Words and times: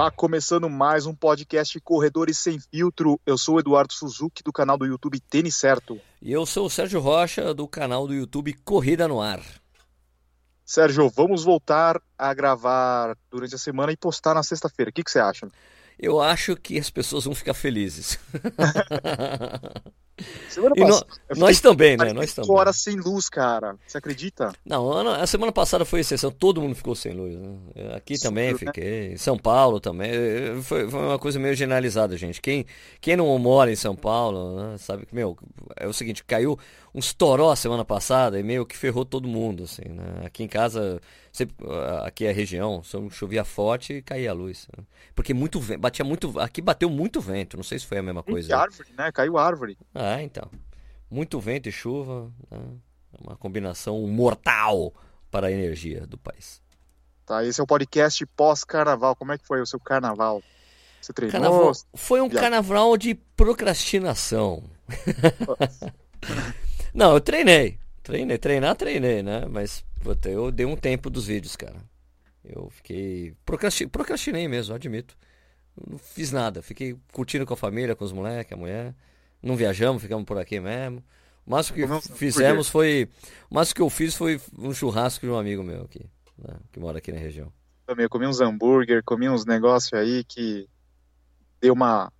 Tá 0.00 0.10
começando 0.10 0.70
mais 0.70 1.04
um 1.04 1.14
podcast 1.14 1.78
Corredores 1.80 2.38
Sem 2.38 2.58
Filtro. 2.58 3.20
Eu 3.26 3.36
sou 3.36 3.56
o 3.56 3.60
Eduardo 3.60 3.92
Suzuki, 3.92 4.42
do 4.42 4.50
canal 4.50 4.78
do 4.78 4.86
YouTube 4.86 5.20
Tênis 5.20 5.56
Certo. 5.56 6.00
E 6.22 6.32
eu 6.32 6.46
sou 6.46 6.64
o 6.64 6.70
Sérgio 6.70 7.00
Rocha, 7.00 7.52
do 7.52 7.68
canal 7.68 8.06
do 8.06 8.14
YouTube 8.14 8.54
Corrida 8.64 9.06
no 9.06 9.20
Ar. 9.20 9.42
Sérgio, 10.64 11.10
vamos 11.10 11.44
voltar 11.44 12.00
a 12.16 12.32
gravar 12.32 13.14
durante 13.30 13.54
a 13.54 13.58
semana 13.58 13.92
e 13.92 13.96
postar 13.98 14.32
na 14.32 14.42
sexta-feira. 14.42 14.88
O 14.88 14.94
que, 14.94 15.04
que 15.04 15.10
você 15.10 15.18
acha? 15.18 15.46
Eu 15.98 16.18
acho 16.18 16.56
que 16.56 16.78
as 16.78 16.88
pessoas 16.88 17.26
vão 17.26 17.34
ficar 17.34 17.52
felizes. 17.52 18.18
Semana 20.48 20.74
no- 20.76 20.86
passada, 20.86 21.06
eu 21.28 21.36
nós 21.36 21.60
também, 21.60 21.96
né? 21.96 22.12
Nós 22.12 22.34
também. 22.34 22.50
horas 22.50 22.76
sem 22.82 22.96
luz, 22.96 23.28
cara. 23.28 23.76
Você 23.86 23.98
acredita? 23.98 24.52
Não, 24.64 24.90
a 25.12 25.26
semana 25.26 25.52
passada 25.52 25.84
foi 25.84 26.00
exceção, 26.00 26.30
todo 26.30 26.60
mundo 26.60 26.74
ficou 26.74 26.94
sem 26.94 27.12
luz. 27.12 27.34
né? 27.36 27.56
Aqui 27.94 28.14
Absurdo, 28.14 28.22
também 28.30 28.52
né? 28.52 28.58
fiquei, 28.58 29.12
em 29.12 29.16
São 29.16 29.38
Paulo 29.38 29.80
também. 29.80 30.10
Foi, 30.62 30.88
foi 30.90 31.00
uma 31.00 31.18
coisa 31.18 31.38
meio 31.38 31.54
generalizada, 31.54 32.16
gente. 32.16 32.40
Quem, 32.40 32.66
quem 33.00 33.16
não 33.16 33.36
mora 33.38 33.70
em 33.70 33.76
São 33.76 33.94
Paulo, 33.94 34.56
né, 34.56 34.78
sabe 34.78 35.06
que, 35.06 35.14
meu, 35.14 35.36
é 35.76 35.86
o 35.86 35.92
seguinte, 35.92 36.24
caiu 36.24 36.58
uns 36.94 37.12
toró 37.12 37.54
semana 37.54 37.84
passada 37.84 38.38
e 38.38 38.42
meio 38.42 38.66
que 38.66 38.76
ferrou 38.76 39.04
todo 39.04 39.28
mundo, 39.28 39.64
assim, 39.64 39.88
né? 39.88 40.26
Aqui 40.26 40.42
em 40.42 40.48
casa, 40.48 41.00
sempre, 41.32 41.56
ah, 41.68 42.06
aqui 42.06 42.26
é 42.26 42.30
a 42.30 42.34
região, 42.34 42.82
chovia 43.10 43.44
forte 43.44 43.94
e 43.94 44.02
caía 44.02 44.30
a 44.30 44.34
luz. 44.34 44.66
né? 44.76 44.84
Porque 45.14 45.32
muito 45.32 45.60
vento, 45.60 45.80
batia 45.80 46.04
muito, 46.04 46.38
aqui 46.40 46.60
bateu 46.60 46.90
muito 46.90 47.20
vento, 47.20 47.56
não 47.56 47.64
sei 47.64 47.78
se 47.78 47.86
foi 47.86 47.98
a 47.98 48.02
mesma 48.02 48.22
coisa. 48.22 48.56
árvore, 48.56 48.88
né? 48.96 49.10
Caiu 49.12 49.38
árvore. 49.38 49.78
Ah, 49.94 50.22
então. 50.22 50.48
Muito 51.10 51.40
vento 51.40 51.68
e 51.68 51.72
chuva, 51.72 52.32
né? 52.50 52.58
É 53.12 53.26
uma 53.26 53.36
combinação 53.36 54.00
mortal 54.06 54.94
para 55.30 55.48
a 55.48 55.52
energia 55.52 56.06
do 56.06 56.16
país. 56.16 56.62
Tá, 57.26 57.44
esse 57.44 57.60
é 57.60 57.64
o 57.64 57.66
podcast 57.66 58.24
pós-carnaval. 58.26 59.16
Como 59.16 59.32
é 59.32 59.38
que 59.38 59.46
foi 59.46 59.60
o 59.60 59.66
seu 59.66 59.80
carnaval? 59.80 60.42
Você 61.00 61.12
treinou? 61.12 61.32
Carnaval 61.32 61.72
foi 61.94 62.20
um 62.20 62.28
carnaval 62.28 62.96
de 62.96 63.14
procrastinação. 63.14 64.62
Não, 66.94 67.14
eu 67.14 67.20
treinei. 67.20 67.78
Treinei, 68.02 68.38
treinar, 68.38 68.74
treinei, 68.76 69.22
né? 69.22 69.46
Mas 69.48 69.84
puta, 70.02 70.28
eu 70.28 70.50
dei 70.50 70.66
um 70.66 70.76
tempo 70.76 71.10
dos 71.10 71.26
vídeos, 71.26 71.56
cara. 71.56 71.76
Eu 72.44 72.70
fiquei. 72.70 73.34
Procrasti... 73.44 73.86
Procrastinei 73.86 74.48
mesmo, 74.48 74.74
admito. 74.74 75.16
Não 75.88 75.98
fiz 75.98 76.32
nada. 76.32 76.62
Fiquei 76.62 76.96
curtindo 77.12 77.46
com 77.46 77.54
a 77.54 77.56
família, 77.56 77.94
com 77.94 78.04
os 78.04 78.12
moleques, 78.12 78.52
a 78.52 78.56
mulher. 78.56 78.94
Não 79.42 79.56
viajamos, 79.56 80.02
ficamos 80.02 80.24
por 80.24 80.38
aqui 80.38 80.58
mesmo. 80.60 81.02
O 81.46 81.50
máximo 81.50 81.76
que 81.76 82.14
fizemos 82.14 82.68
foi. 82.68 83.08
O 83.50 83.54
máximo 83.54 83.76
que 83.76 83.82
eu 83.82 83.90
fiz 83.90 84.14
foi 84.14 84.40
um 84.58 84.72
churrasco 84.72 85.24
de 85.26 85.32
um 85.32 85.38
amigo 85.38 85.62
meu 85.62 85.82
aqui, 85.82 86.04
né? 86.38 86.54
Que 86.72 86.80
mora 86.80 86.98
aqui 86.98 87.12
na 87.12 87.18
região. 87.18 87.52
Também, 87.86 88.08
comi 88.08 88.26
uns 88.26 88.40
hambúrguer, 88.40 89.02
comi 89.04 89.28
uns 89.28 89.44
negócios 89.44 89.92
aí 89.92 90.22
que 90.24 90.68
deu 91.60 91.74
uma 91.74 92.12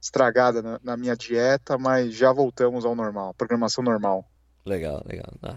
estragada 0.00 0.62
na, 0.62 0.80
na 0.82 0.96
minha 0.96 1.16
dieta, 1.16 1.76
mas 1.78 2.14
já 2.14 2.32
voltamos 2.32 2.84
ao 2.84 2.94
normal, 2.94 3.34
programação 3.34 3.84
normal. 3.84 4.24
Legal, 4.64 5.02
legal. 5.06 5.32
Ah, 5.42 5.56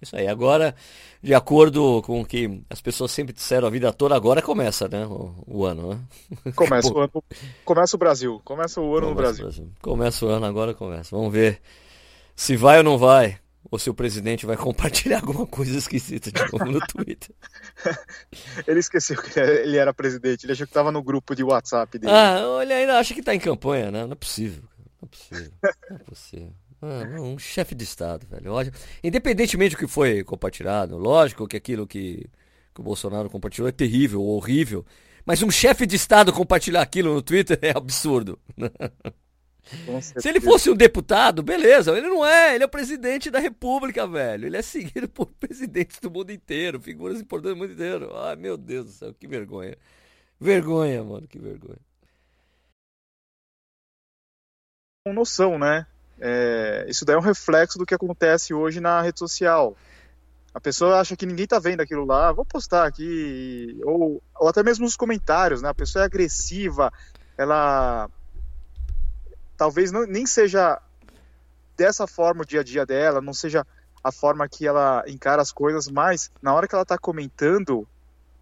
isso 0.00 0.16
aí. 0.16 0.26
Agora, 0.26 0.74
de 1.22 1.34
acordo 1.34 2.02
com 2.02 2.20
o 2.20 2.24
que 2.26 2.62
as 2.68 2.80
pessoas 2.80 3.10
sempre 3.12 3.32
disseram 3.32 3.66
a 3.68 3.70
vida 3.70 3.92
toda, 3.92 4.14
agora 4.16 4.42
começa, 4.42 4.88
né? 4.88 5.06
O, 5.06 5.34
o 5.46 5.64
ano, 5.64 5.94
né? 5.94 6.00
Começa 6.56 6.92
o 6.92 6.98
ano, 7.00 7.24
começa 7.64 7.96
o 7.96 7.98
Brasil, 7.98 8.40
começa 8.44 8.80
o 8.80 8.96
ano 8.96 9.10
no 9.10 9.16
Começa 9.16 9.42
Brasil. 9.42 9.64
o 9.64 9.80
Começa 9.80 10.26
o 10.26 10.28
ano, 10.28 10.46
agora 10.46 10.74
começa. 10.74 11.14
Vamos 11.16 11.32
ver 11.32 11.60
se 12.34 12.56
vai 12.56 12.78
ou 12.78 12.84
não 12.84 12.98
vai. 12.98 13.38
Ou 13.70 13.78
se 13.78 13.88
o 13.88 13.94
presidente 13.94 14.44
vai 14.44 14.56
compartilhar 14.58 15.20
alguma 15.20 15.46
coisa 15.46 15.76
esquisita 15.78 16.30
de 16.30 16.40
novo 16.52 16.64
no 16.64 16.80
Twitter. 16.86 17.34
Ele 18.66 18.80
esqueceu 18.80 19.20
que 19.20 19.38
ele 19.38 19.76
era 19.76 19.94
presidente, 19.94 20.44
ele 20.44 20.52
achou 20.52 20.66
que 20.66 20.70
estava 20.70 20.92
no 20.92 21.02
grupo 21.02 21.34
de 21.34 21.42
WhatsApp 21.42 21.98
dele. 21.98 22.12
Ah, 22.12 22.60
ele 22.62 22.72
ainda 22.72 22.98
acha 22.98 23.14
que 23.14 23.22
tá 23.22 23.34
em 23.34 23.40
campanha, 23.40 23.90
né? 23.90 24.04
Não 24.04 24.12
é 24.12 24.16
possível. 24.16 24.62
Não 25.00 25.04
é 25.04 25.06
possível. 25.06 25.52
Não 25.90 25.96
é 25.96 25.98
possível. 26.00 26.54
Ah, 26.82 27.20
um 27.20 27.38
chefe 27.38 27.74
de 27.74 27.84
Estado, 27.84 28.26
velho. 28.26 28.52
Independentemente 29.02 29.76
do 29.76 29.78
que 29.78 29.86
foi 29.86 30.24
compartilhado, 30.24 30.98
lógico 30.98 31.46
que 31.46 31.56
aquilo 31.56 31.86
que, 31.86 32.28
que 32.74 32.80
o 32.80 32.82
Bolsonaro 32.84 33.30
compartilhou 33.30 33.68
é 33.68 33.72
terrível, 33.72 34.22
horrível. 34.22 34.84
Mas 35.24 35.42
um 35.42 35.50
chefe 35.50 35.86
de 35.86 35.94
Estado 35.94 36.32
compartilhar 36.32 36.82
aquilo 36.82 37.14
no 37.14 37.22
Twitter 37.22 37.58
é 37.62 37.70
absurdo. 37.70 38.38
Se 40.00 40.28
ele 40.28 40.40
fosse 40.40 40.68
um 40.70 40.74
deputado, 40.74 41.42
beleza. 41.42 41.96
Ele 41.96 42.08
não 42.08 42.26
é, 42.26 42.54
ele 42.54 42.64
é 42.64 42.66
o 42.66 42.70
presidente 42.70 43.30
da 43.30 43.38
República, 43.38 44.06
velho. 44.06 44.46
Ele 44.46 44.56
é 44.56 44.62
seguido 44.62 45.08
por 45.08 45.26
presidentes 45.26 45.98
do 46.00 46.10
mundo 46.10 46.30
inteiro, 46.32 46.80
figuras 46.80 47.20
importantes 47.20 47.56
do 47.56 47.60
mundo 47.60 47.72
inteiro. 47.72 48.16
Ai, 48.16 48.36
meu 48.36 48.56
Deus 48.56 48.86
do 48.86 48.92
céu, 48.92 49.14
que 49.14 49.26
vergonha. 49.26 49.76
Vergonha, 50.40 51.02
mano, 51.04 51.26
que 51.28 51.38
vergonha. 51.38 51.78
com 55.04 55.12
noção, 55.12 55.58
né? 55.58 55.86
É, 56.20 56.86
isso 56.88 57.04
daí 57.04 57.16
é 57.16 57.18
um 57.18 57.22
reflexo 57.22 57.78
do 57.78 57.84
que 57.84 57.94
acontece 57.94 58.54
hoje 58.54 58.80
na 58.80 59.02
rede 59.02 59.18
social. 59.18 59.76
A 60.54 60.60
pessoa 60.60 61.00
acha 61.00 61.16
que 61.16 61.26
ninguém 61.26 61.46
tá 61.46 61.58
vendo 61.58 61.80
aquilo 61.80 62.04
lá, 62.04 62.32
vou 62.32 62.44
postar 62.44 62.86
aqui, 62.86 63.80
ou, 63.84 64.22
ou 64.38 64.48
até 64.48 64.62
mesmo 64.62 64.84
nos 64.84 64.96
comentários, 64.96 65.62
né? 65.62 65.68
A 65.68 65.74
pessoa 65.74 66.02
é 66.02 66.06
agressiva, 66.06 66.92
ela 67.36 68.08
talvez 69.62 69.92
não, 69.92 70.04
nem 70.04 70.26
seja 70.26 70.82
dessa 71.76 72.04
forma 72.04 72.42
o 72.42 72.44
dia 72.44 72.62
a 72.62 72.64
dia 72.64 72.84
dela, 72.84 73.20
não 73.20 73.32
seja 73.32 73.64
a 74.02 74.10
forma 74.10 74.48
que 74.48 74.66
ela 74.66 75.04
encara 75.06 75.40
as 75.40 75.52
coisas, 75.52 75.86
mas 75.86 76.32
na 76.42 76.52
hora 76.52 76.66
que 76.66 76.74
ela 76.74 76.84
tá 76.84 76.98
comentando, 76.98 77.86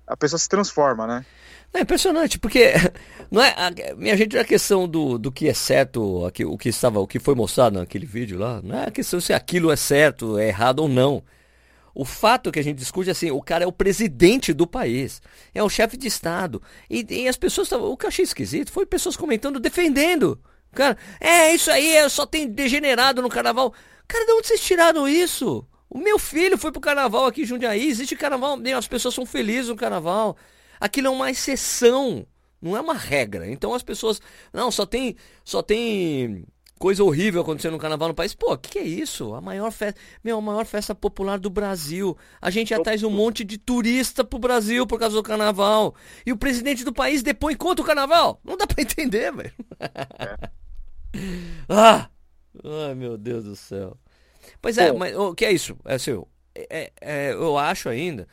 a 0.07 0.17
pessoa 0.17 0.39
se 0.39 0.49
transforma, 0.49 1.07
né? 1.07 1.27
É 1.75 1.81
impressionante, 1.81 2.39
porque 2.39 2.73
não 3.31 3.43
é 3.43 3.51
a, 3.51 3.95
minha 3.97 4.17
gente 4.17 4.39
a 4.39 4.45
questão 4.47 4.89
do, 4.89 5.19
do 5.19 5.31
que 5.31 5.47
é 5.47 5.53
certo, 5.53 6.25
aqui, 6.25 6.43
o 6.43 6.57
que 6.57 6.71
estava, 6.71 7.01
o 7.01 7.07
que 7.07 7.19
foi 7.19 7.35
mostrado 7.35 7.79
naquele 7.79 8.07
vídeo 8.07 8.39
lá, 8.39 8.63
não 8.63 8.79
é 8.79 8.87
a 8.87 8.91
questão 8.91 9.21
se 9.21 9.35
aquilo 9.35 9.71
é 9.71 9.77
certo, 9.77 10.39
é 10.39 10.49
errado 10.49 10.79
ou 10.79 10.89
não. 10.89 11.23
O 11.95 12.07
fato 12.07 12.51
que 12.51 12.59
a 12.59 12.65
gente 12.65 12.79
discute 12.79 13.11
é 13.11 13.13
assim, 13.13 13.31
o 13.31 13.43
cara 13.43 13.65
é 13.65 13.67
o 13.67 13.73
presidente 13.73 14.55
do 14.55 14.67
país, 14.67 15.21
é 15.55 15.63
o 15.63 15.69
chefe 15.69 15.99
de 15.99 16.07
estado. 16.07 16.63
E, 16.89 17.05
e 17.11 17.29
as 17.29 17.37
pessoas 17.37 17.71
o 17.73 17.95
que 17.95 18.07
eu 18.07 18.09
achei 18.09 18.25
esquisito 18.25 18.73
foi 18.73 18.87
pessoas 18.87 19.19
comentando, 19.19 19.61
defendendo. 19.61 20.41
Cara, 20.73 20.97
é 21.21 21.55
isso 21.55 21.71
aí, 21.71 21.97
é, 21.97 22.09
só 22.09 22.25
tem 22.25 22.49
degenerado 22.49 23.21
no 23.23 23.29
carnaval. 23.29 23.75
Cara, 24.07 24.25
de 24.25 24.33
onde 24.33 24.47
vocês 24.47 24.61
tiraram 24.61 25.09
isso? 25.09 25.67
O 25.89 25.99
meu 25.99 26.19
filho 26.19 26.57
foi 26.57 26.71
pro 26.71 26.81
carnaval 26.81 27.27
aqui 27.27 27.43
em 27.43 27.47
Jundiaí, 27.47 27.89
existe 27.89 28.15
carnaval, 28.15 28.57
meu, 28.57 28.79
as 28.79 28.87
pessoas 28.87 29.15
são 29.15 29.27
felizes 29.27 29.69
no 29.69 29.77
carnaval. 29.77 30.37
Aquilo 30.81 31.09
é 31.09 31.11
uma 31.11 31.31
exceção, 31.31 32.25
não 32.63 32.77
é 32.77 32.81
uma 32.81 32.95
regra. 32.95 33.51
Então 33.51 33.75
as 33.75 33.83
pessoas, 33.83 34.21
não, 34.53 34.71
só 34.71 34.87
tem, 34.87 35.17
só 35.45 35.63
tem 35.63 36.47
coisa 36.81 37.05
horrível 37.05 37.43
acontecendo 37.43 37.73
no 37.73 37.79
carnaval 37.79 38.09
no 38.09 38.15
país. 38.15 38.35
Pô, 38.35 38.55
o 38.55 38.59
que, 38.59 38.71
que 38.71 38.79
é 38.79 38.85
isso? 38.85 39.35
A 39.35 39.41
maior 39.41 39.71
festa, 39.71 40.01
meu, 40.25 40.39
a 40.39 40.41
maior 40.41 40.65
festa 40.65 40.95
popular 40.95 41.39
do 41.39 41.51
Brasil. 41.51 42.17
A 42.41 42.51
gente 42.51 42.73
atrás 42.73 43.03
um 43.03 43.11
monte 43.11 43.45
de 43.45 43.59
turista 43.59 44.25
pro 44.25 44.39
Brasil 44.39 44.87
por 44.87 44.99
causa 44.99 45.15
do 45.15 45.23
carnaval. 45.23 45.95
E 46.25 46.33
o 46.33 46.37
presidente 46.39 46.83
do 46.83 46.93
país 46.93 47.23
depõe 47.23 47.55
contra 47.55 47.83
o 47.83 47.87
carnaval? 47.87 48.41
Não 48.43 48.57
dá 48.57 48.67
pra 48.67 48.81
entender, 48.83 49.31
velho. 49.31 49.53
ah! 51.69 52.09
Ai, 52.65 52.95
meu 52.95 53.17
Deus 53.17 53.45
do 53.45 53.57
céu. 53.57 53.97
Pois 54.61 54.79
é, 54.79 54.91
Bom. 54.93 54.99
mas 54.99 55.17
o 55.17 55.35
que 55.35 55.45
é 55.45 55.53
isso? 55.53 55.77
É 55.85 55.95
assim, 55.95 56.21
é- 56.55 56.93
é- 57.01 57.33
eu 57.33 57.57
acho 57.59 57.89
ainda 57.89 58.27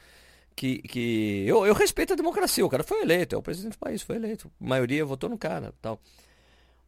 que, 0.56 0.80
que 0.80 1.46
eu, 1.48 1.66
eu 1.66 1.74
respeito 1.74 2.14
a 2.14 2.16
democracia. 2.16 2.66
O 2.66 2.70
cara 2.70 2.84
foi 2.84 3.02
eleito, 3.02 3.36
é 3.36 3.38
o 3.38 3.42
presidente 3.44 3.74
do 3.74 3.80
país, 3.80 4.02
foi 4.02 4.16
eleito. 4.16 4.52
A 4.62 4.68
maioria 4.68 5.06
votou 5.06 5.30
no 5.30 5.38
cara, 5.38 5.74
tal. 5.82 6.00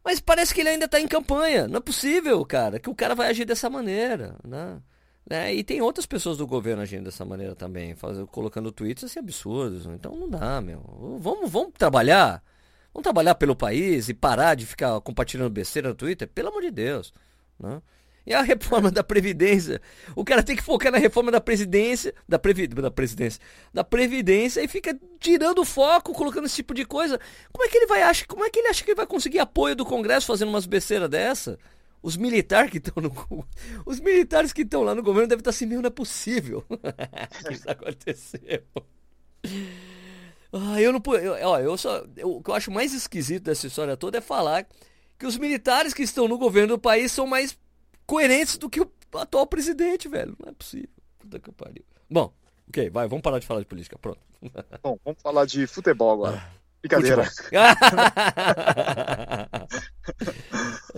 Mas 0.04 0.18
parece 0.20 0.54
que 0.54 0.60
ele 0.60 0.70
ainda 0.70 0.88
tá 0.88 0.98
em 1.00 1.06
campanha. 1.06 1.68
Não 1.68 1.76
é 1.78 1.80
possível, 1.80 2.44
cara, 2.44 2.78
que 2.80 2.88
o 2.90 2.94
cara 2.94 3.14
vai 3.14 3.28
agir 3.28 3.44
dessa 3.44 3.68
maneira, 3.70 4.36
né? 4.46 4.80
Né? 5.28 5.54
E 5.54 5.62
tem 5.62 5.80
outras 5.80 6.06
pessoas 6.06 6.38
do 6.38 6.46
governo 6.46 6.82
agindo 6.82 7.04
dessa 7.04 7.24
maneira 7.24 7.54
também, 7.54 7.94
fazendo, 7.94 8.26
colocando 8.26 8.72
tweets 8.72 9.04
assim 9.04 9.20
absurdos. 9.20 9.86
Então 9.86 10.16
não 10.16 10.28
dá, 10.28 10.60
meu. 10.60 10.80
Vamos, 11.20 11.50
vamos 11.50 11.72
trabalhar. 11.78 12.42
Vamos 12.92 13.04
trabalhar 13.04 13.34
pelo 13.36 13.54
país 13.54 14.08
e 14.08 14.14
parar 14.14 14.54
de 14.54 14.66
ficar 14.66 15.00
compartilhando 15.00 15.50
besteira 15.50 15.88
no 15.88 15.94
Twitter, 15.94 16.28
pelo 16.28 16.48
amor 16.48 16.62
de 16.62 16.70
Deus. 16.70 17.12
Né? 17.58 17.80
E 18.26 18.34
a 18.34 18.42
reforma 18.42 18.90
da 18.90 19.02
Previdência. 19.02 19.80
O 20.14 20.24
cara 20.24 20.42
tem 20.42 20.56
que 20.56 20.62
focar 20.62 20.92
na 20.92 20.98
reforma 20.98 21.30
da 21.30 21.40
presidência, 21.40 22.14
da, 22.28 22.38
previ, 22.38 22.66
da 22.66 22.90
presidência, 22.90 23.40
da 23.72 23.82
Previdência 23.82 24.62
e 24.62 24.68
fica 24.68 24.98
tirando 25.18 25.60
o 25.60 25.64
foco, 25.64 26.12
colocando 26.12 26.46
esse 26.46 26.56
tipo 26.56 26.74
de 26.74 26.84
coisa. 26.84 27.18
Como 27.52 27.64
é 27.64 27.68
que 27.68 27.76
ele 27.76 27.86
vai 27.86 28.02
achar, 28.02 28.26
como 28.26 28.44
é 28.44 28.50
que 28.50 28.58
ele 28.58 28.68
acha 28.68 28.84
que 28.84 28.90
ele 28.90 28.96
vai 28.96 29.06
conseguir 29.06 29.38
apoio 29.38 29.74
do 29.74 29.86
Congresso 29.86 30.26
fazendo 30.26 30.48
umas 30.48 30.66
besteiras 30.66 31.08
dessa? 31.08 31.58
Os 32.02 32.16
militares 32.16 32.70
que 32.70 32.78
estão 32.78 33.02
no 33.02 33.44
os 33.84 34.00
militares 34.00 34.52
que 34.52 34.62
estão 34.62 34.82
lá 34.82 34.94
no 34.94 35.02
governo 35.02 35.28
devem 35.28 35.40
estar 35.40 35.50
assim, 35.50 35.66
meu, 35.66 35.82
não 35.82 35.88
é 35.88 35.90
possível. 35.90 36.64
que 37.46 37.52
isso 37.54 37.70
aconteceu. 37.70 38.62
Ah, 40.52 40.80
eu 40.80 40.92
não 40.92 41.00
eu, 41.14 41.48
ó, 41.48 41.58
eu 41.60 41.76
só 41.78 42.04
eu- 42.16 42.36
o 42.36 42.42
que 42.42 42.50
eu 42.50 42.54
acho 42.54 42.70
mais 42.70 42.92
esquisito 42.92 43.44
dessa 43.44 43.66
história 43.66 43.96
toda 43.96 44.18
é 44.18 44.20
falar 44.20 44.66
que 45.18 45.26
os 45.26 45.36
militares 45.36 45.94
que 45.94 46.02
estão 46.02 46.26
no 46.26 46.36
governo 46.38 46.74
do 46.74 46.78
país 46.78 47.12
são 47.12 47.26
mais 47.26 47.56
coerentes 48.06 48.56
do 48.58 48.68
que 48.68 48.80
o 48.80 48.90
atual 49.14 49.46
presidente, 49.46 50.08
velho. 50.08 50.36
Não 50.40 50.48
é 50.50 50.52
possível. 50.52 50.88
Puta 51.18 51.38
que 51.38 51.52
pariu. 51.52 51.84
Bom, 52.10 52.32
ok, 52.68 52.90
vai, 52.90 53.06
vamos 53.06 53.22
parar 53.22 53.38
de 53.38 53.46
falar 53.46 53.60
de 53.60 53.66
política. 53.66 53.96
Pronto. 53.98 54.18
Bom, 54.82 54.98
vamos 55.04 55.20
falar 55.22 55.44
de 55.46 55.66
futebol 55.66 56.12
agora. 56.12 56.42
Brincadeira. 56.82 57.30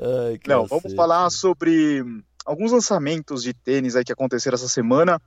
Ai, 0.00 0.38
Não, 0.46 0.66
vamos 0.66 0.94
falar 0.94 1.28
sobre 1.30 2.02
alguns 2.44 2.72
lançamentos 2.72 3.42
de 3.42 3.52
tênis 3.52 3.96
aí 3.96 4.04
que 4.04 4.12
aconteceram 4.12 4.54
essa 4.54 4.68
semana. 4.68 5.20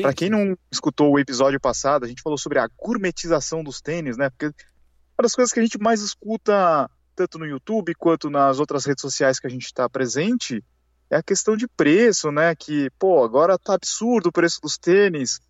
Para 0.00 0.14
quem 0.14 0.30
não 0.30 0.56
escutou 0.70 1.12
o 1.12 1.18
episódio 1.18 1.60
passado, 1.60 2.04
a 2.04 2.08
gente 2.08 2.22
falou 2.22 2.38
sobre 2.38 2.58
a 2.58 2.68
gourmetização 2.78 3.62
dos 3.62 3.80
tênis, 3.80 4.16
né? 4.16 4.30
Porque 4.30 4.46
uma 4.46 5.22
das 5.22 5.34
coisas 5.34 5.52
que 5.52 5.60
a 5.60 5.62
gente 5.62 5.78
mais 5.78 6.00
escuta, 6.00 6.88
tanto 7.14 7.38
no 7.38 7.44
YouTube 7.44 7.94
quanto 7.96 8.30
nas 8.30 8.58
outras 8.58 8.86
redes 8.86 9.02
sociais 9.02 9.38
que 9.38 9.46
a 9.46 9.50
gente 9.50 9.66
está 9.66 9.88
presente, 9.88 10.64
é 11.10 11.16
a 11.16 11.22
questão 11.22 11.56
de 11.56 11.68
preço, 11.68 12.32
né? 12.32 12.54
Que, 12.54 12.88
pô, 12.98 13.22
agora 13.22 13.58
tá 13.58 13.74
absurdo 13.74 14.28
o 14.28 14.32
preço 14.32 14.60
dos 14.62 14.78
tênis. 14.78 15.40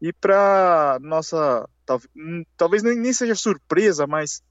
E 0.00 0.12
para 0.12 0.98
nossa, 1.00 1.68
hum, 2.16 2.44
talvez 2.56 2.82
nem 2.82 3.12
seja 3.12 3.36
surpresa, 3.36 4.06
mas 4.06 4.42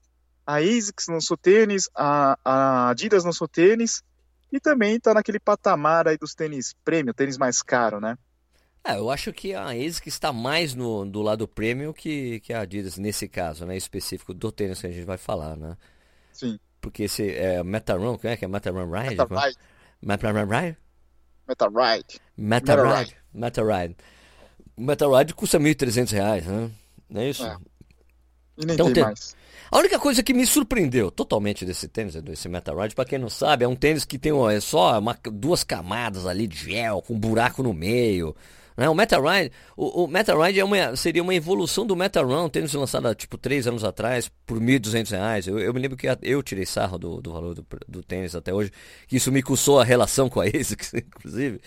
a 0.46 0.56
ASICS 0.56 1.08
lançou 1.08 1.36
tênis, 1.36 1.88
a, 1.94 2.38
a 2.44 2.88
Adidas 2.90 3.24
lançou 3.24 3.46
tênis, 3.46 4.02
e 4.50 4.58
também 4.58 4.96
está 4.96 5.12
naquele 5.12 5.40
patamar 5.40 6.08
aí 6.08 6.16
dos 6.16 6.34
tênis 6.34 6.74
premium, 6.84 7.12
tênis 7.12 7.36
mais 7.36 7.62
caro, 7.62 8.00
né? 8.00 8.16
É, 8.86 8.98
eu 8.98 9.10
acho 9.10 9.32
que 9.32 9.54
a 9.54 9.68
ASICS 9.70 10.08
está 10.08 10.30
mais 10.30 10.74
no, 10.74 11.06
do 11.06 11.22
lado 11.22 11.48
premium 11.48 11.92
que, 11.92 12.40
que 12.40 12.52
a 12.52 12.60
Adidas, 12.60 12.98
nesse 12.98 13.26
caso, 13.26 13.64
né? 13.64 13.76
Específico 13.76 14.34
do 14.34 14.52
tênis 14.52 14.80
que 14.80 14.86
a 14.86 14.90
gente 14.90 15.06
vai 15.06 15.16
falar, 15.16 15.56
né? 15.56 15.74
Sim. 16.32 16.58
Porque 16.82 17.04
esse 17.04 17.30
é 17.30 17.62
Metarun, 17.62 18.18
que 18.18 18.28
é 18.28 18.36
que 18.36 18.44
é 18.44 18.48
Metarun 18.48 18.90
Ride? 18.90 19.16
Metaride. 19.16 19.58
Metarun 20.02 20.46
Ride? 20.46 20.78
Metaride. 21.48 22.20
Metaride. 22.36 23.16
Metaride. 23.32 23.96
Metaride 24.76 25.34
custa 25.34 25.56
R$ 25.56 25.64
1.300, 25.64 26.44
né? 26.44 26.70
Não 27.08 27.20
é 27.22 27.30
isso? 27.30 27.46
É. 27.46 27.56
E 28.58 28.66
nem 28.66 28.74
então, 28.74 28.86
tem, 28.86 28.94
tem 28.94 29.04
mais. 29.04 29.34
A 29.70 29.78
única 29.78 29.98
coisa 29.98 30.22
que 30.22 30.34
me 30.34 30.44
surpreendeu 30.44 31.10
totalmente 31.10 31.64
desse 31.64 31.88
tênis, 31.88 32.14
desse 32.16 32.48
Metaride, 32.50 32.94
para 32.94 33.06
quem 33.06 33.18
não 33.18 33.30
sabe, 33.30 33.64
é 33.64 33.68
um 33.68 33.74
tênis 33.74 34.04
que 34.04 34.18
tem 34.18 34.32
é 34.52 34.60
só 34.60 34.98
uma, 34.98 35.18
duas 35.32 35.64
camadas 35.64 36.26
ali 36.26 36.46
de 36.46 36.56
gel, 36.56 37.00
com 37.00 37.14
um 37.14 37.18
buraco 37.18 37.62
no 37.62 37.72
meio. 37.72 38.36
Né? 38.76 38.88
O 38.88 38.94
Metaride, 38.94 39.52
o, 39.76 40.04
o 40.04 40.08
Metaride 40.08 40.58
é 40.58 40.64
uma, 40.64 40.96
seria 40.96 41.22
uma 41.22 41.34
evolução 41.34 41.86
do 41.86 41.94
Metarun, 41.94 42.46
um 42.46 42.48
tênis 42.48 42.72
lançado 42.72 43.06
há 43.06 43.14
tipo 43.14 43.38
três 43.38 43.66
anos 43.66 43.84
atrás 43.84 44.28
por 44.44 44.58
R$ 44.58 44.78
1.200. 44.78 45.46
Eu, 45.46 45.58
eu 45.60 45.72
me 45.72 45.80
lembro 45.80 45.96
que 45.96 46.08
eu 46.22 46.42
tirei 46.42 46.66
sarro 46.66 46.98
do, 46.98 47.20
do 47.20 47.32
valor 47.32 47.54
do, 47.54 47.64
do 47.86 48.02
tênis 48.02 48.34
até 48.34 48.52
hoje, 48.52 48.72
que 49.06 49.16
isso 49.16 49.30
me 49.30 49.42
custou 49.42 49.80
a 49.80 49.84
relação 49.84 50.28
com 50.28 50.40
a 50.40 50.44
ASICS, 50.44 50.94
inclusive. 50.94 51.60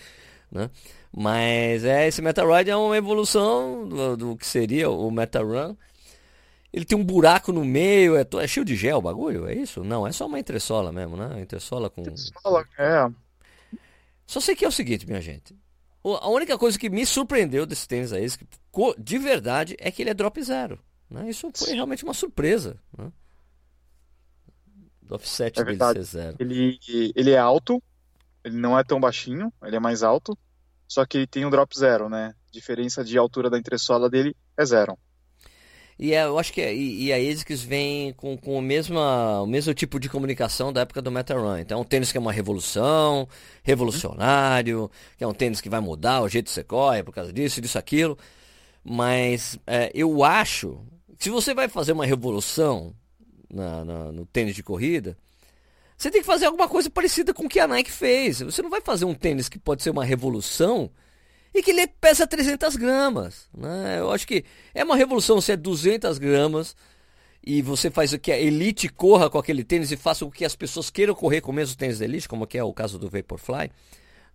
Né? 0.52 0.70
Mas 1.16 1.84
é, 1.84 2.06
esse 2.06 2.20
Metaride 2.20 2.70
é 2.70 2.76
uma 2.76 2.96
evolução 2.96 3.88
do, 3.88 4.16
do 4.16 4.36
que 4.36 4.46
seria 4.46 4.90
o 4.90 5.10
Metarun. 5.10 5.74
Ele 6.70 6.84
tem 6.84 6.98
um 6.98 7.04
buraco 7.04 7.50
no 7.50 7.64
meio, 7.64 8.14
é, 8.16 8.26
é, 8.40 8.46
cheio 8.46 8.64
de 8.64 8.76
gel 8.76 8.98
o 8.98 9.02
bagulho, 9.02 9.48
é 9.48 9.54
isso? 9.54 9.82
Não, 9.82 10.06
é 10.06 10.12
só 10.12 10.26
uma 10.26 10.38
entressola 10.38 10.92
mesmo, 10.92 11.16
né? 11.16 11.40
Entressola 11.40 11.88
com. 11.88 12.02
Entressola, 12.02 12.62
é. 12.78 13.10
Só 14.26 14.40
sei 14.40 14.54
que 14.54 14.66
é 14.66 14.68
o 14.68 14.72
seguinte, 14.72 15.06
minha 15.06 15.22
gente. 15.22 15.56
A 16.16 16.28
única 16.28 16.56
coisa 16.56 16.78
que 16.78 16.88
me 16.88 17.04
surpreendeu 17.04 17.66
desse 17.66 17.86
tênis 17.86 18.12
aí, 18.12 18.26
de 18.98 19.18
verdade, 19.18 19.76
é 19.78 19.90
que 19.90 20.02
ele 20.02 20.10
é 20.10 20.14
drop 20.14 20.42
zero. 20.42 20.78
Né? 21.10 21.28
Isso 21.28 21.50
foi 21.54 21.74
realmente 21.74 22.04
uma 22.04 22.14
surpresa. 22.14 22.78
Né? 22.96 23.10
Do 25.02 25.14
offset 25.14 25.58
é 25.58 25.64
dele 25.64 25.78
ser 25.78 26.02
zero. 26.02 26.36
Ele, 26.38 26.78
ele 27.14 27.30
é 27.30 27.38
alto, 27.38 27.82
ele 28.44 28.56
não 28.56 28.78
é 28.78 28.84
tão 28.84 29.00
baixinho, 29.00 29.52
ele 29.62 29.76
é 29.76 29.80
mais 29.80 30.02
alto, 30.02 30.36
só 30.86 31.04
que 31.06 31.18
ele 31.18 31.26
tem 31.26 31.44
um 31.46 31.50
drop 31.50 31.76
zero, 31.78 32.08
né? 32.08 32.34
A 32.48 32.50
diferença 32.50 33.02
de 33.04 33.16
altura 33.16 33.48
da 33.50 33.58
entressola 33.58 34.08
dele 34.08 34.36
é 34.56 34.64
zero. 34.64 34.98
E 35.98 36.14
é, 36.14 36.24
eu 36.24 36.38
acho 36.38 36.52
que 36.52 36.60
é, 36.60 36.72
e, 36.72 37.06
e 37.06 37.12
a 37.12 37.16
ASICS 37.16 37.62
vem 37.62 38.12
com, 38.12 38.36
com 38.36 38.56
o, 38.56 38.62
mesmo, 38.62 39.00
o 39.00 39.46
mesmo 39.46 39.74
tipo 39.74 39.98
de 39.98 40.08
comunicação 40.08 40.72
da 40.72 40.82
época 40.82 41.02
do 41.02 41.10
Metarun. 41.10 41.56
Então 41.58 41.78
é 41.78 41.80
um 41.80 41.84
tênis 41.84 42.12
que 42.12 42.18
é 42.18 42.20
uma 42.20 42.32
revolução, 42.32 43.28
revolucionário, 43.64 44.88
que 45.16 45.24
é 45.24 45.26
um 45.26 45.34
tênis 45.34 45.60
que 45.60 45.68
vai 45.68 45.80
mudar 45.80 46.22
o 46.22 46.28
jeito 46.28 46.46
que 46.46 46.52
você 46.52 46.62
corre 46.62 47.02
por 47.02 47.12
causa 47.12 47.32
disso, 47.32 47.60
disso, 47.60 47.76
aquilo. 47.76 48.16
Mas 48.84 49.58
é, 49.66 49.90
eu 49.92 50.22
acho 50.22 50.78
que 51.18 51.24
se 51.24 51.30
você 51.30 51.52
vai 51.52 51.68
fazer 51.68 51.92
uma 51.92 52.06
revolução 52.06 52.94
na, 53.52 53.84
na, 53.84 54.12
no 54.12 54.24
tênis 54.24 54.54
de 54.54 54.62
corrida, 54.62 55.18
você 55.96 56.12
tem 56.12 56.20
que 56.20 56.26
fazer 56.26 56.46
alguma 56.46 56.68
coisa 56.68 56.88
parecida 56.88 57.34
com 57.34 57.46
o 57.46 57.48
que 57.48 57.58
a 57.58 57.66
Nike 57.66 57.90
fez. 57.90 58.40
Você 58.40 58.62
não 58.62 58.70
vai 58.70 58.80
fazer 58.80 59.04
um 59.04 59.14
tênis 59.14 59.48
que 59.48 59.58
pode 59.58 59.82
ser 59.82 59.90
uma 59.90 60.04
revolução 60.04 60.88
e 61.54 61.62
que 61.62 61.70
ele 61.70 61.86
pesa 61.86 62.26
300 62.26 62.76
gramas. 62.76 63.48
Né? 63.56 63.98
Eu 63.98 64.10
acho 64.10 64.26
que 64.26 64.44
é 64.74 64.84
uma 64.84 64.96
revolução 64.96 65.40
se 65.40 65.52
é 65.52 65.56
200 65.56 66.18
gramas 66.18 66.76
e 67.44 67.62
você 67.62 67.90
faz 67.90 68.12
o 68.12 68.18
que 68.18 68.30
a 68.30 68.38
elite 68.38 68.88
corra 68.88 69.30
com 69.30 69.38
aquele 69.38 69.64
tênis 69.64 69.90
e 69.90 69.96
faça 69.96 70.24
o 70.24 70.30
que 70.30 70.44
as 70.44 70.54
pessoas 70.54 70.90
queiram 70.90 71.14
correr 71.14 71.40
com 71.40 71.50
o 71.50 71.54
mesmo 71.54 71.76
tênis 71.76 71.98
da 71.98 72.04
elite, 72.04 72.28
como 72.28 72.46
que 72.46 72.58
é 72.58 72.64
o 72.64 72.72
caso 72.72 72.98
do 72.98 73.08
Vaporfly. 73.08 73.70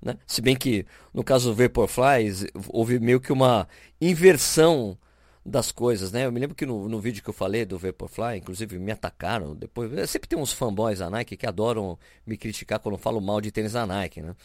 Né? 0.01 0.17
Se 0.25 0.41
bem 0.41 0.55
que 0.55 0.85
no 1.13 1.23
caso 1.23 1.49
do 1.49 1.55
Vaporfly 1.55 2.49
houve 2.69 2.99
meio 2.99 3.21
que 3.21 3.31
uma 3.31 3.67
inversão 4.01 4.97
das 5.45 5.71
coisas, 5.71 6.11
né? 6.11 6.25
Eu 6.25 6.31
me 6.31 6.39
lembro 6.39 6.55
que 6.55 6.65
no, 6.65 6.87
no 6.87 6.99
vídeo 7.01 7.21
que 7.21 7.29
eu 7.29 7.33
falei 7.33 7.65
do 7.65 7.77
Vaporfly, 7.77 8.37
inclusive 8.37 8.79
me 8.79 8.91
atacaram 8.91 9.53
depois. 9.53 10.09
Sempre 10.09 10.29
tem 10.29 10.39
uns 10.39 10.53
fanboys 10.53 10.99
da 10.99 11.09
Nike 11.09 11.35
que 11.35 11.45
adoram 11.45 11.99
me 12.25 12.37
criticar 12.37 12.79
quando 12.79 12.95
eu 12.95 12.99
falo 12.99 13.19
mal 13.19 13.41
de 13.41 13.51
tênis 13.51 13.73
da 13.73 13.85
Nike, 13.85 14.21
né? 14.21 14.35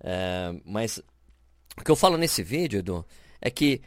É, 0.00 0.54
mas 0.64 1.00
o 1.76 1.84
que 1.84 1.90
eu 1.90 1.96
falo 1.96 2.16
nesse 2.16 2.42
vídeo, 2.42 2.78
Edu, 2.78 3.04
é 3.40 3.50
que, 3.50 3.80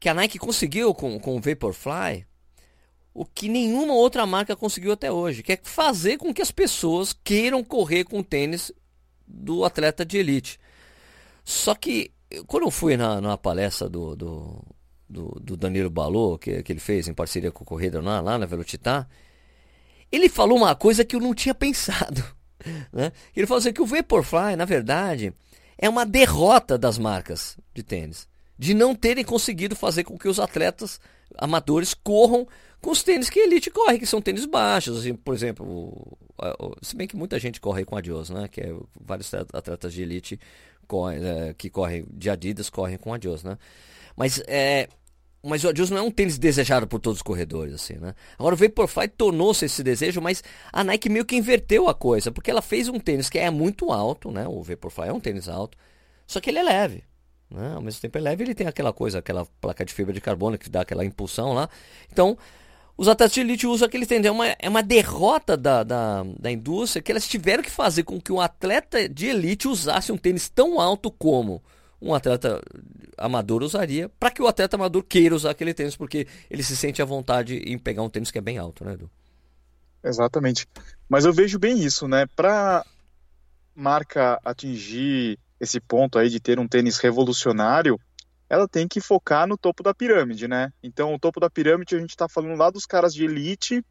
que 0.00 0.08
a 0.08 0.14
Nike 0.14 0.38
conseguiu 0.38 0.94
com, 0.94 1.18
com 1.18 1.36
o 1.36 1.40
Vaporfly 1.40 2.26
o 3.14 3.26
que 3.26 3.48
nenhuma 3.48 3.94
outra 3.94 4.26
marca 4.26 4.56
conseguiu 4.56 4.92
até 4.92 5.12
hoje, 5.12 5.42
que 5.42 5.52
é 5.52 5.60
fazer 5.62 6.16
com 6.16 6.32
que 6.32 6.40
as 6.40 6.50
pessoas 6.50 7.12
queiram 7.12 7.62
correr 7.62 8.04
com 8.04 8.20
o 8.20 8.24
tênis 8.24 8.72
do 9.26 9.64
atleta 9.64 10.04
de 10.04 10.16
elite. 10.16 10.58
Só 11.44 11.74
que 11.74 12.10
quando 12.46 12.64
eu 12.64 12.70
fui 12.70 12.96
na, 12.96 13.20
na 13.20 13.36
palestra 13.36 13.88
do, 13.88 14.16
do, 14.16 14.64
do, 15.08 15.40
do 15.40 15.56
Danilo 15.56 15.90
Balô, 15.90 16.38
que, 16.38 16.62
que 16.62 16.72
ele 16.72 16.80
fez 16.80 17.06
em 17.06 17.14
parceria 17.14 17.52
com 17.52 17.64
o 17.64 17.66
Corrida 17.66 18.00
lá, 18.00 18.20
lá 18.20 18.38
na 18.38 18.46
Velocitar, 18.46 19.08
ele 20.10 20.28
falou 20.28 20.56
uma 20.56 20.74
coisa 20.74 21.04
que 21.04 21.14
eu 21.14 21.20
não 21.20 21.34
tinha 21.34 21.54
pensado. 21.54 22.24
Né? 22.92 23.12
Ele 23.36 23.46
falou 23.46 23.58
assim 23.58 23.72
que 23.72 23.82
o 23.82 23.86
Vaporfly, 23.86 24.56
na 24.56 24.64
verdade, 24.64 25.34
é 25.82 25.88
uma 25.88 26.06
derrota 26.06 26.78
das 26.78 26.96
marcas 26.96 27.58
de 27.74 27.82
tênis. 27.82 28.28
De 28.56 28.72
não 28.72 28.94
terem 28.94 29.24
conseguido 29.24 29.74
fazer 29.74 30.04
com 30.04 30.16
que 30.16 30.28
os 30.28 30.38
atletas 30.38 31.00
amadores 31.36 31.92
corram 31.92 32.46
com 32.80 32.92
os 32.92 33.02
tênis 33.02 33.28
que 33.28 33.40
a 33.40 33.44
Elite 33.44 33.68
corre, 33.68 33.98
que 33.98 34.06
são 34.06 34.22
tênis 34.22 34.46
baixos. 34.46 35.00
Assim, 35.00 35.12
por 35.12 35.34
exemplo, 35.34 36.16
se 36.80 36.94
bem 36.94 37.08
que 37.08 37.16
muita 37.16 37.36
gente 37.36 37.60
corre 37.60 37.84
com 37.84 37.96
Adios, 37.96 38.30
né? 38.30 38.46
Que 38.46 38.60
é, 38.60 38.72
vários 39.00 39.34
atletas 39.34 39.92
de 39.92 40.02
Elite 40.02 40.38
é, 41.14 41.52
que 41.54 41.68
correm 41.68 42.06
de 42.12 42.30
Adidas 42.30 42.70
correm 42.70 42.96
com 42.96 43.12
Adios, 43.12 43.42
né? 43.42 43.58
Mas 44.16 44.40
é, 44.46 44.88
mas 45.42 45.64
o 45.64 45.68
Adios 45.68 45.90
não 45.90 45.98
é 45.98 46.02
um 46.02 46.10
tênis 46.10 46.38
desejado 46.38 46.86
por 46.86 47.00
todos 47.00 47.18
os 47.18 47.22
corredores, 47.22 47.74
assim, 47.74 47.94
né? 47.94 48.14
Agora 48.38 48.54
o 48.54 48.58
Vaporfly 48.58 49.08
tornou-se 49.08 49.64
esse 49.64 49.82
desejo, 49.82 50.20
mas 50.20 50.42
a 50.72 50.84
Nike 50.84 51.08
meio 51.08 51.24
que 51.24 51.34
inverteu 51.34 51.88
a 51.88 51.94
coisa, 51.94 52.30
porque 52.30 52.50
ela 52.50 52.62
fez 52.62 52.88
um 52.88 53.00
tênis 53.00 53.28
que 53.28 53.38
é 53.38 53.50
muito 53.50 53.90
alto, 53.90 54.30
né? 54.30 54.46
O 54.46 54.62
Vaporfly 54.62 55.08
é 55.08 55.12
um 55.12 55.20
tênis 55.20 55.48
alto, 55.48 55.76
só 56.26 56.40
que 56.40 56.48
ele 56.48 56.58
é 56.58 56.62
leve, 56.62 57.02
né? 57.50 57.72
Ao 57.74 57.82
mesmo 57.82 58.00
tempo 58.00 58.16
é 58.18 58.20
leve, 58.20 58.44
ele 58.44 58.54
tem 58.54 58.68
aquela 58.68 58.92
coisa, 58.92 59.18
aquela 59.18 59.44
placa 59.60 59.84
de 59.84 59.92
fibra 59.92 60.12
de 60.12 60.20
carbono 60.20 60.56
que 60.56 60.70
dá 60.70 60.82
aquela 60.82 61.04
impulsão 61.04 61.52
lá. 61.52 61.68
Então, 62.10 62.38
os 62.96 63.08
atletas 63.08 63.34
de 63.34 63.40
elite 63.40 63.66
usam 63.66 63.86
aquele 63.86 64.06
tênis, 64.06 64.26
é 64.26 64.30
uma, 64.30 64.46
é 64.46 64.68
uma 64.68 64.82
derrota 64.82 65.56
da, 65.56 65.82
da, 65.82 66.24
da 66.38 66.52
indústria 66.52 67.02
que 67.02 67.10
elas 67.10 67.26
tiveram 67.26 67.62
que 67.62 67.70
fazer 67.70 68.04
com 68.04 68.20
que 68.20 68.32
um 68.32 68.40
atleta 68.40 69.08
de 69.08 69.26
elite 69.26 69.66
usasse 69.66 70.12
um 70.12 70.16
tênis 70.16 70.48
tão 70.48 70.80
alto 70.80 71.10
como 71.10 71.60
um 72.02 72.12
atleta 72.12 72.60
amador 73.16 73.62
usaria, 73.62 74.08
para 74.18 74.30
que 74.30 74.42
o 74.42 74.48
atleta 74.48 74.76
amador 74.76 75.04
queira 75.04 75.34
usar 75.34 75.50
aquele 75.50 75.72
tênis, 75.72 75.96
porque 75.96 76.26
ele 76.50 76.62
se 76.62 76.76
sente 76.76 77.00
à 77.00 77.04
vontade 77.04 77.56
em 77.58 77.78
pegar 77.78 78.02
um 78.02 78.10
tênis 78.10 78.30
que 78.30 78.38
é 78.38 78.40
bem 78.40 78.58
alto, 78.58 78.84
né, 78.84 78.94
Edu? 78.94 79.08
Exatamente. 80.02 80.66
Mas 81.08 81.24
eu 81.24 81.32
vejo 81.32 81.60
bem 81.60 81.78
isso, 81.78 82.08
né? 82.08 82.26
Para 82.34 82.84
marca 83.74 84.40
atingir 84.44 85.38
esse 85.60 85.80
ponto 85.80 86.18
aí 86.18 86.28
de 86.28 86.40
ter 86.40 86.58
um 86.58 86.66
tênis 86.66 86.98
revolucionário, 86.98 87.98
ela 88.50 88.66
tem 88.66 88.88
que 88.88 89.00
focar 89.00 89.46
no 89.46 89.56
topo 89.56 89.84
da 89.84 89.94
pirâmide, 89.94 90.48
né? 90.48 90.72
Então, 90.82 91.14
o 91.14 91.18
topo 91.18 91.38
da 91.38 91.48
pirâmide 91.48 91.94
a 91.94 92.00
gente 92.00 92.10
está 92.10 92.28
falando 92.28 92.58
lá 92.58 92.68
dos 92.68 92.84
caras 92.84 93.14
de 93.14 93.24
elite, 93.24 93.84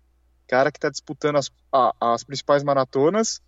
cara 0.47 0.69
que 0.69 0.77
está 0.77 0.89
disputando 0.89 1.37
as, 1.37 1.49
a, 1.71 1.93
as 2.13 2.25
principais 2.25 2.61
maratonas, 2.61 3.39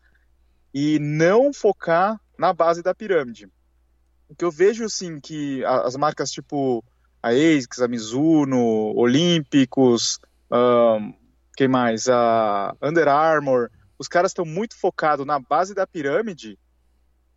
e 0.73 0.97
não 0.99 1.51
focar 1.51 2.17
na 2.39 2.53
base 2.53 2.81
da 2.81 2.95
pirâmide 2.95 3.49
o 4.33 4.35
que 4.35 4.43
eu 4.43 4.51
vejo, 4.51 4.83
assim, 4.83 5.19
que 5.19 5.63
as 5.63 5.95
marcas 5.95 6.31
tipo 6.31 6.83
a 7.21 7.29
ASICS, 7.29 7.79
a 7.81 7.87
Mizuno, 7.87 8.93
Olímpicos, 8.95 10.19
um, 10.51 11.13
quem 11.55 11.67
mais? 11.67 12.09
A 12.09 12.75
Under 12.81 13.07
Armour, 13.07 13.69
os 13.97 14.07
caras 14.07 14.31
estão 14.31 14.43
muito 14.43 14.75
focados 14.77 15.25
na 15.25 15.39
base 15.39 15.73
da 15.73 15.87
pirâmide 15.87 16.59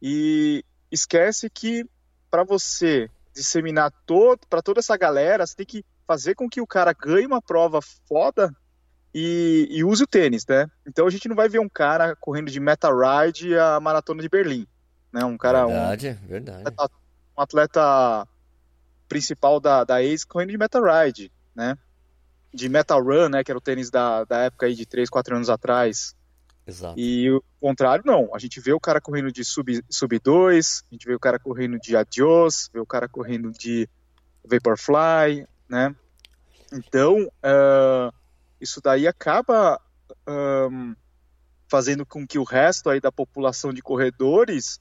e 0.02 0.64
esquece 0.90 1.48
que 1.48 1.84
para 2.30 2.42
você 2.42 3.08
disseminar 3.32 3.92
todo 4.06 4.40
para 4.48 4.62
toda 4.62 4.80
essa 4.80 4.96
galera, 4.96 5.46
você 5.46 5.54
tem 5.54 5.66
que 5.66 5.84
fazer 6.06 6.34
com 6.34 6.48
que 6.48 6.60
o 6.60 6.66
cara 6.66 6.92
ganhe 6.92 7.26
uma 7.26 7.42
prova 7.42 7.80
foda 8.08 8.54
e, 9.14 9.68
e 9.70 9.84
use 9.84 10.02
o 10.02 10.06
tênis, 10.06 10.46
né? 10.46 10.66
Então 10.86 11.06
a 11.06 11.10
gente 11.10 11.28
não 11.28 11.36
vai 11.36 11.48
ver 11.48 11.60
um 11.60 11.68
cara 11.68 12.16
correndo 12.16 12.50
de 12.50 12.58
meta 12.58 12.88
ride 12.90 13.56
a 13.56 13.78
maratona 13.78 14.22
de 14.22 14.28
Berlim, 14.28 14.66
né? 15.12 15.25
Um 15.25 15.36
cara 15.36 15.66
verdade, 15.66 16.18
um, 16.22 16.26
verdade. 16.26 16.75
um 17.36 17.40
atleta 17.40 18.26
principal 19.08 19.60
da 19.60 19.84
da 19.84 20.02
ACE 20.02 20.26
correndo 20.26 20.50
de 20.50 20.58
meta 20.58 20.80
ride, 20.80 21.32
né? 21.54 21.76
De 22.52 22.68
metal 22.68 23.02
run, 23.02 23.28
né? 23.28 23.44
Que 23.44 23.50
era 23.50 23.58
o 23.58 23.60
tênis 23.60 23.90
da, 23.90 24.25
da 24.25 24.38
época 24.44 24.66
aí 24.66 24.75
de 24.75 24.86
3, 24.86 25.08
4 25.08 25.36
anos 25.36 25.50
atrás. 25.50 26.14
Exato. 26.66 26.98
E 26.98 27.30
o 27.30 27.42
contrário, 27.60 28.04
não. 28.04 28.34
A 28.34 28.38
gente 28.38 28.60
vê 28.60 28.72
o 28.72 28.80
cara 28.80 29.00
correndo 29.00 29.30
de 29.30 29.44
sub, 29.44 29.82
sub 29.88 30.18
2, 30.18 30.84
a 30.90 30.94
gente 30.94 31.06
vê 31.06 31.14
o 31.14 31.20
cara 31.20 31.38
correndo 31.38 31.78
de 31.78 31.96
adios, 31.96 32.68
vê 32.72 32.80
o 32.80 32.86
cara 32.86 33.08
correndo 33.08 33.52
de 33.52 33.88
vaporfly, 34.44 35.46
né? 35.68 35.94
Então, 36.72 37.22
uh, 37.25 38.12
isso 38.60 38.80
daí 38.80 39.06
acaba 39.06 39.80
um, 40.26 40.94
fazendo 41.68 42.04
com 42.04 42.26
que 42.26 42.38
o 42.38 42.44
resto 42.44 42.90
aí 42.90 43.00
da 43.00 43.12
população 43.12 43.72
de 43.72 43.82
corredores 43.82 44.80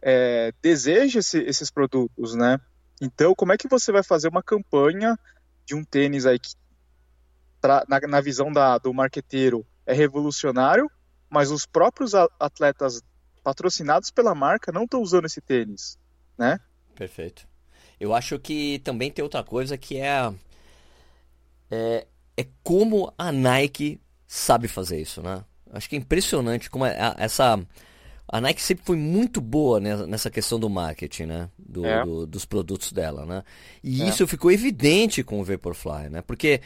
é, 0.00 0.52
deseje 0.62 1.18
esse, 1.18 1.38
esses 1.40 1.70
produtos, 1.70 2.34
né? 2.34 2.58
Então, 3.00 3.34
como 3.34 3.52
é 3.52 3.58
que 3.58 3.68
você 3.68 3.90
vai 3.90 4.02
fazer 4.02 4.28
uma 4.28 4.42
campanha 4.42 5.18
de 5.66 5.74
um 5.74 5.84
tênis 5.84 6.24
aí 6.24 6.38
que, 6.38 6.50
pra, 7.60 7.84
na, 7.88 8.00
na, 8.00 8.20
visão 8.20 8.52
da, 8.52 8.78
do 8.78 8.94
marqueteiro, 8.94 9.66
é 9.84 9.92
revolucionário, 9.92 10.90
mas 11.28 11.50
os 11.50 11.66
próprios 11.66 12.12
atletas 12.14 13.02
patrocinados 13.42 14.10
pela 14.10 14.34
marca 14.34 14.70
não 14.70 14.84
estão 14.84 15.02
usando 15.02 15.24
esse 15.24 15.40
tênis, 15.40 15.98
né? 16.38 16.60
Perfeito. 16.94 17.46
Eu 17.98 18.14
acho 18.14 18.38
que 18.38 18.78
também 18.80 19.10
tem 19.10 19.22
outra 19.22 19.42
coisa 19.42 19.76
que 19.76 19.96
é, 19.98 20.32
é, 21.70 22.06
é 22.36 22.46
como 22.62 23.12
a 23.18 23.32
Nike 23.32 24.00
sabe 24.26 24.68
fazer 24.68 25.00
isso, 25.00 25.22
né? 25.22 25.44
Acho 25.72 25.88
que 25.88 25.96
é 25.96 25.98
impressionante 25.98 26.70
como 26.70 26.84
é, 26.84 26.96
essa 27.18 27.58
a 28.32 28.40
Nike 28.40 28.62
sempre 28.62 28.86
foi 28.86 28.96
muito 28.96 29.42
boa 29.42 29.78
nessa 29.78 30.30
questão 30.30 30.58
do 30.58 30.70
marketing, 30.70 31.24
né? 31.24 31.50
Do, 31.58 31.84
é. 31.84 32.02
do, 32.02 32.26
dos 32.26 32.46
produtos 32.46 32.90
dela, 32.90 33.26
né? 33.26 33.44
E 33.84 34.02
é. 34.02 34.08
isso 34.08 34.26
ficou 34.26 34.50
evidente 34.50 35.22
com 35.22 35.38
o 35.38 35.44
Vaporfly, 35.44 36.08
né? 36.10 36.22
Porque 36.22 36.62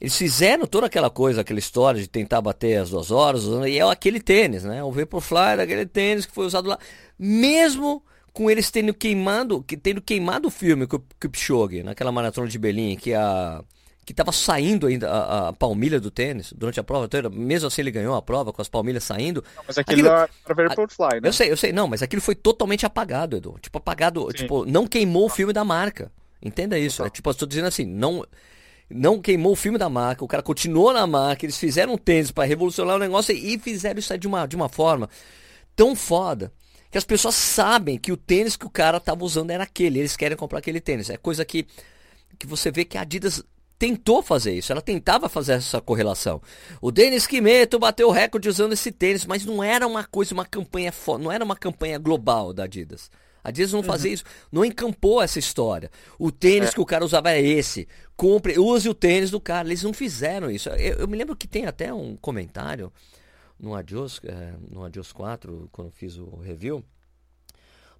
eles 0.00 0.16
fizeram 0.16 0.64
toda 0.64 0.86
aquela 0.86 1.10
coisa, 1.10 1.40
aquela 1.40 1.58
história 1.58 2.00
de 2.00 2.06
tentar 2.06 2.40
bater 2.40 2.76
as 2.76 2.90
duas 2.90 3.10
horas, 3.10 3.42
e 3.66 3.78
é 3.78 3.82
aquele 3.82 4.20
tênis, 4.20 4.62
né? 4.62 4.80
O 4.84 4.92
Vaporfly 4.92 5.52
era 5.52 5.64
aquele 5.64 5.86
tênis 5.86 6.24
que 6.24 6.32
foi 6.32 6.46
usado 6.46 6.68
lá, 6.68 6.78
mesmo 7.18 8.00
com 8.32 8.48
eles 8.48 8.70
tendo 8.70 8.94
queimado, 8.94 9.64
tendo 9.82 10.00
queimado 10.00 10.46
o 10.46 10.52
filme 10.52 10.86
com 10.86 10.98
o 10.98 11.04
Kipchoge, 11.20 11.82
naquela 11.82 12.12
maratona 12.12 12.46
de 12.46 12.58
Berlim, 12.60 12.94
que 12.94 13.12
a 13.12 13.64
que 14.04 14.12
estava 14.12 14.32
saindo 14.32 14.86
ainda 14.86 15.10
a, 15.10 15.48
a, 15.48 15.52
palmilha 15.52 16.00
do 16.00 16.10
tênis 16.10 16.52
durante 16.52 16.80
a 16.80 16.82
prova 16.82 17.06
toda, 17.06 17.30
mesmo 17.30 17.68
assim 17.68 17.82
ele 17.82 17.90
ganhou 17.90 18.14
a 18.16 18.22
prova 18.22 18.52
com 18.52 18.60
as 18.60 18.68
palmilhas 18.68 19.04
saindo. 19.04 19.44
Não, 19.56 19.64
mas 19.66 19.78
aquilo, 19.78 20.10
aquilo 20.10 20.60
era 20.60 20.68
Vaporfly, 20.68 21.20
né? 21.20 21.28
Eu 21.28 21.32
sei, 21.32 21.50
eu 21.50 21.56
sei, 21.56 21.72
não, 21.72 21.86
mas 21.86 22.02
aquilo 22.02 22.20
foi 22.20 22.34
totalmente 22.34 22.84
apagado, 22.84 23.36
Edu. 23.36 23.56
Tipo, 23.60 23.78
apagado, 23.78 24.26
Sim. 24.30 24.36
tipo, 24.38 24.64
não 24.64 24.86
queimou 24.86 25.26
o 25.26 25.28
filme 25.28 25.52
da 25.52 25.64
marca. 25.64 26.10
Entenda 26.42 26.76
isso. 26.76 27.04
É 27.04 27.10
tipo, 27.10 27.28
eu 27.28 27.32
estou 27.32 27.46
dizendo 27.46 27.68
assim, 27.68 27.84
não 27.84 28.24
não 28.90 29.22
queimou 29.22 29.52
o 29.52 29.56
filme 29.56 29.78
da 29.78 29.88
marca, 29.88 30.22
o 30.22 30.28
cara 30.28 30.42
continuou 30.42 30.92
na 30.92 31.06
marca, 31.06 31.46
eles 31.46 31.56
fizeram 31.56 31.94
um 31.94 31.96
tênis 31.96 32.30
para 32.30 32.44
revolucionar 32.44 32.96
o 32.96 32.98
negócio 32.98 33.34
e 33.34 33.58
fizeram 33.58 33.98
isso 33.98 34.18
de 34.18 34.26
uma, 34.26 34.44
de 34.44 34.54
uma 34.54 34.68
forma 34.68 35.08
tão 35.74 35.96
foda 35.96 36.52
que 36.90 36.98
as 36.98 37.04
pessoas 37.04 37.34
sabem 37.34 37.96
que 37.96 38.12
o 38.12 38.18
tênis 38.18 38.54
que 38.54 38.66
o 38.66 38.70
cara 38.70 38.98
estava 38.98 39.24
usando 39.24 39.50
era 39.50 39.64
aquele, 39.64 40.00
eles 40.00 40.14
querem 40.14 40.36
comprar 40.36 40.58
aquele 40.58 40.78
tênis. 40.78 41.08
É 41.08 41.16
coisa 41.16 41.42
que, 41.42 41.66
que 42.38 42.46
você 42.46 42.70
vê 42.70 42.84
que 42.84 42.98
a 42.98 43.00
Adidas 43.00 43.42
tentou 43.82 44.22
fazer 44.22 44.52
isso, 44.52 44.70
ela 44.70 44.80
tentava 44.80 45.28
fazer 45.28 45.54
essa 45.54 45.80
correlação. 45.80 46.40
O 46.80 46.92
Denis 46.92 47.26
Quimeto 47.26 47.80
bateu 47.80 48.06
o 48.06 48.12
recorde 48.12 48.48
usando 48.48 48.74
esse 48.74 48.92
tênis, 48.92 49.26
mas 49.26 49.44
não 49.44 49.60
era 49.60 49.88
uma 49.88 50.04
coisa, 50.04 50.32
uma 50.32 50.46
campanha, 50.46 50.94
não 51.18 51.32
era 51.32 51.44
uma 51.44 51.56
campanha 51.56 51.98
global 51.98 52.52
da 52.52 52.62
Adidas. 52.62 53.10
A 53.42 53.48
Adidas 53.48 53.72
não 53.72 53.82
fazia 53.82 54.10
uhum. 54.10 54.14
isso, 54.14 54.24
não 54.52 54.64
encampou 54.64 55.20
essa 55.20 55.40
história. 55.40 55.90
O 56.16 56.30
tênis 56.30 56.68
é. 56.68 56.72
que 56.74 56.80
o 56.80 56.86
cara 56.86 57.04
usava 57.04 57.30
era 57.30 57.40
esse. 57.40 57.88
Compre, 58.16 58.56
use 58.56 58.88
o 58.88 58.94
tênis 58.94 59.32
do 59.32 59.40
cara. 59.40 59.66
Eles 59.66 59.82
não 59.82 59.92
fizeram 59.92 60.48
isso. 60.48 60.68
Eu, 60.68 60.98
eu 60.98 61.08
me 61.08 61.18
lembro 61.18 61.34
que 61.34 61.48
tem 61.48 61.66
até 61.66 61.92
um 61.92 62.14
comentário 62.14 62.92
no 63.58 63.74
Adios, 63.74 64.20
é, 64.22 64.54
no 64.70 64.84
Adios 64.84 65.12
4, 65.12 65.68
quando 65.72 65.90
fiz 65.90 66.16
o 66.18 66.36
review, 66.36 66.84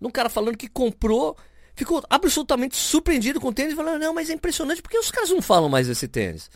num 0.01 0.11
cara 0.11 0.29
falando 0.29 0.57
que 0.57 0.69
comprou, 0.69 1.37
ficou 1.75 2.03
absolutamente 2.09 2.77
surpreendido 2.77 3.41
com 3.41 3.49
o 3.49 3.53
tênis, 3.53 3.75
falando, 3.75 4.01
não, 4.01 4.15
mas 4.15 4.31
é 4.31 4.35
impressionante, 4.35 4.83
porque 4.83 4.99
os 4.99 5.11
caras 5.11 5.31
não 5.31 5.43
falam 5.43 5.69
mais 5.69 5.87
desse 5.87 6.07
tênis? 6.09 6.51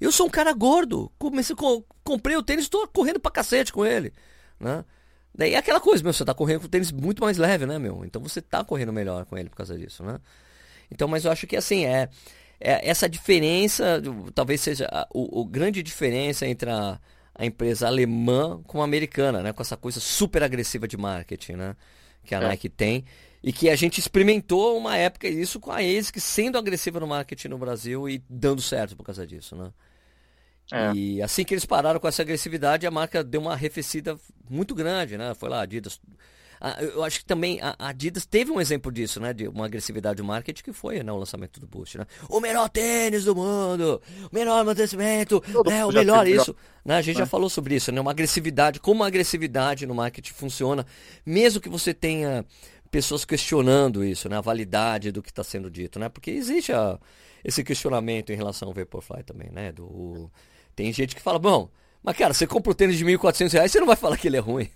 Eu 0.00 0.10
sou 0.10 0.26
um 0.26 0.30
cara 0.30 0.52
gordo, 0.52 1.10
comecei, 1.18 1.54
comprei 2.02 2.36
o 2.36 2.42
tênis, 2.42 2.64
estou 2.64 2.86
correndo 2.88 3.20
pra 3.20 3.30
cacete 3.30 3.72
com 3.72 3.84
ele, 3.84 4.12
né? 4.58 4.84
Daí 5.34 5.54
é 5.54 5.58
aquela 5.58 5.80
coisa, 5.80 6.02
meu, 6.02 6.12
você 6.12 6.24
tá 6.24 6.34
correndo 6.34 6.60
com 6.62 6.68
tênis 6.68 6.92
muito 6.92 7.22
mais 7.22 7.38
leve, 7.38 7.64
né, 7.64 7.78
meu? 7.78 8.04
Então 8.04 8.20
você 8.20 8.42
tá 8.42 8.62
correndo 8.62 8.92
melhor 8.92 9.24
com 9.24 9.38
ele 9.38 9.48
por 9.48 9.56
causa 9.56 9.78
disso, 9.78 10.02
né? 10.02 10.18
Então, 10.90 11.08
mas 11.08 11.24
eu 11.24 11.32
acho 11.32 11.46
que 11.46 11.56
assim, 11.56 11.86
é, 11.86 12.08
é 12.60 12.88
essa 12.88 13.08
diferença, 13.08 14.02
talvez 14.34 14.60
seja 14.60 14.86
a, 14.92 15.06
o, 15.10 15.40
o, 15.40 15.44
grande 15.44 15.82
diferença 15.82 16.46
entre 16.46 16.68
a, 16.68 17.00
a 17.34 17.46
empresa 17.46 17.86
alemã 17.86 18.60
com 18.66 18.82
a 18.82 18.84
americana, 18.84 19.42
né? 19.42 19.52
Com 19.52 19.62
essa 19.62 19.76
coisa 19.76 20.00
super 20.00 20.42
agressiva 20.42 20.86
de 20.86 20.98
marketing, 20.98 21.52
né? 21.52 21.76
Que 22.24 22.34
a 22.34 22.40
é. 22.40 22.48
Nike 22.48 22.68
tem. 22.68 23.04
E 23.42 23.52
que 23.52 23.68
a 23.68 23.74
gente 23.74 23.98
experimentou 23.98 24.78
uma 24.78 24.96
época 24.96 25.28
isso 25.28 25.58
com 25.58 25.72
a 25.72 25.78
ASIC 25.78 26.20
sendo 26.20 26.56
agressiva 26.56 27.00
no 27.00 27.06
marketing 27.06 27.48
no 27.48 27.58
Brasil 27.58 28.08
e 28.08 28.22
dando 28.30 28.62
certo 28.62 28.96
por 28.96 29.04
causa 29.04 29.26
disso, 29.26 29.56
né? 29.56 29.72
É. 30.70 30.92
E 30.94 31.22
assim 31.22 31.44
que 31.44 31.52
eles 31.52 31.66
pararam 31.66 31.98
com 32.00 32.08
essa 32.08 32.22
agressividade, 32.22 32.86
a 32.86 32.90
marca 32.90 33.22
deu 33.22 33.40
uma 33.40 33.52
arrefecida 33.52 34.16
muito 34.48 34.74
grande, 34.74 35.18
né? 35.18 35.34
Foi 35.34 35.48
lá, 35.48 35.62
Adidas. 35.62 36.00
Eu 36.80 37.02
acho 37.02 37.18
que 37.18 37.24
também 37.24 37.58
a 37.60 37.74
Adidas 37.76 38.24
teve 38.24 38.52
um 38.52 38.60
exemplo 38.60 38.92
disso, 38.92 39.18
né? 39.18 39.32
De 39.32 39.48
uma 39.48 39.66
agressividade 39.66 40.18
do 40.18 40.24
marketing 40.24 40.62
que 40.62 40.72
foi 40.72 41.02
né, 41.02 41.10
o 41.10 41.16
lançamento 41.16 41.58
do 41.58 41.66
Boost, 41.66 41.98
né? 41.98 42.06
O 42.28 42.38
melhor 42.38 42.68
tênis 42.68 43.24
do 43.24 43.34
mundo, 43.34 44.00
o 44.30 44.34
melhor 44.34 44.60
amortecimento, 44.60 45.42
né, 45.66 45.84
o 45.84 45.90
melhor 45.90 46.26
isso. 46.28 46.54
Né? 46.84 46.94
A 46.94 47.02
gente 47.02 47.16
é. 47.16 47.18
já 47.18 47.26
falou 47.26 47.50
sobre 47.50 47.74
isso, 47.74 47.90
né? 47.90 48.00
Uma 48.00 48.12
agressividade, 48.12 48.78
como 48.78 49.02
a 49.02 49.08
agressividade 49.08 49.84
no 49.86 49.94
marketing 49.94 50.32
funciona, 50.32 50.86
mesmo 51.26 51.60
que 51.60 51.68
você 51.68 51.92
tenha 51.92 52.46
pessoas 52.92 53.24
questionando 53.24 54.04
isso, 54.04 54.28
né? 54.28 54.36
A 54.36 54.42
validade 54.42 55.10
do 55.10 55.22
que 55.22 55.30
está 55.30 55.42
sendo 55.42 55.70
dito, 55.70 55.98
né? 55.98 56.10
Porque 56.10 56.30
existe 56.30 56.72
a, 56.74 57.00
esse 57.42 57.64
questionamento 57.64 58.30
em 58.30 58.36
relação 58.36 58.68
ao 58.68 58.74
Vaporfly 58.74 59.24
também, 59.24 59.50
né? 59.50 59.72
Do 59.72 60.30
tem 60.76 60.92
gente 60.92 61.16
que 61.16 61.22
fala, 61.22 61.38
bom, 61.38 61.70
mas 62.02 62.16
cara, 62.16 62.34
você 62.34 62.46
compra 62.46 62.70
o 62.70 62.74
tênis 62.74 62.96
de 62.96 63.04
1.400 63.04 63.52
reais, 63.52 63.72
você 63.72 63.80
não 63.80 63.86
vai 63.86 63.96
falar 63.96 64.18
que 64.18 64.28
ele 64.28 64.36
é 64.36 64.40
ruim. 64.40 64.70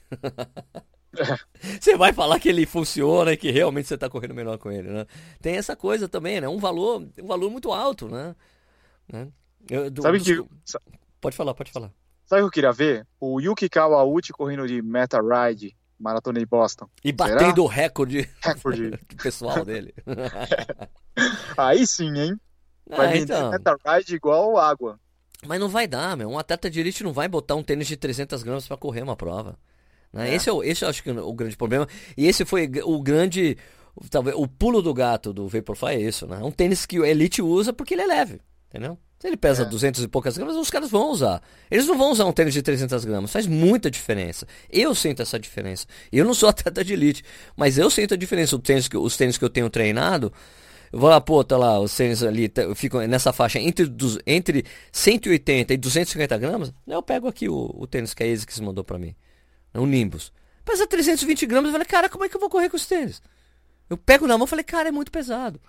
você 1.81 1.95
vai 1.97 2.13
falar 2.15 2.41
que 2.41 2.49
ele 2.49 2.65
funciona 2.65 3.33
e 3.33 3.37
que 3.37 3.51
realmente 3.51 3.87
você 3.87 3.95
está 3.95 4.09
correndo 4.09 4.35
melhor 4.35 4.57
com 4.57 4.73
ele, 4.73 4.89
né? 4.89 5.07
Tem 5.41 5.57
essa 5.57 5.77
coisa 5.77 6.09
também, 6.09 6.41
né? 6.41 6.49
Um 6.49 6.59
valor, 6.59 7.07
um 7.23 7.27
valor 7.27 7.51
muito 7.51 7.71
alto, 7.71 8.09
né? 8.09 8.35
né? 9.13 9.29
Eu, 9.71 9.91
do, 9.91 10.01
Sabe 10.01 10.21
que... 10.21 10.43
Pode 11.21 11.37
falar, 11.37 11.53
pode 11.55 11.71
falar. 11.71 11.93
Sabe 12.25 12.43
o 12.43 12.45
que 12.45 12.49
eu 12.49 12.51
queria 12.51 12.73
ver? 12.73 13.07
O 13.21 13.41
Yuki 13.41 13.69
Kawauchi 13.69 14.33
correndo 14.33 14.67
de 14.67 14.81
Meta 14.81 15.21
Ride, 15.21 15.77
maratona 15.99 16.39
de 16.39 16.47
Boston. 16.47 16.89
E 17.05 17.13
batendo 17.13 17.63
o 17.63 17.67
recorde, 17.67 18.29
recorde. 18.41 18.99
pessoal 19.23 19.65
dele. 19.65 19.95
Aí 21.57 21.87
sim, 21.87 22.17
hein? 22.19 22.41
Vai 22.89 23.07
ah, 23.07 23.17
então... 23.17 23.51
Meta 23.51 23.77
Ride 23.85 24.15
igual 24.15 24.57
água. 24.57 24.99
Mas 25.47 25.61
não 25.61 25.69
vai 25.69 25.87
dar, 25.87 26.17
meu. 26.17 26.31
Um 26.31 26.39
atleta 26.39 26.71
de 26.71 26.81
elite 26.81 27.05
não 27.05 27.13
vai 27.13 27.29
botar 27.29 27.55
um 27.55 27.63
tênis 27.63 27.87
de 27.87 27.97
300 27.97 28.43
gramas 28.43 28.67
para 28.67 28.77
correr 28.77 29.03
uma 29.03 29.17
prova. 29.17 29.59
Né? 30.13 30.31
É. 30.31 30.35
Esse, 30.35 30.49
é 30.49 30.53
o, 30.53 30.63
esse 30.63 30.85
eu 30.85 30.89
acho 30.89 31.03
que 31.03 31.11
é 31.11 31.13
o 31.13 31.33
grande 31.33 31.57
problema. 31.57 31.87
E 32.17 32.27
esse 32.27 32.45
foi 32.45 32.71
o 32.85 33.03
grande. 33.03 33.57
Talvez 34.11 34.37
o 34.37 34.47
pulo 34.47 34.83
do 34.83 34.93
gato 34.93 35.33
do 35.33 35.49
Vaporfly 35.49 35.95
é 35.95 36.01
isso, 36.01 36.27
né? 36.27 36.39
Um 36.43 36.51
tênis 36.51 36.85
que 36.85 36.99
o 36.99 37.05
Elite 37.05 37.43
usa 37.43 37.73
porque 37.73 37.95
ele 37.95 38.03
é 38.03 38.07
leve, 38.07 38.41
entendeu? 38.69 38.99
Ele 39.27 39.37
pesa 39.37 39.65
é. 39.65 39.67
200 39.67 40.05
e 40.05 40.09
poucas 40.09 40.37
gramas, 40.39 40.55
os 40.57 40.71
caras 40.71 40.89
vão 40.89 41.11
usar. 41.11 41.43
Eles 41.69 41.87
não 41.87 41.99
vão 41.99 42.13
usar 42.13 42.25
um 42.27 42.33
tênis 42.33 42.55
de 42.55 42.63
300 42.63 43.05
gramas. 43.05 43.33
Faz 43.33 43.47
muita 43.47 43.91
diferença. 43.91 44.47
Eu 44.71 44.95
sinto 44.95 45.21
essa 45.21 45.39
diferença. 45.39 45.87
Eu 46.13 46.25
não 46.25 46.33
sou 46.33 46.49
atleta 46.51 46.85
de 46.85 46.93
elite, 46.93 47.25
mas 47.57 47.77
eu 47.77 47.91
sinto 47.91 48.15
a 48.15 48.17
diferença. 48.17 48.55
Os 48.55 48.63
tênis 48.63 48.87
que, 48.87 48.97
os 48.97 49.17
tênis 49.17 49.37
que 49.37 49.45
eu 49.45 49.51
tenho 49.51 49.69
treinado, 49.69 50.33
eu 50.93 51.01
vou 51.01 51.11
lá, 51.11 51.21
pô, 51.21 51.43
tá 51.43 51.57
lá, 51.57 51.81
os 51.81 51.95
tênis 51.95 52.23
ali 52.23 52.49
tá, 52.49 52.73
ficam 52.75 53.05
nessa 53.09 53.33
faixa 53.33 53.59
entre, 53.59 53.93
entre 54.27 54.65
180 54.93 55.75
e 55.75 55.77
250 55.77 56.39
gramas. 56.39 56.73
Eu 56.87 57.03
pego 57.03 57.27
aqui 57.27 57.49
o, 57.49 57.75
o 57.75 57.87
tênis 57.87 58.15
que 58.15 58.23
a 58.23 58.33
ASICS 58.33 58.61
mandou 58.61 58.85
para 58.85 58.99
mim. 58.99 59.15
Um 59.75 59.87
Nimbus. 59.87 60.33
Pesa 60.65 60.87
320 60.87 61.47
gramas. 61.47 61.67
Eu 61.69 61.73
falei, 61.73 61.87
cara, 61.87 62.09
como 62.09 62.25
é 62.25 62.29
que 62.29 62.37
eu 62.37 62.41
vou 62.41 62.49
correr 62.49 62.69
com 62.69 62.77
os 62.77 62.87
tênis? 62.87 63.21
Eu 63.91 63.97
pego 63.97 64.27
na 64.27 64.39
mão 64.39 64.47
e 64.47 64.49
falei, 64.49 64.65
cara, 64.65 64.89
é 64.89 64.93
muito 64.93 65.11
pesado. 65.11 65.61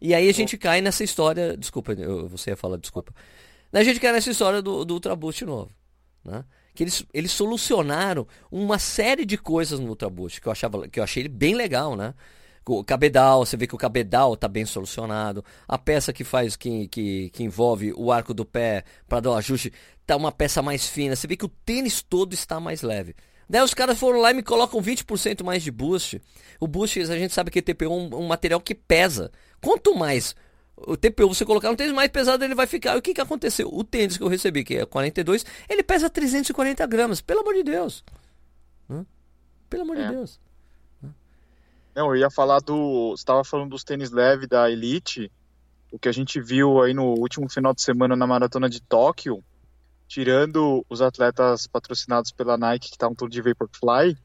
E 0.00 0.14
aí 0.14 0.28
a 0.28 0.32
gente 0.32 0.56
cai 0.56 0.80
nessa 0.80 1.02
história. 1.02 1.56
Desculpa, 1.56 1.92
eu, 1.92 2.28
você 2.28 2.50
ia 2.50 2.56
falar, 2.56 2.76
desculpa. 2.76 3.12
A 3.72 3.82
gente 3.82 4.00
cai 4.00 4.12
nessa 4.12 4.30
história 4.30 4.62
do, 4.62 4.84
do 4.84 4.94
Ultra 4.94 5.14
Boost 5.14 5.44
novo. 5.44 5.70
Né? 6.24 6.44
Que 6.74 6.84
eles, 6.84 7.04
eles 7.12 7.32
solucionaram 7.32 8.26
uma 8.50 8.78
série 8.78 9.24
de 9.24 9.36
coisas 9.36 9.78
no 9.80 9.88
Ultra 9.88 10.08
Boost 10.08 10.40
que 10.40 10.48
eu, 10.48 10.52
achava, 10.52 10.88
que 10.88 11.00
eu 11.00 11.04
achei 11.04 11.22
ele 11.22 11.28
bem 11.28 11.54
legal, 11.54 11.96
né? 11.96 12.14
O 12.64 12.84
cabedal, 12.84 13.46
você 13.46 13.56
vê 13.56 13.66
que 13.66 13.74
o 13.74 13.78
cabedal 13.78 14.34
está 14.34 14.46
bem 14.46 14.66
solucionado. 14.66 15.42
A 15.66 15.78
peça 15.78 16.12
que 16.12 16.22
faz, 16.22 16.54
que, 16.54 16.86
que, 16.88 17.30
que 17.30 17.42
envolve 17.42 17.94
o 17.96 18.12
arco 18.12 18.34
do 18.34 18.44
pé 18.44 18.84
para 19.08 19.20
dar 19.20 19.30
o 19.30 19.34
ajuste, 19.34 19.72
tá 20.04 20.14
uma 20.14 20.30
peça 20.30 20.60
mais 20.60 20.86
fina. 20.86 21.16
Você 21.16 21.26
vê 21.26 21.34
que 21.34 21.46
o 21.46 21.48
tênis 21.48 22.02
todo 22.02 22.34
está 22.34 22.60
mais 22.60 22.82
leve. 22.82 23.16
Daí 23.48 23.62
os 23.62 23.72
caras 23.72 23.98
foram 23.98 24.20
lá 24.20 24.30
e 24.30 24.34
me 24.34 24.42
colocam 24.42 24.80
20% 24.80 25.42
mais 25.42 25.62
de 25.62 25.70
boost. 25.70 26.20
O 26.60 26.66
boost, 26.66 27.00
a 27.00 27.18
gente 27.18 27.32
sabe 27.32 27.50
que 27.50 27.62
TPU 27.62 27.86
é 27.86 27.88
um, 27.88 28.14
um 28.16 28.26
material 28.26 28.60
que 28.60 28.74
pesa. 28.74 29.30
Quanto 29.60 29.94
mais 29.94 30.36
o 30.76 30.96
TPU 30.96 31.28
você 31.28 31.44
colocar 31.44 31.70
no 31.70 31.76
tênis 31.76 31.92
mais 31.92 32.10
pesado, 32.10 32.44
ele 32.44 32.54
vai 32.54 32.66
ficar. 32.66 32.94
E 32.94 32.98
o 32.98 33.02
que, 33.02 33.14
que 33.14 33.20
aconteceu? 33.20 33.68
O 33.72 33.82
tênis 33.82 34.16
que 34.16 34.22
eu 34.22 34.28
recebi, 34.28 34.62
que 34.62 34.76
é 34.76 34.86
42, 34.86 35.44
ele 35.68 35.82
pesa 35.82 36.10
340 36.10 36.86
gramas. 36.86 37.20
Pelo 37.20 37.40
amor 37.40 37.54
de 37.54 37.62
Deus. 37.62 38.04
Hã? 38.88 39.04
Pelo 39.68 39.82
amor 39.82 39.96
é. 39.96 40.06
de 40.06 40.12
Deus. 40.14 40.40
Não, 41.94 42.14
eu 42.14 42.16
ia 42.16 42.30
falar 42.30 42.60
do. 42.60 43.10
Você 43.10 43.22
estava 43.22 43.42
falando 43.42 43.70
dos 43.70 43.82
tênis 43.82 44.10
leve 44.10 44.46
da 44.46 44.70
Elite. 44.70 45.32
O 45.90 45.98
que 45.98 46.08
a 46.08 46.12
gente 46.12 46.40
viu 46.40 46.82
aí 46.82 46.94
no 46.94 47.18
último 47.18 47.48
final 47.48 47.74
de 47.74 47.82
semana 47.82 48.14
na 48.14 48.26
maratona 48.26 48.68
de 48.68 48.80
Tóquio, 48.80 49.42
tirando 50.08 50.84
os 50.88 51.02
atletas 51.02 51.66
patrocinados 51.66 52.32
pela 52.32 52.56
Nike 52.56 52.88
que 52.88 52.94
estavam 52.94 53.14
tudo 53.14 53.30
de 53.30 53.42
Vaporfly, 53.42 54.16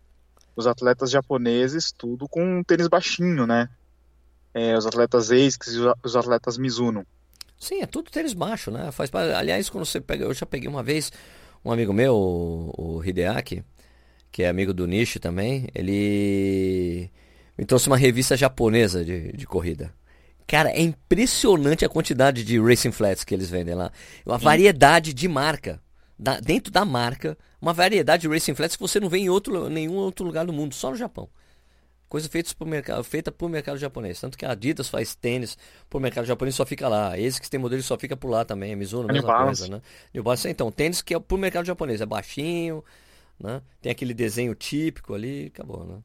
os 0.56 0.66
atletas 0.66 1.12
japoneses, 1.12 1.92
tudo 1.92 2.28
com 2.28 2.60
um 2.60 2.64
tênis 2.64 2.88
baixinho, 2.88 3.46
né? 3.46 3.70
É, 4.54 4.78
os 4.78 4.86
atletas 4.86 5.32
ASICS 5.32 5.74
e 5.74 5.80
os 6.04 6.16
atletas 6.16 6.58
Mizuno. 6.58 7.06
Sim, 7.60 7.82
é 7.82 7.86
tudo 7.86 8.12
tênis 8.12 8.34
baixo, 8.34 8.72
né? 8.72 8.92
Faz, 8.92 9.14
aliás, 9.14 9.70
quando 9.70 9.86
você 9.86 10.00
pega. 10.00 10.26
Eu 10.26 10.34
já 10.34 10.46
peguei 10.46 10.70
uma 10.70 10.84
vez 10.84 11.12
um 11.66 11.72
amigo 11.72 11.92
meu, 11.92 12.16
o, 12.16 12.98
o 12.98 13.04
Hideaki, 13.04 13.64
que 14.32 14.44
é 14.44 14.50
amigo 14.50 14.74
do 14.74 14.88
Nishi 14.88 15.20
também, 15.20 15.68
ele 15.74 17.10
me 17.58 17.66
trouxe 17.66 17.88
uma 17.88 17.98
revista 17.98 18.38
japonesa 18.38 19.04
de, 19.04 19.32
de 19.32 19.46
corrida. 19.46 19.94
Cara, 20.48 20.70
é 20.70 20.82
impressionante 20.82 21.86
a 21.86 21.90
quantidade 21.90 22.44
de 22.44 22.60
racing 22.60 22.92
flats 22.92 23.24
que 23.24 23.34
eles 23.34 23.50
vendem 23.50 23.76
lá. 23.76 23.92
Uma 24.26 24.40
Sim. 24.40 24.46
variedade 24.46 25.14
de 25.14 25.28
marca. 25.28 25.82
Da, 26.18 26.40
dentro 26.40 26.72
da 26.72 26.86
marca, 26.86 27.38
uma 27.60 27.74
variedade 27.74 28.22
de 28.22 28.28
racing 28.28 28.54
flats 28.54 28.76
que 28.76 28.82
você 28.82 29.00
não 29.00 29.10
vê 29.10 29.18
em 29.18 29.30
outro, 29.30 29.70
nenhum 29.70 29.96
outro 29.96 30.26
lugar 30.26 30.46
do 30.46 30.54
mundo, 30.54 30.76
só 30.76 30.92
no 30.92 30.96
Japão. 30.96 31.28
Coisa 32.08 32.30
feita 32.30 32.54
por 32.56 32.68
mercado, 32.68 33.04
feita 33.04 33.32
por 33.32 33.50
mercado 33.50 33.80
japonês. 33.80 34.22
Tanto 34.22 34.38
que 34.38 34.46
a 34.46 34.52
Adidas 34.52 34.88
faz 34.88 35.16
tênis 35.16 35.58
por 35.90 36.00
mercado 36.00 36.26
japonês 36.26 36.54
só 36.54 36.64
fica 36.64 36.88
lá. 36.88 37.18
Esse 37.18 37.42
que 37.42 37.50
tem 37.50 37.60
modelo 37.60 37.82
só 37.82 37.98
fica 37.98 38.16
por 38.16 38.30
lá 38.30 38.46
também. 38.46 38.72
A 38.72 38.76
Mizuno, 38.76 39.10
a 39.10 39.12
mesma 39.12 39.36
coisa, 39.46 39.68
né? 39.68 39.82
New 40.14 40.22
Balance, 40.22 40.48
então, 40.48 40.72
tênis 40.72 41.02
que 41.02 41.16
é 41.16 41.20
por 41.20 41.40
mercado 41.40 41.66
japonês. 41.66 42.02
É 42.02 42.06
baixinho, 42.06 42.84
né? 43.40 43.64
Tem 43.82 43.92
aquele 43.92 44.14
desenho 44.14 44.54
típico 44.54 45.16
ali, 45.16 45.48
acabou, 45.48 45.86
né? 45.86 46.04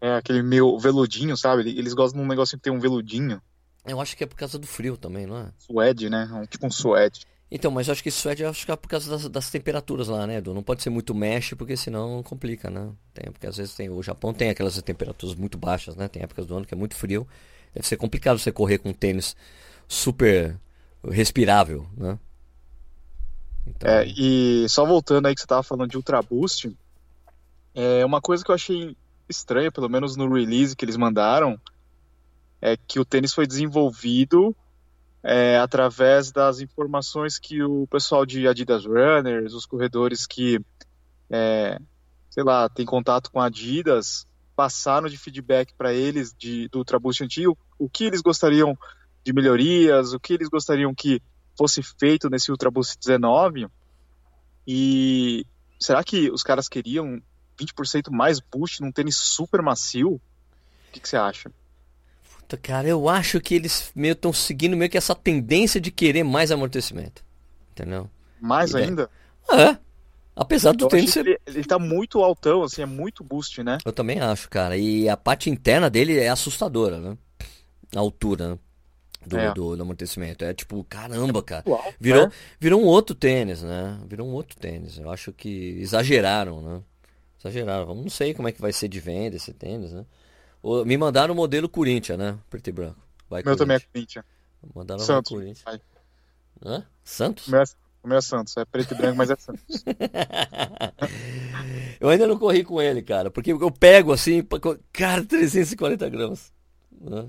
É, 0.00 0.14
aquele 0.16 0.42
meu 0.42 0.78
veludinho, 0.78 1.36
sabe? 1.36 1.68
Eles 1.78 1.92
gostam 1.92 2.20
de 2.22 2.26
um 2.26 2.28
negocinho 2.28 2.58
que 2.58 2.64
tem 2.64 2.72
um 2.72 2.80
veludinho. 2.80 3.42
Eu 3.86 4.00
acho 4.00 4.16
que 4.16 4.24
é 4.24 4.26
por 4.26 4.36
causa 4.36 4.58
do 4.58 4.66
frio 4.66 4.96
também, 4.96 5.26
não 5.26 5.36
é? 5.36 5.50
Suede, 5.58 6.08
né? 6.08 6.28
Tipo 6.50 6.66
um 6.66 6.70
suede. 6.70 7.26
Então, 7.50 7.70
mas 7.70 7.86
eu 7.86 7.92
acho 7.92 8.02
que 8.02 8.10
suede 8.10 8.44
acho 8.44 8.64
que 8.64 8.72
é 8.72 8.76
por 8.76 8.88
causa 8.88 9.10
das, 9.10 9.28
das, 9.28 9.50
temperaturas 9.50 10.08
lá, 10.08 10.26
né, 10.26 10.38
Edu? 10.38 10.54
Não 10.54 10.62
pode 10.62 10.82
ser 10.82 10.90
muito 10.90 11.14
mesh, 11.14 11.54
porque 11.54 11.76
senão 11.76 12.22
complica, 12.22 12.70
né? 12.70 12.90
Tem, 13.12 13.30
porque 13.30 13.46
às 13.46 13.56
vezes 13.56 13.74
tem. 13.74 13.90
O 13.90 14.02
Japão 14.02 14.32
tem 14.32 14.50
aquelas 14.50 14.80
temperaturas 14.82 15.36
muito 15.36 15.58
baixas, 15.58 15.94
né? 15.94 16.08
Tem 16.08 16.22
épocas 16.22 16.46
do 16.46 16.56
ano 16.56 16.66
que 16.66 16.74
é 16.74 16.76
muito 16.76 16.96
frio. 16.96 17.28
Deve 17.74 17.86
ser 17.86 17.96
complicado 17.96 18.38
você 18.38 18.50
correr 18.50 18.78
com 18.78 18.88
um 18.88 18.94
tênis 18.94 19.36
super 19.86 20.58
respirável, 21.08 21.86
né? 21.96 22.18
Então... 23.66 23.90
É, 23.90 24.06
e 24.06 24.66
só 24.68 24.84
voltando 24.84 25.26
aí 25.26 25.34
que 25.34 25.40
você 25.40 25.46
tava 25.46 25.62
falando 25.62 25.90
de 25.90 25.96
Ultra 25.96 26.22
Boost, 26.22 26.74
é 27.74 28.04
uma 28.04 28.20
coisa 28.20 28.44
que 28.44 28.50
eu 28.50 28.54
achei 28.54 28.96
estranha, 29.28 29.70
pelo 29.70 29.88
menos 29.88 30.16
no 30.16 30.32
release 30.32 30.76
que 30.76 30.84
eles 30.84 30.96
mandaram, 30.96 31.58
é 32.64 32.78
que 32.78 32.98
o 32.98 33.04
tênis 33.04 33.34
foi 33.34 33.46
desenvolvido 33.46 34.56
é, 35.22 35.58
através 35.58 36.32
das 36.32 36.60
informações 36.60 37.38
que 37.38 37.62
o 37.62 37.86
pessoal 37.88 38.24
de 38.24 38.48
Adidas 38.48 38.86
Runners, 38.86 39.52
os 39.52 39.66
corredores 39.66 40.26
que, 40.26 40.58
é, 41.28 41.78
sei 42.30 42.42
lá, 42.42 42.66
tem 42.70 42.86
contato 42.86 43.30
com 43.30 43.38
Adidas, 43.38 44.26
passaram 44.56 45.08
de 45.10 45.18
feedback 45.18 45.74
para 45.74 45.92
eles 45.92 46.32
de, 46.32 46.66
do 46.68 46.78
Ultra 46.78 46.98
Boost 46.98 47.22
antigo, 47.22 47.58
o 47.78 47.86
que 47.86 48.04
eles 48.04 48.22
gostariam 48.22 48.74
de 49.22 49.34
melhorias, 49.34 50.14
o 50.14 50.20
que 50.20 50.32
eles 50.32 50.48
gostariam 50.48 50.94
que 50.94 51.20
fosse 51.58 51.82
feito 51.82 52.30
nesse 52.30 52.50
Ultra 52.50 52.70
Boost 52.70 52.98
19. 52.98 53.66
E 54.66 55.44
será 55.78 56.02
que 56.02 56.30
os 56.30 56.42
caras 56.42 56.66
queriam 56.66 57.20
20% 57.60 58.10
mais 58.10 58.40
boost 58.40 58.80
num 58.80 58.90
tênis 58.90 59.16
super 59.16 59.60
macio? 59.60 60.14
O 60.14 60.20
que, 60.92 61.00
que 61.00 61.08
você 61.08 61.18
acha? 61.18 61.52
Puta, 62.44 62.58
cara, 62.58 62.86
eu 62.86 63.08
acho 63.08 63.40
que 63.40 63.54
eles 63.54 63.90
meio 63.94 64.12
estão 64.12 64.30
seguindo 64.30 64.76
meio 64.76 64.90
que 64.90 64.98
essa 64.98 65.14
tendência 65.14 65.80
de 65.80 65.90
querer 65.90 66.22
mais 66.22 66.52
amortecimento. 66.52 67.24
Entendeu? 67.72 68.08
Mais 68.38 68.72
e 68.72 68.76
ainda? 68.76 69.08
É. 69.50 69.78
Apesar 70.36 70.72
do 70.72 70.86
tênis 70.86 71.12
ser... 71.12 71.20
ele, 71.26 71.40
ele 71.46 71.64
tá 71.64 71.78
muito 71.78 72.22
altão, 72.22 72.62
assim, 72.62 72.82
é 72.82 72.86
muito 72.86 73.24
boost, 73.24 73.62
né? 73.62 73.78
Eu 73.82 73.92
também 73.92 74.20
acho, 74.20 74.50
cara. 74.50 74.76
E 74.76 75.08
a 75.08 75.16
parte 75.16 75.48
interna 75.48 75.88
dele 75.88 76.18
é 76.18 76.28
assustadora, 76.28 76.98
né? 76.98 77.16
A 77.96 78.00
altura, 78.00 78.50
né? 78.50 78.58
Do, 79.26 79.38
é. 79.38 79.54
do, 79.54 79.76
do, 79.76 79.82
amortecimento. 79.82 80.44
É 80.44 80.52
tipo, 80.52 80.84
caramba, 80.84 81.42
cara. 81.42 81.64
Virou, 81.98 82.24
é. 82.24 82.30
virou 82.60 82.82
um 82.82 82.84
outro 82.84 83.14
tênis, 83.14 83.62
né? 83.62 83.98
Virou 84.06 84.28
um 84.28 84.32
outro 84.32 84.54
tênis. 84.58 84.98
Eu 84.98 85.10
acho 85.10 85.32
que 85.32 85.78
exageraram, 85.80 86.60
né? 86.60 86.82
Exageraram. 87.40 87.94
Não 87.94 88.10
sei 88.10 88.34
como 88.34 88.48
é 88.48 88.52
que 88.52 88.60
vai 88.60 88.72
ser 88.72 88.88
de 88.88 89.00
venda 89.00 89.36
esse 89.36 89.54
tênis, 89.54 89.92
né? 89.92 90.04
Me 90.86 90.96
mandaram 90.96 91.34
o 91.34 91.36
modelo 91.36 91.68
Corinthians, 91.68 92.18
né? 92.18 92.38
Preto 92.48 92.68
e 92.68 92.72
branco. 92.72 92.98
Vai 93.28 93.42
meu 93.42 93.56
também 93.56 93.76
é 93.76 93.80
Corinthians. 93.80 94.24
Mandaram 94.74 95.00
Santos. 95.00 95.32
Corinthians. 95.32 95.62
Vai. 95.62 95.80
Hã? 96.64 96.86
Santos? 97.02 97.48
O 97.48 97.50
meu, 97.50 97.60
é, 97.60 97.64
o 98.02 98.08
meu 98.08 98.18
é 98.18 98.20
Santos. 98.22 98.56
É 98.56 98.64
preto 98.64 98.94
e 98.94 98.96
branco, 98.96 99.16
mas 99.16 99.30
é 99.30 99.36
Santos. 99.36 99.84
eu 102.00 102.08
ainda 102.08 102.26
não 102.26 102.38
corri 102.38 102.64
com 102.64 102.80
ele, 102.80 103.02
cara. 103.02 103.30
Porque 103.30 103.52
eu 103.52 103.70
pego 103.70 104.12
assim, 104.12 104.46
cara, 104.92 105.22
340 105.22 106.08
gramas. 106.08 106.50
Né? 106.98 107.28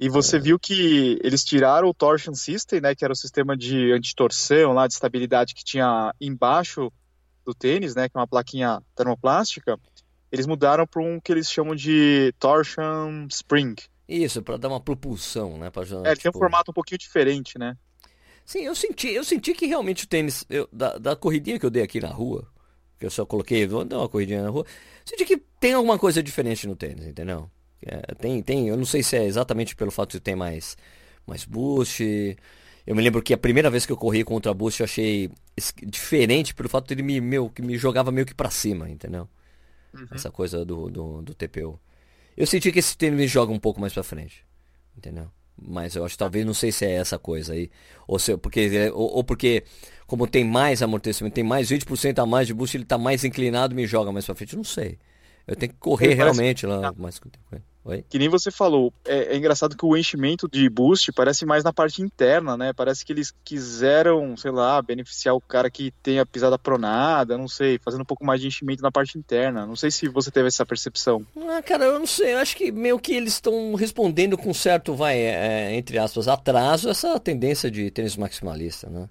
E 0.00 0.08
você 0.08 0.36
é. 0.36 0.40
viu 0.40 0.58
que 0.58 1.18
eles 1.22 1.44
tiraram 1.44 1.88
o 1.88 1.94
Torsion 1.94 2.34
System, 2.34 2.80
né? 2.80 2.94
Que 2.94 3.04
era 3.04 3.12
o 3.12 3.16
sistema 3.16 3.56
de 3.56 3.92
antitorção 3.92 4.72
lá, 4.72 4.86
de 4.86 4.94
estabilidade 4.94 5.54
que 5.54 5.64
tinha 5.64 6.14
embaixo 6.20 6.90
do 7.44 7.54
tênis, 7.54 7.94
né, 7.94 8.08
que 8.08 8.16
é 8.16 8.20
uma 8.20 8.26
plaquinha 8.26 8.80
termoplástica, 8.94 9.78
eles 10.34 10.46
mudaram 10.46 10.86
para 10.86 11.00
um 11.00 11.20
que 11.20 11.30
eles 11.30 11.50
chamam 11.50 11.74
de 11.74 12.34
torsion 12.38 13.26
spring. 13.30 13.74
Isso, 14.08 14.42
para 14.42 14.56
dar 14.56 14.68
uma 14.68 14.80
propulsão, 14.80 15.56
né? 15.56 15.70
Pra, 15.70 15.82
é, 15.82 15.86
tipo... 15.86 16.02
tem 16.02 16.12
um 16.12 16.14
tipo 16.16 16.38
formato 16.38 16.70
um 16.70 16.74
pouquinho 16.74 16.98
diferente, 16.98 17.58
né? 17.58 17.76
Sim, 18.44 18.62
eu 18.62 18.74
senti, 18.74 19.08
eu 19.08 19.24
senti 19.24 19.54
que 19.54 19.66
realmente 19.66 20.04
o 20.04 20.08
tênis, 20.08 20.44
eu, 20.50 20.68
da, 20.70 20.98
da 20.98 21.16
corridinha 21.16 21.58
que 21.58 21.64
eu 21.64 21.70
dei 21.70 21.82
aqui 21.82 22.00
na 22.00 22.08
rua, 22.08 22.46
que 22.98 23.06
eu 23.06 23.10
só 23.10 23.24
coloquei, 23.24 23.66
vou 23.66 23.84
dar 23.84 23.98
uma 23.98 24.08
corridinha 24.08 24.42
na 24.42 24.50
rua, 24.50 24.66
senti 25.04 25.24
que 25.24 25.38
tem 25.58 25.72
alguma 25.72 25.98
coisa 25.98 26.22
diferente 26.22 26.66
no 26.66 26.76
tênis, 26.76 27.06
entendeu? 27.06 27.48
É, 27.86 28.14
tem, 28.16 28.42
tem, 28.42 28.68
eu 28.68 28.76
não 28.76 28.84
sei 28.84 29.02
se 29.02 29.16
é 29.16 29.24
exatamente 29.24 29.74
pelo 29.74 29.90
fato 29.90 30.12
de 30.12 30.20
ter 30.20 30.34
mais, 30.34 30.76
mais 31.26 31.44
boost, 31.44 32.02
eu 32.86 32.94
me 32.94 33.02
lembro 33.02 33.22
que 33.22 33.32
a 33.32 33.38
primeira 33.38 33.70
vez 33.70 33.86
que 33.86 33.92
eu 33.92 33.96
corri 33.96 34.22
contra 34.24 34.52
o 34.52 34.54
Boost 34.54 34.80
eu 34.80 34.84
achei 34.84 35.30
diferente 35.86 36.54
pelo 36.54 36.68
fato 36.68 36.88
de 36.88 36.94
ele 36.94 37.02
me, 37.02 37.20
meu, 37.20 37.48
que 37.48 37.62
me 37.62 37.78
jogava 37.78 38.12
meio 38.12 38.26
que 38.26 38.34
para 38.34 38.50
cima, 38.50 38.90
entendeu? 38.90 39.28
Uhum. 39.94 40.06
Essa 40.10 40.30
coisa 40.30 40.64
do, 40.64 40.90
do, 40.90 41.22
do, 41.22 41.34
TPU. 41.34 41.78
Eu 42.36 42.46
senti 42.46 42.72
que 42.72 42.78
esse 42.78 42.96
tênis 42.96 43.18
me 43.18 43.26
joga 43.28 43.52
um 43.52 43.58
pouco 43.58 43.80
mais 43.80 43.92
para 43.92 44.02
frente, 44.02 44.44
entendeu? 44.96 45.30
Mas 45.56 45.94
eu 45.94 46.04
acho 46.04 46.18
talvez, 46.18 46.44
não 46.44 46.54
sei 46.54 46.72
se 46.72 46.84
é 46.84 46.94
essa 46.94 47.18
coisa 47.18 47.52
aí. 47.52 47.70
Ou, 48.08 48.18
se, 48.18 48.36
porque, 48.36 48.90
ou, 48.92 49.16
ou 49.16 49.24
porque, 49.24 49.62
como 50.06 50.26
tem 50.26 50.44
mais 50.44 50.82
amortecimento, 50.82 51.34
tem 51.34 51.44
mais 51.44 51.70
20% 51.70 52.18
a 52.18 52.26
mais 52.26 52.48
de 52.48 52.54
boost, 52.54 52.76
ele 52.76 52.84
tá 52.84 52.98
mais 52.98 53.22
inclinado 53.24 53.72
e 53.72 53.76
me 53.76 53.86
joga 53.86 54.10
mais 54.10 54.26
para 54.26 54.34
frente. 54.34 54.54
Eu 54.54 54.58
não 54.58 54.64
sei. 54.64 54.98
Eu 55.46 55.54
tenho 55.54 55.72
que 55.72 55.78
correr 55.78 56.14
realmente 56.14 56.66
lá 56.66 56.92
mais 56.96 57.18
com 57.18 57.28
ele. 57.52 57.62
Oi? 57.84 58.02
Que 58.08 58.18
nem 58.18 58.30
você 58.30 58.50
falou, 58.50 58.94
é, 59.04 59.34
é, 59.34 59.36
engraçado 59.36 59.76
que 59.76 59.84
o 59.84 59.94
enchimento 59.94 60.48
de 60.48 60.70
boost 60.70 61.12
parece 61.12 61.44
mais 61.44 61.62
na 61.62 61.70
parte 61.70 62.00
interna, 62.00 62.56
né? 62.56 62.72
Parece 62.72 63.04
que 63.04 63.12
eles 63.12 63.30
quiseram, 63.44 64.34
sei 64.38 64.50
lá, 64.50 64.80
beneficiar 64.80 65.34
o 65.34 65.40
cara 65.40 65.70
que 65.70 65.90
tem 66.02 66.18
a 66.18 66.24
pisada 66.24 66.58
pronada, 66.58 67.36
não 67.36 67.46
sei, 67.46 67.78
fazendo 67.78 68.00
um 68.00 68.06
pouco 68.06 68.24
mais 68.24 68.40
de 68.40 68.46
enchimento 68.46 68.82
na 68.82 68.90
parte 68.90 69.18
interna. 69.18 69.66
Não 69.66 69.76
sei 69.76 69.90
se 69.90 70.08
você 70.08 70.30
teve 70.30 70.48
essa 70.48 70.64
percepção. 70.64 71.26
Ah, 71.36 71.60
cara, 71.62 71.84
eu 71.84 71.98
não 71.98 72.06
sei. 72.06 72.32
Eu 72.32 72.38
acho 72.38 72.56
que 72.56 72.72
meio 72.72 72.98
que 72.98 73.12
eles 73.12 73.34
estão 73.34 73.74
respondendo 73.74 74.38
com 74.38 74.54
certo, 74.54 74.94
vai, 74.94 75.18
é, 75.18 75.72
é, 75.72 75.74
entre 75.74 75.98
aspas, 75.98 76.26
atraso 76.26 76.88
essa 76.88 77.20
tendência 77.20 77.70
de 77.70 77.90
tênis 77.90 78.16
maximalista, 78.16 78.88
né? 78.88 79.10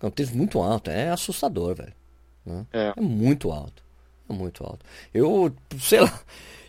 É 0.00 0.06
um 0.06 0.10
tênis 0.10 0.32
muito 0.32 0.58
alto, 0.62 0.90
é 0.90 1.10
assustador, 1.10 1.74
velho. 1.74 1.92
Né? 2.46 2.66
É. 2.72 2.94
é 2.96 3.00
muito 3.00 3.52
alto. 3.52 3.89
É 4.30 4.32
muito 4.32 4.64
alto. 4.64 4.84
Eu, 5.12 5.52
sei 5.80 6.00
lá. 6.00 6.20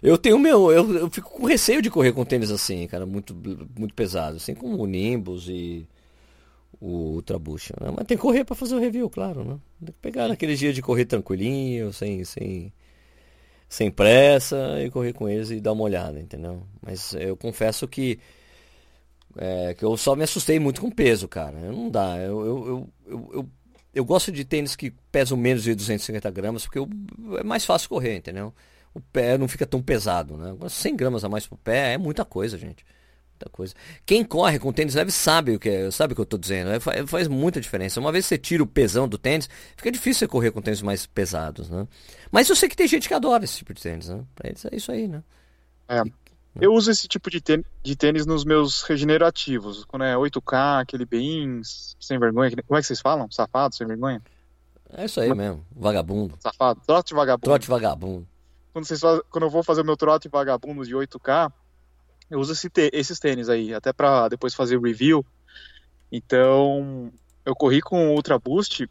Eu 0.02 0.17
tenho 0.17 0.39
meu. 0.39 0.71
Eu, 0.71 0.97
eu 0.97 1.10
fico 1.10 1.30
com 1.30 1.45
receio 1.45 1.82
de 1.82 1.89
correr 1.91 2.12
com 2.12 2.26
tênis 2.26 2.50
assim, 2.50 2.88
cara, 2.88 3.06
muito, 3.06 3.36
muito 3.78 3.93
pesado. 3.93 4.38
Assim 4.38 4.56
como 4.56 4.82
o 4.82 4.88
Nimbus 4.88 5.47
e 5.47 5.88
o 6.80 6.88
Ultra 7.15 7.38
Boost. 7.38 7.71
Né? 7.80 7.93
Mas 7.95 8.08
tem 8.08 8.17
que 8.17 8.21
correr 8.21 8.43
para 8.43 8.56
fazer 8.56 8.76
o 8.76 8.80
review, 8.80 9.10
claro, 9.10 9.43
né? 9.43 9.60
Tem 9.80 9.93
que 9.93 10.02
pegar 10.02 10.28
naqueles 10.28 10.58
dias 10.58 10.74
de 10.74 10.82
correr 10.82 11.06
tranquilinho, 11.06 11.93
sem. 11.93 12.24
sem 12.24 12.74
sem 13.69 13.89
pressa 13.89 14.84
e 14.84 14.89
correr 14.89 15.13
com 15.13 15.30
eles 15.30 15.50
e 15.50 15.62
dar 15.62 15.71
uma 15.71 15.84
olhada, 15.84 16.19
entendeu? 16.19 16.62
Mas 16.82 17.13
eu 17.13 17.38
confesso 17.38 17.88
que 17.88 18.19
é, 19.38 19.74
que 19.74 19.86
eu 19.86 19.95
só 19.95 20.15
me 20.15 20.24
assustei 20.24 20.60
muito 20.60 20.82
com 20.82 20.91
peso, 20.91 21.28
cara. 21.28 21.58
Não 21.71 21.89
dá. 21.89 22.17
Eu, 22.17 22.45
eu, 22.45 22.67
eu, 22.67 22.89
eu, 23.06 23.30
eu, 23.34 23.50
eu 23.93 24.06
gosto 24.06 24.32
de 24.32 24.45
tênis 24.45 24.75
que 24.75 24.91
pesam 25.12 25.38
menos 25.38 25.63
de 25.63 25.75
250 25.75 26.30
gramas, 26.32 26.63
porque 26.65 26.80
eu, 26.80 26.89
é 27.38 27.43
mais 27.43 27.65
fácil 27.65 27.89
correr, 27.89 28.17
entendeu? 28.17 28.54
O 28.93 28.99
pé 28.99 29.38
não 29.38 29.47
fica 29.47 29.65
tão 29.65 29.82
pesado, 29.82 30.38
né? 30.38 30.56
100 30.69 30.95
gramas 30.95 31.23
a 31.23 31.30
mais 31.30 31.47
pro 31.47 31.58
pé 31.58 31.93
é 31.93 31.97
muita 31.97 32.25
coisa, 32.25 32.58
gente 32.58 32.86
muita 33.41 33.49
coisa. 33.49 33.73
Quem 34.06 34.23
corre 34.23 34.60
com 34.60 34.71
tênis 34.71 34.93
leve 34.93 35.12
sabe 35.12 35.56
o 35.56 35.60
que 35.60 35.69
é, 35.69 35.91
sabe 35.91 36.13
o 36.13 36.15
que 36.15 36.21
eu 36.21 36.23
estou 36.23 36.39
dizendo. 36.39 36.71
É, 36.71 36.80
faz, 36.80 37.10
faz, 37.10 37.27
muita 37.27 37.60
diferença. 37.60 37.99
Uma 37.99 38.12
vez 38.12 38.25
que 38.25 38.30
você 38.30 38.38
tira 38.38 38.62
o 38.62 38.67
pesão 38.67 39.08
do 39.08 39.17
tênis, 39.17 39.49
fica 39.75 39.91
difícil 39.91 40.19
você 40.19 40.27
correr 40.27 40.51
com 40.51 40.62
tênis 40.62 40.82
mais 40.82 41.06
pesados, 41.06 41.69
né? 41.69 41.88
Mas 42.32 42.49
eu 42.49 42.56
sei 42.56 42.69
que 42.69 42.75
tem 42.75 42.88
gente 42.88 43.08
que 43.08 43.13
adora 43.13 43.43
esse 43.43 43.58
tipo 43.58 43.73
de 43.73 43.82
tênis, 43.82 44.08
né? 44.08 44.23
Pra 44.36 44.49
eles 44.49 44.63
é 44.65 44.75
isso 44.75 44.91
aí, 44.91 45.08
né? 45.08 45.23
É. 45.88 46.01
Eu 46.60 46.74
uso 46.74 46.92
esse 46.92 47.08
tipo 47.08 47.30
de 47.30 47.40
tênis, 47.40 47.66
de 47.82 47.96
tênis 47.96 48.26
nos 48.26 48.44
meus 48.44 48.82
regenerativos. 48.82 49.86
Quando 49.86 50.04
é 50.04 50.16
8K, 50.16 50.82
aquele 50.82 51.06
bem 51.06 51.62
sem 51.64 52.20
vergonha. 52.20 52.52
Como 52.68 52.78
é 52.78 52.82
que 52.82 52.88
vocês 52.88 53.00
falam? 53.00 53.32
Safado, 53.32 53.76
sem 53.76 53.88
vergonha? 53.88 54.22
É 54.94 55.06
isso 55.06 55.22
aí 55.22 55.30
Mas... 55.30 55.38
mesmo. 55.38 55.66
Vagabundo. 55.72 56.38
Safado. 56.40 56.82
Trote 56.86 57.14
vagabundo. 57.14 57.46
Trote 57.46 57.68
vagabundo. 57.68 58.28
Quando, 58.74 58.86
vocês 58.86 59.00
faz... 59.00 59.22
Quando 59.30 59.46
eu 59.46 59.50
vou 59.50 59.64
fazer 59.64 59.82
o 59.82 59.86
meu 59.86 59.96
trote 59.96 60.28
vagabundo 60.28 60.86
de 60.86 60.94
8K, 60.94 61.52
eu 62.30 62.40
uso 62.40 62.54
esse 62.54 62.70
esses 62.94 63.20
tênis 63.20 63.50
aí, 63.50 63.74
até 63.74 63.94
para 63.94 64.28
depois 64.30 64.54
fazer 64.54 64.78
o 64.78 64.82
review. 64.82 65.26
Então, 66.12 67.12
eu 67.46 67.56
corri 67.56 67.82
com 67.82 68.10
o 68.10 68.14
Ultra 68.14 68.38
Boost, 68.38 68.90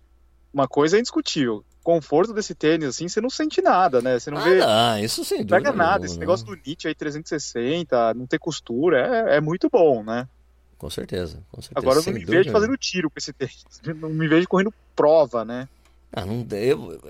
uma 0.52 0.66
coisa 0.66 0.96
é 0.96 1.00
indiscutível. 1.00 1.64
Conforto 1.90 2.32
desse 2.32 2.54
tênis, 2.54 2.88
assim, 2.88 3.08
você 3.08 3.20
não 3.20 3.28
sente 3.28 3.60
nada, 3.60 4.00
né? 4.00 4.16
Você 4.16 4.30
não 4.30 4.38
ah, 4.38 4.44
vê. 4.44 4.58
Não, 4.58 4.98
isso 5.00 5.24
sem 5.24 5.38
dúvida. 5.38 5.56
Pega 5.56 5.72
nada. 5.72 6.06
Esse 6.06 6.16
negócio 6.16 6.46
do 6.46 6.54
Nietzsche 6.54 6.86
aí 6.86 6.94
360, 6.94 8.14
não 8.14 8.28
ter 8.28 8.38
costura, 8.38 9.28
é, 9.28 9.38
é 9.38 9.40
muito 9.40 9.68
bom, 9.68 10.04
né? 10.04 10.28
Com 10.78 10.88
certeza, 10.88 11.42
com 11.50 11.60
certeza. 11.60 11.84
Agora 11.84 11.98
eu 11.98 12.06
não 12.06 12.12
me 12.12 12.24
vejo 12.24 12.52
fazendo 12.52 12.76
tiro 12.76 13.10
com 13.10 13.18
esse 13.18 13.32
tênis. 13.32 13.64
Não 14.00 14.08
me 14.08 14.28
vejo 14.28 14.46
correndo 14.46 14.72
prova, 14.94 15.44
né? 15.44 15.68
Ah, 16.12 16.24
não 16.24 16.46
eu, 16.52 17.00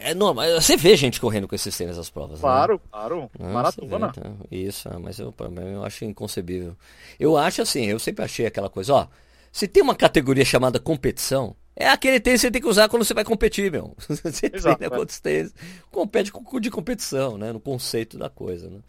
é 0.00 0.14
normal. 0.14 0.46
Você 0.60 0.76
vê 0.76 0.96
gente 0.96 1.20
correndo 1.20 1.46
com 1.46 1.54
esses 1.54 1.76
tênis 1.76 1.96
nas 1.96 2.10
provas. 2.10 2.40
Claro, 2.40 2.74
né? 2.74 2.80
claro. 2.90 3.30
Ah, 3.38 3.44
Maratona. 3.44 4.12
Então, 4.16 4.36
isso, 4.50 4.88
ah, 4.88 4.98
mas 4.98 5.18
eu, 5.18 5.34
eu 5.72 5.84
acho 5.84 6.04
inconcebível. 6.04 6.76
Eu 7.20 7.36
acho 7.36 7.60
assim, 7.62 7.86
eu 7.86 7.98
sempre 7.98 8.24
achei 8.24 8.46
aquela 8.46 8.70
coisa, 8.70 8.94
ó. 8.94 9.06
Se 9.52 9.66
tem 9.66 9.82
uma 9.82 9.94
categoria 9.94 10.44
chamada 10.44 10.78
competição, 10.78 11.56
é 11.80 11.88
aquele 11.88 12.18
tênis 12.18 12.40
que 12.40 12.48
você 12.48 12.50
tem 12.50 12.60
que 12.60 12.66
usar 12.66 12.88
quando 12.88 13.04
você 13.04 13.14
vai 13.14 13.22
competir, 13.22 13.70
meu. 13.70 13.94
Você 14.08 14.50
Exato, 14.52 14.78
treina 14.78 14.96
é. 14.96 14.98
outros 14.98 15.20
tênis. 15.20 15.54
Compete 15.92 16.32
de 16.60 16.70
competição, 16.70 17.38
né? 17.38 17.52
No 17.52 17.60
conceito 17.60 18.18
da 18.18 18.28
coisa, 18.28 18.68
né? 18.68 18.80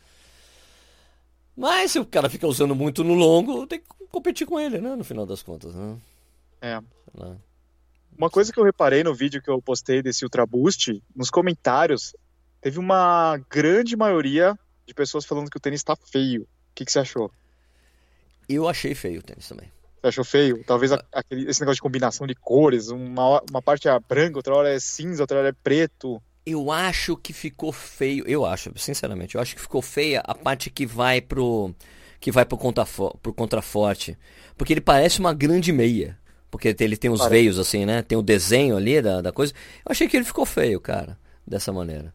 Mas 1.55 1.91
se 1.91 1.99
o 1.99 2.05
cara 2.05 2.27
fica 2.29 2.47
usando 2.47 2.73
muito 2.73 3.03
no 3.03 3.13
longo, 3.13 3.67
tem 3.67 3.79
que 3.79 3.85
competir 4.09 4.47
com 4.47 4.59
ele, 4.59 4.79
né? 4.79 4.95
No 4.95 5.03
final 5.03 5.23
das 5.23 5.43
contas, 5.43 5.75
né? 5.75 5.97
É. 6.61 6.81
Uma 8.17 8.29
coisa 8.29 8.51
que 8.51 8.59
eu 8.59 8.63
reparei 8.63 9.03
no 9.03 9.13
vídeo 9.13 9.41
que 9.41 9.51
eu 9.51 9.61
postei 9.61 10.01
desse 10.01 10.25
Ultra 10.25 10.47
Boost, 10.47 10.99
nos 11.15 11.29
comentários, 11.29 12.15
teve 12.59 12.79
uma 12.79 13.39
grande 13.51 13.95
maioria 13.95 14.57
de 14.87 14.95
pessoas 14.95 15.25
falando 15.25 15.51
que 15.51 15.57
o 15.57 15.61
tênis 15.61 15.83
tá 15.83 15.95
feio. 15.95 16.41
O 16.41 16.47
que, 16.73 16.85
que 16.85 16.91
você 16.91 16.99
achou? 16.99 17.31
Eu 18.47 18.67
achei 18.67 18.95
feio 18.95 19.19
o 19.19 19.23
tênis 19.23 19.47
também. 19.47 19.71
Você 20.01 20.07
achou 20.07 20.23
feio? 20.23 20.63
Talvez 20.65 20.91
aquele, 20.91 21.49
esse 21.49 21.59
negócio 21.59 21.75
de 21.75 21.81
combinação 21.81 22.25
de 22.25 22.35
cores, 22.35 22.89
uma, 22.89 23.41
uma 23.49 23.61
parte 23.61 23.87
é 23.87 23.99
branca, 23.99 24.37
outra 24.37 24.55
hora 24.55 24.73
é 24.73 24.79
cinza, 24.79 25.23
outra 25.23 25.39
hora 25.39 25.49
é 25.49 25.53
preto. 25.63 26.21
Eu 26.45 26.71
acho 26.71 27.17
que 27.17 27.33
ficou 27.33 27.71
feio. 27.71 28.23
Eu 28.27 28.45
acho, 28.45 28.71
sinceramente, 28.77 29.35
eu 29.35 29.41
acho 29.41 29.55
que 29.55 29.61
ficou 29.61 29.81
feia 29.81 30.21
a 30.21 30.33
parte 30.33 30.69
que 30.69 30.85
vai 30.85 31.21
pro 31.21 31.73
que 32.19 32.31
vai 32.31 32.45
pro, 32.45 32.57
contra, 32.57 32.85
pro 33.21 33.33
contraforte, 33.33 34.17
porque 34.57 34.73
ele 34.73 34.81
parece 34.81 35.19
uma 35.19 35.33
grande 35.33 35.71
meia. 35.71 36.17
Porque 36.51 36.75
ele 36.79 36.97
tem 36.97 37.11
os 37.11 37.19
Parece. 37.19 37.35
veios 37.35 37.59
assim, 37.59 37.85
né? 37.85 38.01
Tem 38.01 38.17
o 38.17 38.23
desenho 38.23 38.75
ali 38.75 39.01
da, 39.01 39.21
da 39.21 39.31
coisa. 39.31 39.53
Eu 39.85 39.91
achei 39.91 40.07
que 40.07 40.17
ele 40.17 40.25
ficou 40.25 40.45
feio, 40.45 40.81
cara, 40.81 41.17
dessa 41.45 41.71
maneira. 41.71 42.11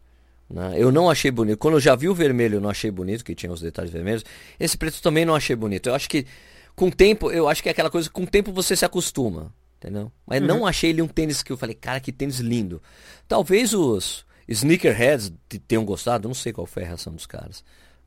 Né? 0.49 0.73
Eu 0.77 0.91
não 0.91 1.09
achei 1.09 1.31
bonito. 1.31 1.57
Quando 1.57 1.75
eu 1.75 1.79
já 1.79 1.95
vi 1.95 2.09
o 2.09 2.13
vermelho, 2.13 2.55
eu 2.55 2.61
não 2.61 2.69
achei 2.69 2.91
bonito, 2.91 3.23
que 3.23 3.33
tinha 3.33 3.51
os 3.51 3.61
detalhes 3.61 3.91
vermelhos. 3.91 4.25
Esse 4.59 4.77
preto 4.77 5.01
também 5.01 5.23
não 5.23 5.35
achei 5.35 5.55
bonito. 5.55 5.87
Eu 5.87 5.95
acho 5.95 6.09
que 6.09 6.25
com 6.75 6.87
o 6.87 6.91
tempo, 6.91 7.31
eu 7.31 7.47
acho 7.47 7.63
que 7.63 7.69
é 7.69 7.71
aquela 7.71 7.89
coisa, 7.89 8.09
com 8.09 8.23
o 8.23 8.27
tempo 8.27 8.51
você 8.51 8.75
se 8.75 8.85
acostuma, 8.85 9.53
entendeu? 9.77 10.11
Mas 10.25 10.41
uhum. 10.41 10.47
não 10.47 10.67
achei 10.67 10.89
ele 10.89 11.01
um 11.01 11.07
tênis 11.07 11.41
que 11.41 11.51
eu 11.51 11.57
falei, 11.57 11.75
cara, 11.75 11.99
que 11.99 12.11
tênis 12.11 12.39
lindo. 12.39 12.81
Talvez 13.27 13.73
os 13.73 14.25
sneakerheads 14.47 15.31
tenham 15.67 15.85
gostado, 15.85 16.27
não 16.27 16.35
sei 16.35 16.53
qual 16.53 16.67
foi 16.67 16.83
a 16.83 16.87
reação 16.87 17.13
dos 17.13 17.25
caras 17.25 17.63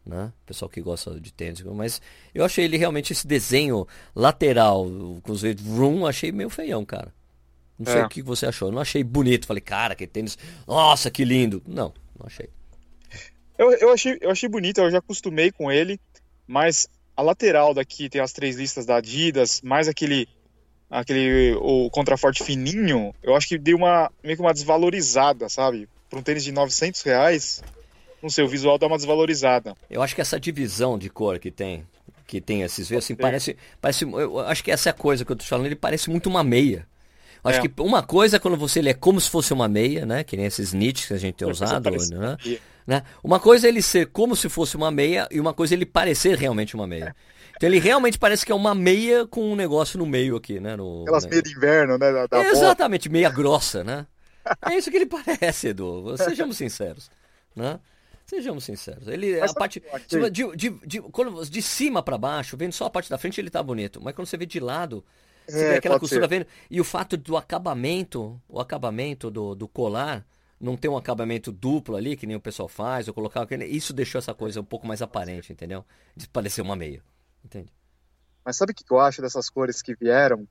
né? 0.09 0.33
Pessoal 0.47 0.69
que 0.69 0.81
gosta 0.81 1.21
de 1.21 1.33
tênis. 1.33 1.61
Mas 1.63 2.01
eu 2.35 2.45
achei 2.45 2.65
ele 2.65 2.79
realmente 2.79 3.13
esse 3.13 3.27
desenho 3.27 3.87
lateral 4.17 4.87
com 5.23 5.33
os 5.33 5.43
vroom, 5.43 6.07
achei 6.07 6.33
meio 6.33 6.49
feião, 6.49 6.85
cara. 6.85 7.13
Não 7.79 7.87
sei 7.87 8.01
é. 8.01 8.07
o 8.07 8.09
que 8.09 8.23
você 8.23 8.47
achou. 8.47 8.69
Eu 8.69 8.73
não 8.73 8.81
achei 8.81 9.05
bonito. 9.05 9.47
Falei, 9.47 9.61
cara, 9.61 9.95
que 9.95 10.07
tênis. 10.07 10.37
Nossa, 10.67 11.11
que 11.11 11.25
lindo. 11.25 11.63
Não, 11.67 11.93
não 12.19 12.27
achei. 12.27 12.49
Eu, 13.57 13.71
eu, 13.73 13.93
achei, 13.93 14.19
eu 14.21 14.31
achei 14.31 14.49
bonito, 14.49 14.79
eu 14.79 14.91
já 14.91 14.99
acostumei 14.99 15.53
com 15.53 15.71
ele, 15.71 16.01
mas 16.47 16.89
a 17.19 17.23
lateral 17.23 17.75
daqui 17.75 18.09
tem 18.09 18.21
as 18.21 18.33
três 18.33 18.55
listas 18.55 18.87
da 18.87 18.99
Adidas, 18.99 19.61
mais 19.61 19.89
aquele 19.89 20.29
aquele 20.89 21.53
o 21.57 21.91
contraforte 21.91 22.45
fininho, 22.45 23.13
eu 23.21 23.35
acho 23.35 23.49
que 23.49 23.59
deu 23.59 23.77
uma 23.77 24.09
meio 24.23 24.37
que 24.37 24.43
uma 24.43 24.55
desvalorizada, 24.55 25.49
sabe? 25.49 25.89
Para 26.09 26.21
um 26.21 26.23
tênis 26.23 26.45
de 26.45 26.53
900 26.53 27.03
reais, 27.03 27.61
não 28.23 28.31
sei, 28.31 28.45
o 28.45 28.49
visual 28.49 28.79
dá 28.79 28.87
uma 28.87 28.97
desvalorizada. 28.97 29.75
Eu 29.91 30.01
acho 30.01 30.15
que 30.15 30.21
essa 30.21 30.39
divisão 30.39 30.97
de 30.97 31.11
cor 31.11 31.41
que 31.41 31.51
tem, 31.51 31.85
que 32.25 32.41
tem 32.41 32.63
esses 32.63 32.89
veios, 32.89 33.05
assim, 33.05 33.17
parece, 33.17 33.57
parece. 33.81 34.05
Eu 34.05 34.39
acho 34.39 34.63
que 34.63 34.71
essa 34.71 34.89
é 34.89 34.93
a 34.93 34.95
coisa 34.95 35.25
que 35.25 35.33
eu 35.33 35.37
tô 35.37 35.45
falando, 35.45 35.67
ele 35.67 35.75
parece 35.75 36.09
muito 36.09 36.29
uma 36.29 36.45
meia. 36.45 36.87
Eu 37.43 37.51
acho 37.51 37.59
é. 37.59 37.63
que 37.63 37.81
uma 37.81 38.03
coisa 38.03 38.37
é 38.37 38.39
quando 38.39 38.57
você 38.57 38.79
ele 38.79 38.91
é 38.91 38.95
como 38.95 39.21
se 39.21 39.29
fosse 39.29 39.53
uma 39.53 39.67
meia, 39.67 40.07
né? 40.07 40.23
Que 40.23 40.37
nem 40.37 40.47
esses 40.47 40.73
knits 40.73 41.07
que 41.07 41.15
a 41.15 41.19
gente 41.19 41.35
tem 41.35 41.51
usado, 41.51 41.91
né? 41.91 42.37
Né? 42.89 43.03
Uma 43.23 43.39
coisa 43.39 43.67
é 43.67 43.69
ele 43.69 43.83
ser 43.83 44.07
como 44.07 44.35
se 44.35 44.49
fosse 44.49 44.75
uma 44.75 44.91
meia 44.91 45.29
e 45.31 45.39
uma 45.39 45.53
coisa 45.53 45.75
é 45.75 45.77
ele 45.77 45.85
parecer 45.85 46.39
realmente 46.39 46.75
uma 46.75 46.87
meia. 46.87 47.15
Então 47.55 47.69
ele 47.69 47.79
realmente 47.79 48.19
parece 48.19 48.47
que 48.47 48.51
é 48.51 48.55
uma 48.55 48.75
meia 48.75 49.27
com 49.27 49.53
um 49.53 49.55
negócio 49.55 49.99
no 49.99 50.07
meio 50.07 50.37
aqui, 50.37 50.59
né? 50.59 50.75
No, 50.75 51.03
Aquelas 51.03 51.25
né? 51.25 51.31
meias 51.31 51.43
de 51.43 51.55
inverno, 51.55 51.99
né? 51.99 52.11
Da, 52.11 52.27
da 52.27 52.39
é, 52.39 52.49
exatamente, 52.49 53.11
meia 53.11 53.29
grossa, 53.29 53.85
né? 53.85 54.07
É 54.67 54.75
isso 54.75 54.91
que 54.91 54.97
ele 54.97 55.05
parece, 55.05 55.69
Edu. 55.69 56.17
Sejamos 56.17 56.57
sinceros, 56.57 57.11
né? 57.55 57.79
Sejamos 58.25 58.65
sinceros. 58.65 59.07
Ele 59.07 59.39
Mas 59.39 59.51
a 59.51 59.55
parte 59.55 59.83
de, 60.09 60.31
de, 60.31 60.57
de, 60.57 60.71
de, 60.87 61.01
quando, 61.03 61.45
de 61.45 61.61
cima 61.61 62.03
para 62.03 62.17
baixo, 62.17 62.57
vendo 62.57 62.73
só 62.73 62.87
a 62.87 62.91
parte 62.91 63.11
da 63.11 63.19
frente, 63.19 63.39
ele 63.39 63.51
tá 63.51 63.63
bonito. 63.63 64.01
Mas 64.03 64.15
quando 64.15 64.29
você 64.29 64.39
vê 64.39 64.47
de 64.47 64.61
lado, 64.61 65.05
você 65.47 65.63
é, 65.63 65.69
vê 65.73 65.77
aquela 65.77 66.01
costura 66.01 66.23
ser. 66.23 66.29
vendo. 66.29 66.47
E 66.71 66.81
o 66.81 66.85
fato 66.85 67.19
do 67.19 67.37
acabamento, 67.37 68.41
o 68.49 68.59
acabamento 68.59 69.31
do, 69.31 69.55
do 69.55 69.69
colar, 69.69 70.25
não 70.61 70.77
ter 70.77 70.89
um 70.89 70.97
acabamento 70.97 71.53
duplo 71.53 71.97
ali, 71.97 72.17
que 72.17 72.27
nem 72.27 72.37
o 72.37 72.41
pessoal 72.41 72.69
faz, 72.69 73.09
ou 73.09 73.15
colocar. 73.15 73.47
Isso 73.67 73.93
deixou 73.93 74.19
essa 74.19 74.35
coisa 74.35 74.61
um 74.61 74.65
pouco 74.65 74.87
mais 74.87 75.03
aparente, 75.03 75.53
entendeu? 75.53 75.85
De 76.17 76.29
parecer 76.29 76.63
uma 76.63 76.77
meia. 76.77 77.03
Entende? 77.45 77.73
Mas 78.45 78.57
sabe 78.57 78.73
o 78.73 78.75
que 78.75 78.85
eu 78.91 78.99
acho 78.99 79.23
dessas 79.23 79.49
cores 79.49 79.83
que 79.83 79.95
vieram? 79.95 80.49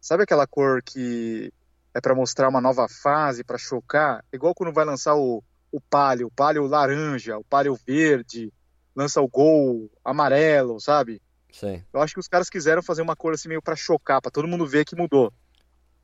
Sabe 0.00 0.22
aquela 0.22 0.46
cor 0.46 0.82
que 0.82 1.52
é 1.94 2.00
para 2.00 2.14
mostrar 2.14 2.48
uma 2.48 2.60
nova 2.60 2.86
fase, 2.88 3.44
para 3.44 3.58
chocar? 3.58 4.24
Igual 4.32 4.54
quando 4.54 4.72
vai 4.72 4.84
lançar 4.84 5.14
o 5.14 5.42
o 5.70 5.80
palio, 5.80 6.28
o 6.28 6.30
palio 6.30 6.66
laranja, 6.66 7.38
o 7.38 7.44
palio 7.44 7.78
verde, 7.86 8.52
lança 8.94 9.20
o 9.20 9.28
gol 9.28 9.90
amarelo, 10.04 10.80
sabe? 10.80 11.20
Sim. 11.52 11.82
Eu 11.92 12.00
acho 12.00 12.14
que 12.14 12.20
os 12.20 12.28
caras 12.28 12.50
quiseram 12.50 12.82
fazer 12.82 13.02
uma 13.02 13.16
cor 13.16 13.34
assim 13.34 13.48
meio 13.48 13.62
para 13.62 13.76
chocar, 13.76 14.20
para 14.20 14.30
todo 14.30 14.48
mundo 14.48 14.66
ver 14.66 14.84
que 14.84 14.96
mudou. 14.96 15.32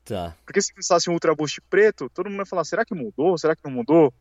Tá. 0.04 0.36
Porque 0.44 0.60
se 0.60 0.74
pensasse 0.74 1.08
um 1.08 1.14
Ultra 1.14 1.34
Boost 1.34 1.60
preto, 1.62 2.10
todo 2.10 2.28
mundo 2.28 2.40
ia 2.40 2.46
falar, 2.46 2.64
será 2.64 2.84
que 2.84 2.94
mudou? 2.94 3.38
Será 3.38 3.56
que 3.56 3.64
não 3.64 3.70
mudou? 3.70 4.12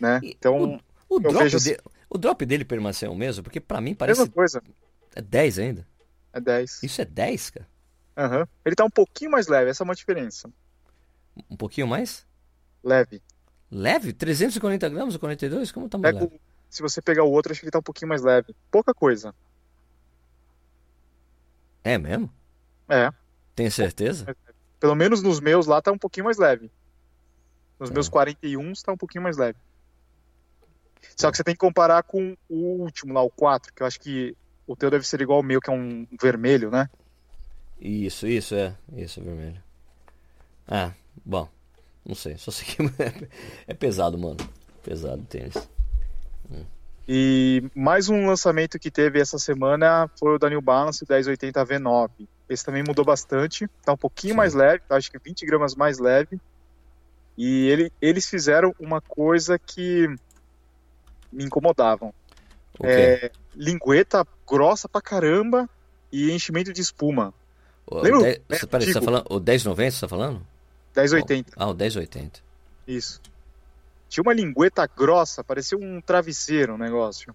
Né? 0.00 0.20
Então, 0.24 0.80
o, 1.08 1.16
o 1.16 1.20
drop 1.20 1.44
vejo... 1.44 1.60
de... 1.60 1.78
o 2.10 2.18
drop 2.18 2.44
dele 2.44 2.64
permaneceu 2.64 3.12
o 3.12 3.16
mesmo? 3.16 3.44
Porque 3.44 3.60
para 3.60 3.80
mim 3.80 3.94
parece... 3.94 4.20
Mesma 4.20 4.34
coisa. 4.34 4.62
É 5.14 5.22
10 5.22 5.58
ainda? 5.60 5.86
É 6.32 6.40
10. 6.40 6.82
Isso 6.82 7.00
é 7.00 7.04
10, 7.04 7.50
cara? 7.50 7.68
Aham. 8.16 8.40
Uhum. 8.40 8.46
Ele 8.64 8.74
tá 8.74 8.84
um 8.84 8.90
pouquinho 8.90 9.30
mais 9.30 9.46
leve, 9.46 9.70
essa 9.70 9.84
é 9.84 9.86
uma 9.86 9.94
diferença. 9.94 10.50
Um 11.48 11.56
pouquinho 11.56 11.86
mais? 11.86 12.26
Leve. 12.82 13.22
Leve? 13.70 14.12
340 14.12 14.88
gramas 14.88 15.14
ou 15.14 15.20
42? 15.20 15.70
Como 15.70 15.88
tá 15.88 15.96
mais 15.96 16.14
leve? 16.14 16.40
Se 16.68 16.82
você 16.82 17.00
pegar 17.00 17.22
o 17.22 17.30
outro, 17.30 17.52
acho 17.52 17.60
que 17.60 17.66
ele 17.66 17.70
tá 17.72 17.78
um 17.78 17.82
pouquinho 17.82 18.08
mais 18.08 18.22
leve. 18.22 18.54
Pouca 18.68 18.92
coisa. 18.92 19.32
É 21.84 21.96
mesmo? 21.96 22.32
É. 22.88 23.10
Tem 23.54 23.70
certeza? 23.70 24.36
Pelo 24.80 24.94
menos 24.94 25.22
nos 25.22 25.40
meus 25.40 25.66
lá 25.66 25.80
tá 25.80 25.92
um 25.92 25.98
pouquinho 25.98 26.24
mais 26.24 26.38
leve. 26.38 26.70
Nos 27.78 27.88
tá. 27.88 27.94
meus 27.94 28.08
41 28.08 28.72
tá 28.84 28.92
um 28.92 28.96
pouquinho 28.96 29.22
mais 29.22 29.36
leve. 29.36 29.58
Só 31.16 31.30
que 31.30 31.36
você 31.36 31.44
tem 31.44 31.54
que 31.54 31.60
comparar 31.60 32.02
com 32.02 32.36
o 32.48 32.82
último 32.82 33.14
lá, 33.14 33.22
o 33.22 33.30
4, 33.30 33.72
que 33.72 33.82
eu 33.82 33.86
acho 33.86 34.00
que 34.00 34.36
o 34.66 34.74
teu 34.74 34.90
deve 34.90 35.06
ser 35.06 35.20
igual 35.20 35.38
ao 35.38 35.42
meu, 35.42 35.60
que 35.60 35.70
é 35.70 35.72
um 35.72 36.06
vermelho, 36.20 36.70
né? 36.70 36.88
Isso, 37.80 38.26
isso, 38.26 38.54
é. 38.54 38.74
Isso, 38.96 39.22
vermelho. 39.22 39.62
Ah, 40.66 40.92
bom. 41.24 41.48
Não 42.04 42.14
sei, 42.14 42.36
só 42.36 42.50
sei 42.50 42.66
que 42.66 42.82
é, 43.66 43.74
pesado, 43.74 44.18
mano. 44.18 44.36
Pesado 44.82 45.22
tênis. 45.24 45.54
E 47.08 47.62
mais 47.74 48.08
um 48.08 48.26
lançamento 48.26 48.78
que 48.78 48.90
teve 48.90 49.20
essa 49.20 49.38
semana 49.38 50.10
foi 50.18 50.34
o 50.34 50.38
da 50.38 50.48
New 50.48 50.60
Balance 50.60 51.04
1080 51.08 51.64
V9. 51.64 52.10
Esse 52.48 52.64
também 52.64 52.82
mudou 52.86 53.04
bastante, 53.04 53.66
tá 53.84 53.92
um 53.92 53.96
pouquinho 53.96 54.32
Sim. 54.34 54.36
mais 54.36 54.52
leve, 54.54 54.82
tá, 54.88 54.96
acho 54.96 55.10
que 55.10 55.18
20 55.18 55.46
gramas 55.46 55.74
mais 55.74 55.98
leve. 55.98 56.38
E 57.38 57.68
ele, 57.68 57.92
eles 58.00 58.28
fizeram 58.28 58.74
uma 58.78 59.00
coisa 59.00 59.58
que 59.58 60.06
me 61.32 61.44
incomodavam. 61.44 62.12
O 62.78 62.82
quê? 62.84 62.88
É, 62.90 63.30
lingueta 63.56 64.26
grossa 64.46 64.88
pra 64.88 65.00
caramba 65.00 65.68
e 66.12 66.30
enchimento 66.32 66.72
de 66.72 66.80
espuma. 66.80 67.32
O, 67.86 67.98
lembra 68.00 68.18
o- 68.18 68.22
dez- 68.22 68.36
é, 68.48 68.56
você- 68.58 68.66
peraí, 68.66 68.86
você 68.86 68.92
tá 68.94 69.02
falando, 69.02 69.24
o 69.30 69.40
1090 69.40 69.90
você 69.90 70.00
tá 70.00 70.08
falando? 70.08 70.46
1080, 70.96 71.52
Ah, 71.56 71.66
o 71.66 71.74
1080. 71.74 72.40
isso. 72.86 73.20
Tinha 74.08 74.22
uma 74.22 74.32
lingueta 74.34 74.86
grossa, 74.86 75.42
parecia 75.42 75.76
um 75.76 76.00
travesseiro 76.00 76.74
o 76.74 76.78
negócio. 76.78 77.34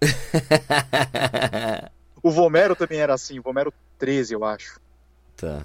O 2.22 2.30
Vomero 2.30 2.76
também 2.76 2.98
era 3.00 3.14
assim, 3.14 3.38
o 3.38 3.42
Vomero 3.42 3.72
13, 4.00 4.34
eu 4.34 4.44
acho. 4.44 4.80
tá. 5.36 5.64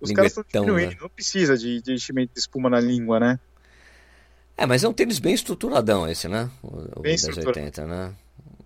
Os 0.00 0.12
caras 0.12 0.36
estão 0.36 0.62
diminuindo, 0.62 0.90
né? 0.90 0.98
não 1.00 1.08
precisa 1.08 1.56
de, 1.56 1.80
de 1.80 1.94
enchimento 1.94 2.34
de 2.34 2.40
espuma 2.40 2.68
na 2.68 2.78
língua, 2.78 3.18
né? 3.18 3.40
É, 4.56 4.66
mas 4.66 4.84
é 4.84 4.88
um 4.88 4.92
tênis 4.92 5.18
bem 5.18 5.32
estruturadão 5.34 6.08
esse, 6.08 6.28
né? 6.28 6.50
O, 6.62 6.98
o 6.98 7.00
Bem 7.00 7.16
1080, 7.16 7.86
né? 7.86 8.14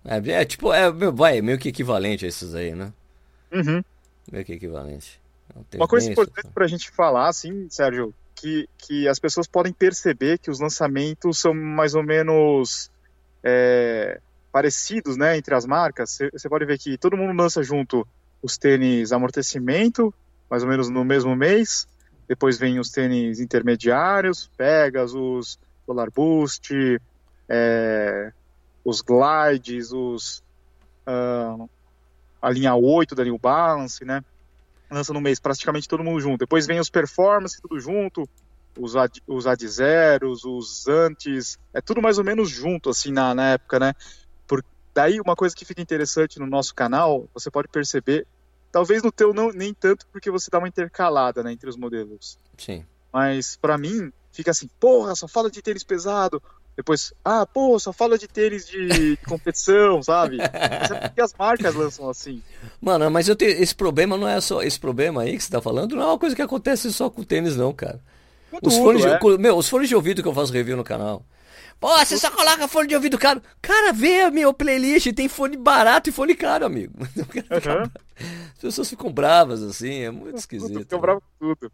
É, 0.03 0.31
é 0.31 0.45
tipo, 0.45 0.73
é, 0.73 0.91
vai, 0.91 1.41
meio 1.41 1.57
que 1.57 1.69
equivalente 1.69 2.25
a 2.25 2.27
esses 2.27 2.53
aí, 2.53 2.73
né? 2.75 2.91
Uhum. 3.51 3.81
Meio 4.31 4.45
que 4.45 4.53
equivalente. 4.53 5.19
É 5.55 5.59
um 5.59 5.79
Uma 5.79 5.87
coisa 5.87 6.11
importante 6.11 6.29
estruturado. 6.29 6.53
pra 6.53 6.67
gente 6.67 6.91
falar, 6.91 7.29
assim, 7.29 7.67
Sérgio, 7.69 8.13
que, 8.35 8.67
que 8.77 9.07
as 9.07 9.17
pessoas 9.17 9.47
podem 9.47 9.73
perceber 9.73 10.37
que 10.37 10.51
os 10.51 10.59
lançamentos 10.59 11.39
são 11.39 11.53
mais 11.53 11.95
ou 11.95 12.03
menos 12.03 12.91
é, 13.43 14.19
parecidos, 14.51 15.17
né, 15.17 15.37
entre 15.37 15.55
as 15.55 15.65
marcas. 15.65 16.19
Você 16.31 16.47
pode 16.49 16.65
ver 16.65 16.77
que 16.77 16.97
todo 16.97 17.17
mundo 17.17 17.35
lança 17.35 17.63
junto 17.63 18.07
os 18.41 18.57
tênis 18.57 19.11
amortecimento, 19.11 20.13
mais 20.49 20.63
ou 20.63 20.69
menos 20.69 20.89
no 20.89 21.03
mesmo 21.03 21.35
mês. 21.35 21.87
Depois 22.27 22.57
vem 22.57 22.79
os 22.79 22.89
tênis 22.89 23.39
intermediários, 23.39 24.49
Pegasus, 24.55 25.59
Solar 25.85 26.11
Boost, 26.11 26.73
é, 27.47 28.31
os 28.85 29.01
Glides, 29.01 29.91
os, 29.91 30.43
ah, 31.05 31.57
a 32.41 32.49
linha 32.49 32.75
8 32.75 33.15
da 33.15 33.23
New 33.23 33.37
Balance, 33.37 34.05
né? 34.05 34.23
lança 34.89 35.13
no 35.13 35.21
mês 35.21 35.39
praticamente 35.39 35.87
todo 35.87 36.03
mundo 36.03 36.19
junto. 36.19 36.39
Depois 36.39 36.65
vem 36.65 36.79
os 36.79 36.89
performance, 36.89 37.61
tudo 37.61 37.79
junto, 37.79 38.27
os 38.77 38.95
ad, 38.95 39.21
os 39.27 39.45
ad 39.45 39.67
zeros, 39.67 40.43
os 40.43 40.87
antes, 40.87 41.57
é 41.73 41.81
tudo 41.81 42.01
mais 42.01 42.17
ou 42.17 42.23
menos 42.23 42.49
junto 42.49 42.89
assim 42.89 43.11
na, 43.11 43.35
na 43.35 43.51
época, 43.51 43.79
né? 43.79 43.93
Daí 44.99 45.21
uma 45.21 45.33
coisa 45.33 45.55
que 45.55 45.63
fica 45.63 45.81
interessante 45.81 46.39
no 46.39 46.45
nosso 46.45 46.75
canal, 46.75 47.25
você 47.33 47.49
pode 47.49 47.69
perceber, 47.69 48.27
talvez 48.69 49.01
no 49.01 49.13
teu 49.13 49.33
não 49.33 49.49
nem 49.49 49.73
tanto 49.73 50.05
porque 50.11 50.29
você 50.29 50.51
dá 50.51 50.57
uma 50.57 50.67
intercalada, 50.67 51.41
né, 51.41 51.53
entre 51.53 51.69
os 51.69 51.77
modelos. 51.77 52.37
Sim. 52.57 52.83
Mas 53.13 53.55
pra 53.55 53.77
mim 53.77 54.11
fica 54.29 54.51
assim, 54.51 54.69
porra, 54.77 55.15
só 55.15 55.25
fala 55.25 55.49
de 55.49 55.61
tênis 55.61 55.85
pesado. 55.85 56.43
Depois, 56.75 57.13
ah, 57.23 57.45
pô, 57.45 57.79
só 57.79 57.93
fala 57.93 58.17
de 58.17 58.27
tênis 58.27 58.67
de, 58.67 58.89
de 58.89 59.17
competição, 59.25 60.03
sabe? 60.03 60.35
Mas 60.35 60.91
é 60.91 61.07
porque 61.07 61.21
as 61.21 61.33
marcas 61.33 61.75
lançam 61.75 62.09
assim. 62.09 62.43
Mano, 62.81 63.09
mas 63.09 63.29
eu 63.29 63.37
tenho, 63.37 63.51
esse 63.51 63.73
problema 63.73 64.17
não 64.17 64.27
é 64.27 64.41
só. 64.41 64.61
Esse 64.61 64.77
problema 64.77 65.21
aí 65.21 65.37
que 65.37 65.43
você 65.45 65.49
tá 65.49 65.61
falando 65.61 65.95
não 65.95 66.03
é 66.03 66.07
uma 66.07 66.19
coisa 66.19 66.35
que 66.35 66.41
acontece 66.41 66.91
só 66.91 67.09
com 67.09 67.21
o 67.21 67.25
tênis, 67.25 67.55
não, 67.55 67.71
cara. 67.71 68.01
Com 68.51 68.57
Os 68.67 68.73
tudo, 68.73 68.83
fones, 68.83 69.05
é. 69.05 69.17
de, 69.17 69.37
meu, 69.37 69.55
os 69.55 69.69
fones 69.69 69.87
de 69.87 69.95
ouvido 69.95 70.21
que 70.21 70.27
eu 70.27 70.33
faço 70.33 70.51
review 70.51 70.75
no 70.75 70.83
canal. 70.83 71.23
Pô, 71.79 71.97
você 71.97 72.17
só 72.17 72.29
coloca 72.29 72.67
fone 72.67 72.89
de 72.89 72.95
ouvido 72.95 73.17
caro. 73.17 73.41
Cara, 73.61 73.93
vê 73.93 74.21
a 74.21 74.31
minha 74.31 74.51
playlist, 74.53 75.13
tem 75.13 75.29
fone 75.29 75.55
barato 75.55 76.09
e 76.09 76.11
fone 76.11 76.35
caro, 76.35 76.65
amigo. 76.65 76.93
Aham. 77.49 77.89
As 78.53 78.59
pessoas 78.59 78.89
ficam 78.89 79.11
bravas 79.11 79.63
assim, 79.63 79.99
é 79.99 80.11
muito 80.11 80.37
esquisito. 80.37 80.79
fica 80.79 80.95
né? 80.95 81.01
bravo 81.01 81.21
com 81.21 81.55
tudo. 81.55 81.71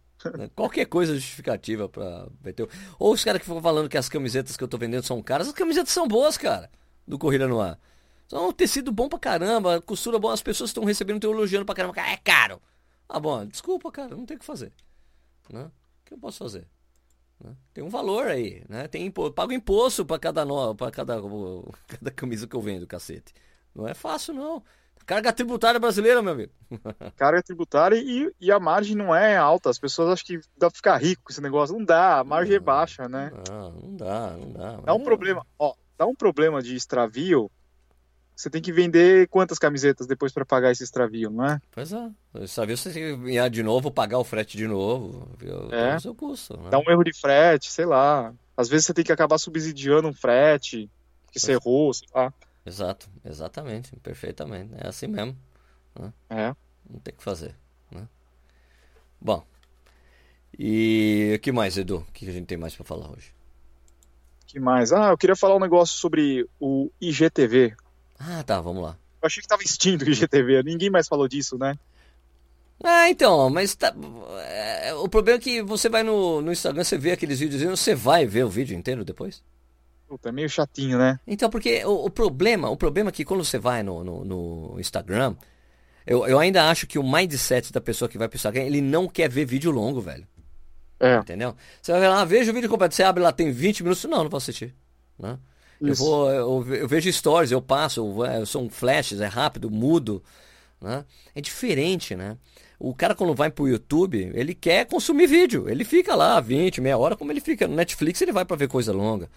Qualquer 0.56 0.86
coisa 0.86 1.16
justificativa 1.16 1.90
pra 1.90 2.28
meter. 2.44 2.68
Ou 3.00 3.14
os 3.14 3.24
caras 3.24 3.40
que 3.40 3.48
ficam 3.48 3.62
falando 3.62 3.90
que 3.90 3.98
as 3.98 4.08
camisetas 4.08 4.56
que 4.56 4.64
eu 4.64 4.68
tô 4.68 4.78
vendendo 4.78 5.04
são 5.04 5.22
caras, 5.24 5.48
as 5.48 5.54
camisetas 5.54 5.92
são 5.92 6.08
boas, 6.08 6.38
cara, 6.38 6.70
do 7.08 7.18
Corrida 7.18 7.48
no 7.48 7.60
Ar. 7.60 7.80
São 8.28 8.50
um 8.50 8.52
tecido 8.52 8.92
bom 8.92 9.10
pra 9.10 9.18
caramba, 9.18 9.82
costura 9.82 10.20
bom, 10.20 10.30
as 10.30 10.42
pessoas 10.42 10.70
estão 10.70 10.84
recebendo, 10.84 11.18
estão 11.18 11.32
elogiando 11.32 11.66
pra 11.66 11.74
caramba. 11.74 11.96
Cara, 11.96 12.12
é 12.12 12.18
caro. 12.18 12.62
Ah, 13.10 13.20
bom, 13.20 13.44
desculpa, 13.46 13.92
cara, 13.92 14.16
não 14.16 14.26
tem 14.26 14.38
o 14.38 14.40
que 14.40 14.46
fazer. 14.46 14.72
Né? 15.50 15.64
O 15.64 16.06
que 16.06 16.14
eu 16.14 16.18
posso 16.18 16.38
fazer? 16.38 16.68
Né? 17.44 17.56
Tem 17.74 17.84
um 17.84 17.90
valor 17.90 18.28
aí, 18.28 18.64
né? 18.70 18.88
Tem 18.88 19.06
impo... 19.06 19.32
Pago 19.32 19.52
imposto 19.52 20.06
pra 20.06 20.20
cada, 20.20 20.46
no... 20.46 20.76
pra 20.76 20.92
cada... 20.92 21.16
cada 21.88 22.12
camisa 22.12 22.48
que 22.48 22.56
eu 22.56 22.62
vendo, 22.62 22.88
cacete. 22.88 23.34
Não 23.74 23.88
é 23.88 23.94
fácil, 23.94 24.34
não. 24.34 24.64
Carga 25.06 25.32
tributária 25.32 25.80
brasileira, 25.80 26.22
meu 26.22 26.34
amigo. 26.34 26.52
carga 27.16 27.44
tributária 27.44 27.96
e, 27.96 28.32
e 28.42 28.52
a 28.52 28.60
margem 28.60 28.96
não 28.96 29.14
é 29.14 29.38
alta. 29.38 29.70
As 29.70 29.78
pessoas 29.78 30.10
acham 30.10 30.26
que 30.26 30.48
dá 30.58 30.68
pra 30.70 30.76
ficar 30.76 30.98
rico 30.98 31.24
com 31.24 31.32
esse 31.32 31.42
negócio. 31.42 31.78
Não 31.78 31.86
dá, 31.86 32.20
a 32.20 32.24
margem 32.24 32.56
é 32.56 32.60
baixa, 32.60 33.08
né? 33.08 33.32
Não, 33.48 33.72
não 33.72 33.96
dá, 33.96 34.32
não 34.32 34.52
dá. 34.52 34.78
Dá 34.78 34.94
um 34.96 35.04
problema, 35.04 35.46
ó, 35.60 35.76
dá 35.98 36.08
um 36.08 36.16
problema 36.16 36.62
de 36.62 36.76
extravio. 36.76 37.52
Você 38.36 38.50
tem 38.50 38.62
que 38.62 38.72
vender 38.72 39.28
quantas 39.30 39.58
camisetas 39.58 40.06
depois 40.06 40.34
pra 40.34 40.46
pagar 40.46 40.72
esse 40.72 40.84
extravio, 40.84 41.30
não 41.30 41.46
é? 41.46 41.62
Pois 41.72 41.94
é. 41.94 42.12
Só 42.48 42.66
viu 42.66 42.76
você 42.76 42.92
tem 42.92 43.24
que 43.24 43.32
ir 43.32 43.50
de 43.50 43.64
novo, 43.64 43.90
pagar 43.90 44.20
o 44.20 44.24
frete 44.26 44.58
de 44.58 44.68
novo. 44.68 45.30
É. 45.72 45.96
O 45.96 46.00
seu 46.02 46.14
custo. 46.14 46.58
Né? 46.58 46.70
Dá 46.70 46.78
um 46.78 46.90
erro 46.90 47.04
de 47.04 47.14
frete, 47.14 47.72
sei 47.72 47.86
lá. 47.86 48.34
Às 48.58 48.68
vezes 48.68 48.88
você 48.88 48.94
tem 48.94 49.06
que 49.06 49.12
acabar 49.12 49.38
subsidiando 49.38 50.08
um 50.08 50.14
frete 50.14 50.90
que 51.32 51.40
você 51.40 51.54
errou, 51.54 51.94
sei 51.94 52.08
lá. 52.14 52.34
Exato, 52.66 53.08
exatamente, 53.24 53.96
perfeitamente. 53.98 54.74
É 54.78 54.88
assim 54.88 55.08
mesmo. 55.08 55.38
É. 56.30 56.54
Não 56.90 57.00
tem 57.00 57.14
o 57.14 57.18
que 57.18 57.24
fazer. 57.24 57.56
Né? 57.90 58.08
Bom. 59.22 59.46
E 60.58 61.34
o 61.36 61.40
que 61.40 61.52
mais, 61.52 61.78
Edu? 61.78 62.06
O 62.08 62.12
que 62.12 62.28
a 62.28 62.32
gente 62.34 62.48
tem 62.48 62.58
mais 62.58 62.76
pra 62.76 62.86
falar 62.86 63.10
hoje? 63.12 63.36
que 64.56 64.60
mais? 64.60 64.94
Ah, 64.94 65.10
eu 65.10 65.18
queria 65.18 65.36
falar 65.36 65.58
um 65.58 65.60
negócio 65.60 65.98
sobre 65.98 66.48
o 66.62 66.90
IGTV. 67.02 67.76
Ah, 68.20 68.44
tá, 68.44 68.62
vamos 68.62 68.84
lá. 68.84 68.98
Eu 69.22 69.28
achei 69.28 69.42
que 69.42 69.48
tava 69.48 69.64
extinto 69.64 70.06
o 70.06 70.10
IGTV. 70.10 70.64
Ninguém 70.64 70.90
mais 70.90 71.08
falou 71.08 71.28
disso, 71.28 71.58
né? 71.58 71.78
Ah, 72.84 73.10
então, 73.10 73.50
mas 73.50 73.74
tá, 73.76 73.96
é, 74.48 74.94
o 74.96 75.08
problema 75.08 75.40
é 75.40 75.42
que 75.42 75.62
você 75.62 75.88
vai 75.88 76.04
no, 76.04 76.42
no 76.42 76.52
Instagram, 76.52 76.84
você 76.84 76.98
vê 76.98 77.12
aqueles 77.12 77.40
vídeos 77.40 77.62
e 77.62 77.68
você 77.68 77.96
vai 77.96 78.26
ver 78.26 78.44
o 78.44 78.50
vídeo 78.50 78.78
inteiro 78.78 79.06
depois. 79.06 79.42
Puta, 80.08 80.30
é 80.30 80.32
meio 80.32 80.50
chatinho, 80.50 80.98
né? 80.98 81.20
Então, 81.26 81.50
porque 81.50 81.84
o, 81.86 82.06
o 82.06 82.10
problema, 82.10 82.70
o 82.70 82.78
problema 82.78 83.10
é 83.10 83.12
que 83.12 83.26
quando 83.26 83.44
você 83.44 83.58
vai 83.58 83.82
no, 83.82 84.04
no, 84.04 84.26
no 84.26 84.80
Instagram, 84.80 85.36
eu, 86.06 86.28
eu 86.28 86.38
ainda 86.38 86.70
acho 86.70 86.86
que 86.86 87.00
o 87.00 87.04
mindset 87.04 87.72
da 87.74 87.82
pessoa 87.82 88.08
que 88.08 88.18
vai 88.18 88.28
pro 88.28 88.36
Instagram, 88.36 88.64
ele 88.64 88.82
não 88.82 89.08
quer 89.08 89.30
ver 89.30 89.46
vídeo 89.46 89.72
longo, 89.72 90.02
velho. 90.02 90.28
É. 91.00 91.16
Entendeu? 91.16 91.56
Você 91.82 91.92
vai 91.92 92.08
lá, 92.08 92.24
veja 92.24 92.52
o 92.52 92.54
vídeo 92.54 92.70
completo, 92.70 92.94
você 92.94 93.04
abre 93.04 93.24
lá, 93.24 93.32
tem 93.32 93.52
20 93.52 93.84
minutos, 93.84 94.04
não, 94.06 94.24
não 94.24 94.30
posso 94.30 94.50
assistir. 94.52 94.76
Né? 95.18 95.38
Eu, 95.82 95.94
Isso. 95.94 96.04
vou, 96.04 96.32
eu, 96.32 96.76
eu 96.76 96.88
vejo 96.88 97.12
stories, 97.12 97.52
eu 97.52 97.62
passo, 97.62 98.00
eu, 98.00 98.26
eu 98.26 98.46
sou 98.46 98.64
um 98.64 98.70
flashes, 98.70 99.20
é 99.20 99.28
rápido, 99.28 99.70
mudo. 99.70 100.24
Né? 100.82 101.06
É 101.34 101.42
diferente, 101.42 102.16
né? 102.16 102.38
O 102.80 102.94
cara 102.94 103.16
quando 103.16 103.34
vai 103.34 103.50
pro 103.50 103.68
YouTube, 103.68 104.32
ele 104.34 104.54
quer 104.54 104.86
consumir 104.86 105.28
vídeo. 105.28 105.70
Ele 105.70 105.84
fica 105.84 106.16
lá 106.16 106.40
20, 106.40 106.82
meia 106.82 106.98
hora, 106.98 107.16
como 107.16 107.32
ele 107.32 107.42
fica 107.42 107.68
no 107.68 107.76
Netflix, 107.76 108.22
ele 108.22 108.32
vai 108.32 108.46
pra 108.46 108.58
ver 108.58 108.68
coisa 108.68 108.92
longa. 108.92 109.30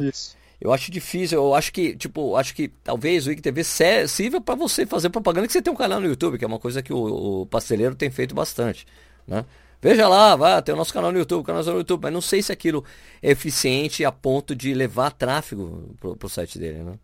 Isso. 0.00 0.36
Eu 0.60 0.72
acho 0.72 0.90
difícil, 0.90 1.38
eu 1.38 1.54
acho 1.54 1.72
que, 1.72 1.96
tipo, 1.96 2.34
acho 2.34 2.52
que 2.52 2.68
talvez 2.82 3.26
o 3.26 3.32
IGTV 3.32 3.62
sirva 4.08 4.40
para 4.40 4.56
você 4.56 4.84
fazer 4.84 5.08
propaganda 5.08 5.46
que 5.46 5.52
você 5.52 5.62
tem 5.62 5.72
um 5.72 5.76
canal 5.76 6.00
no 6.00 6.08
YouTube, 6.08 6.36
que 6.36 6.44
é 6.44 6.48
uma 6.48 6.58
coisa 6.58 6.82
que 6.82 6.92
o, 6.92 7.42
o 7.42 7.46
pasteleiro 7.46 7.94
tem 7.94 8.10
feito 8.10 8.34
bastante, 8.34 8.84
né? 9.26 9.44
Veja 9.80 10.08
lá, 10.08 10.34
vai, 10.34 10.60
tem 10.62 10.74
o 10.74 10.78
nosso 10.78 10.92
canal 10.92 11.12
no 11.12 11.18
YouTube, 11.18 11.46
canal 11.46 11.62
no 11.62 11.78
YouTube, 11.78 12.02
mas 12.02 12.12
não 12.12 12.20
sei 12.20 12.42
se 12.42 12.50
aquilo 12.50 12.84
é 13.22 13.30
eficiente 13.30 14.04
a 14.04 14.10
ponto 14.10 14.54
de 14.54 14.74
levar 14.74 15.12
tráfego 15.12 15.94
pro, 16.00 16.16
pro 16.16 16.28
site 16.28 16.58
dele, 16.58 16.82
né? 16.82 16.98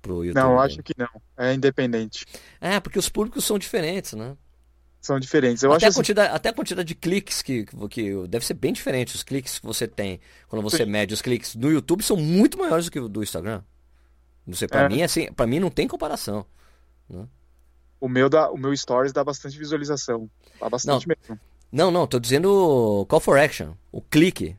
Pro 0.00 0.24
YouTube. 0.24 0.40
Não, 0.40 0.50
dele. 0.50 0.66
acho 0.66 0.82
que 0.82 0.94
não. 0.96 1.08
É 1.36 1.52
independente. 1.54 2.24
É, 2.60 2.78
porque 2.78 2.98
os 2.98 3.08
públicos 3.08 3.44
são 3.44 3.58
diferentes, 3.58 4.12
né? 4.12 4.36
São 5.00 5.18
diferentes. 5.18 5.62
Eu 5.62 5.70
até, 5.72 5.76
acho 5.76 5.86
a 5.86 5.88
assim, 5.88 5.98
quantidade, 5.98 6.34
até 6.34 6.48
a 6.48 6.52
quantidade 6.52 6.86
de 6.88 6.94
cliques 6.94 7.42
que, 7.42 7.64
que, 7.90 8.26
deve 8.28 8.44
ser 8.44 8.54
bem 8.54 8.72
diferente. 8.72 9.14
Os 9.14 9.22
cliques 9.22 9.58
que 9.58 9.66
você 9.66 9.88
tem 9.88 10.20
quando 10.48 10.62
você 10.62 10.84
Sim. 10.84 10.90
mede 10.90 11.14
os 11.14 11.22
cliques 11.22 11.54
no 11.56 11.70
YouTube 11.70 12.02
são 12.02 12.16
muito 12.16 12.58
maiores 12.58 12.84
do 12.84 12.90
que 12.90 13.00
o 13.00 13.08
do 13.08 13.22
Instagram. 13.22 13.62
Não 14.46 14.54
sei, 14.54 14.68
pra 14.68 14.82
É. 14.82 14.88
mim, 14.88 15.02
assim, 15.02 15.32
para 15.32 15.46
mim 15.46 15.58
não 15.60 15.70
tem 15.70 15.86
comparação. 15.88 16.46
o 18.00 18.08
meu 18.08 18.28
dá, 18.28 18.50
o 18.50 18.56
meu 18.56 18.76
stories 18.76 19.12
dá 19.12 19.24
bastante 19.24 19.58
visualização. 19.58 20.30
Dá 20.60 20.68
bastante 20.68 21.08
mesmo. 21.08 21.40
Não, 21.70 21.90
não, 21.90 22.06
tô 22.06 22.18
dizendo 22.18 23.06
call 23.08 23.20
for 23.20 23.38
action, 23.38 23.72
o 23.92 24.00
clique. 24.00 24.56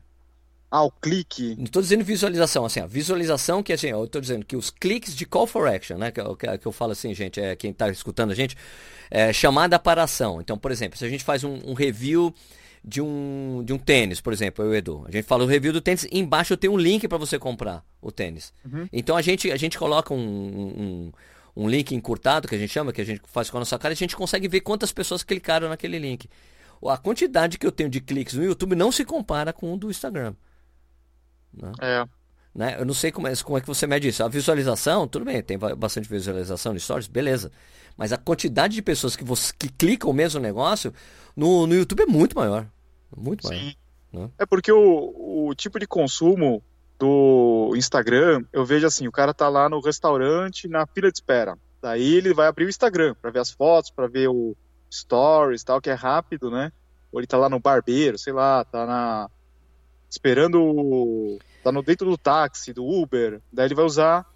Ah, 0.70 0.84
o 0.84 0.90
clique. 0.90 1.56
Não 1.58 1.66
tô 1.66 1.80
dizendo 1.80 2.04
visualização, 2.04 2.64
assim, 2.64 2.78
a 2.78 2.86
visualização 2.86 3.60
que 3.62 3.72
assim, 3.72 3.88
eu 3.88 4.06
tô 4.06 4.20
dizendo 4.20 4.46
que 4.46 4.56
os 4.56 4.70
cliques 4.70 5.16
de 5.16 5.26
call 5.26 5.46
for 5.46 5.66
action, 5.66 5.98
né, 5.98 6.12
que, 6.12 6.20
eu- 6.20 6.36
que, 6.36 6.58
que 6.58 6.66
eu 6.66 6.70
falo 6.70 6.92
assim, 6.92 7.12
gente, 7.12 7.40
é 7.40 7.56
quem 7.56 7.72
tá 7.72 7.90
escutando 7.90 8.30
a 8.30 8.34
gente, 8.34 8.56
é 9.10 9.32
chamada 9.32 9.78
para 9.78 10.04
ação. 10.04 10.40
Então, 10.40 10.56
por 10.56 10.70
exemplo, 10.70 10.96
se 10.96 11.04
a 11.04 11.08
gente 11.08 11.24
faz 11.24 11.42
um, 11.42 11.58
um 11.66 11.74
review 11.74 12.32
de 12.84 13.00
um, 13.00 13.62
de 13.64 13.72
um 13.72 13.78
tênis, 13.78 14.20
por 14.20 14.32
exemplo, 14.32 14.64
eu 14.64 14.70
e 14.70 14.74
o 14.74 14.76
Edu. 14.76 15.04
A 15.06 15.10
gente 15.10 15.24
fala 15.24 15.44
o 15.44 15.46
review 15.46 15.72
do 15.72 15.80
tênis, 15.80 16.06
embaixo 16.10 16.56
tem 16.56 16.70
um 16.70 16.78
link 16.78 17.06
para 17.08 17.18
você 17.18 17.38
comprar 17.38 17.84
o 18.00 18.10
tênis. 18.10 18.52
Uhum. 18.64 18.88
Então 18.92 19.16
a 19.16 19.22
gente, 19.22 19.50
a 19.50 19.56
gente 19.56 19.78
coloca 19.78 20.14
um, 20.14 20.18
um, 20.18 21.12
um, 21.56 21.68
link 21.68 21.94
encurtado, 21.94 22.48
que 22.48 22.54
a 22.54 22.58
gente 22.58 22.72
chama, 22.72 22.92
que 22.92 23.00
a 23.00 23.04
gente 23.04 23.20
faz 23.26 23.50
com 23.50 23.58
a 23.58 23.60
nossa 23.60 23.78
cara, 23.78 23.92
e 23.92 23.94
a 23.94 23.96
gente 23.96 24.16
consegue 24.16 24.48
ver 24.48 24.60
quantas 24.60 24.92
pessoas 24.92 25.22
clicaram 25.22 25.68
naquele 25.68 25.98
link. 25.98 26.28
A 26.86 26.96
quantidade 26.96 27.58
que 27.58 27.66
eu 27.66 27.72
tenho 27.72 27.90
de 27.90 28.00
cliques 28.00 28.34
no 28.34 28.44
YouTube 28.44 28.74
não 28.74 28.90
se 28.90 29.04
compara 29.04 29.52
com 29.52 29.74
o 29.74 29.76
do 29.76 29.90
Instagram. 29.90 30.34
Né? 31.52 31.72
É. 31.80 32.04
Né? 32.54 32.76
Eu 32.78 32.84
não 32.84 32.94
sei 32.94 33.12
como 33.12 33.28
é, 33.28 33.36
como 33.36 33.58
é 33.58 33.60
que 33.60 33.66
você 33.66 33.86
mede 33.86 34.08
isso. 34.08 34.24
A 34.24 34.28
visualização, 34.28 35.06
tudo 35.06 35.24
bem, 35.24 35.42
tem 35.42 35.58
bastante 35.58 36.08
visualização 36.08 36.74
de 36.74 36.80
stories, 36.80 37.06
beleza. 37.06 37.50
Mas 37.96 38.12
a 38.12 38.16
quantidade 38.16 38.74
de 38.74 38.82
pessoas 38.82 39.14
que, 39.14 39.24
você, 39.24 39.52
que 39.58 39.68
clicam 39.68 40.10
o 40.10 40.14
mesmo 40.14 40.40
negócio 40.40 40.92
no, 41.36 41.66
no 41.66 41.74
YouTube 41.74 42.02
é 42.02 42.06
muito 42.06 42.36
maior. 42.36 42.66
Muito 43.16 43.46
maior. 43.46 43.60
Sim. 43.60 43.74
Né? 44.12 44.30
É 44.38 44.46
porque 44.46 44.72
o, 44.72 45.48
o 45.48 45.54
tipo 45.54 45.78
de 45.78 45.86
consumo 45.86 46.62
do 46.98 47.72
Instagram, 47.76 48.44
eu 48.52 48.64
vejo 48.64 48.86
assim, 48.86 49.06
o 49.06 49.12
cara 49.12 49.32
tá 49.32 49.48
lá 49.48 49.68
no 49.68 49.80
restaurante, 49.80 50.68
na 50.68 50.86
fila 50.86 51.10
de 51.10 51.18
espera. 51.18 51.56
Daí 51.80 52.16
ele 52.16 52.34
vai 52.34 52.46
abrir 52.46 52.66
o 52.66 52.68
Instagram 52.68 53.14
para 53.20 53.30
ver 53.30 53.38
as 53.38 53.50
fotos, 53.50 53.90
para 53.90 54.06
ver 54.06 54.28
o 54.28 54.54
stories, 54.90 55.62
tal, 55.64 55.80
que 55.80 55.90
é 55.90 55.94
rápido, 55.94 56.50
né? 56.50 56.72
Ou 57.12 57.20
ele 57.20 57.26
tá 57.26 57.36
lá 57.36 57.48
no 57.48 57.60
barbeiro, 57.60 58.18
sei 58.18 58.32
lá, 58.32 58.64
tá 58.64 58.86
na 58.86 59.30
esperando 60.08 61.38
tá 61.62 61.70
no 61.70 61.82
dentro 61.82 62.10
do 62.10 62.18
táxi, 62.18 62.72
do 62.72 62.84
Uber, 62.84 63.40
daí 63.52 63.66
ele 63.66 63.74
vai 63.74 63.84
usar 63.84 64.26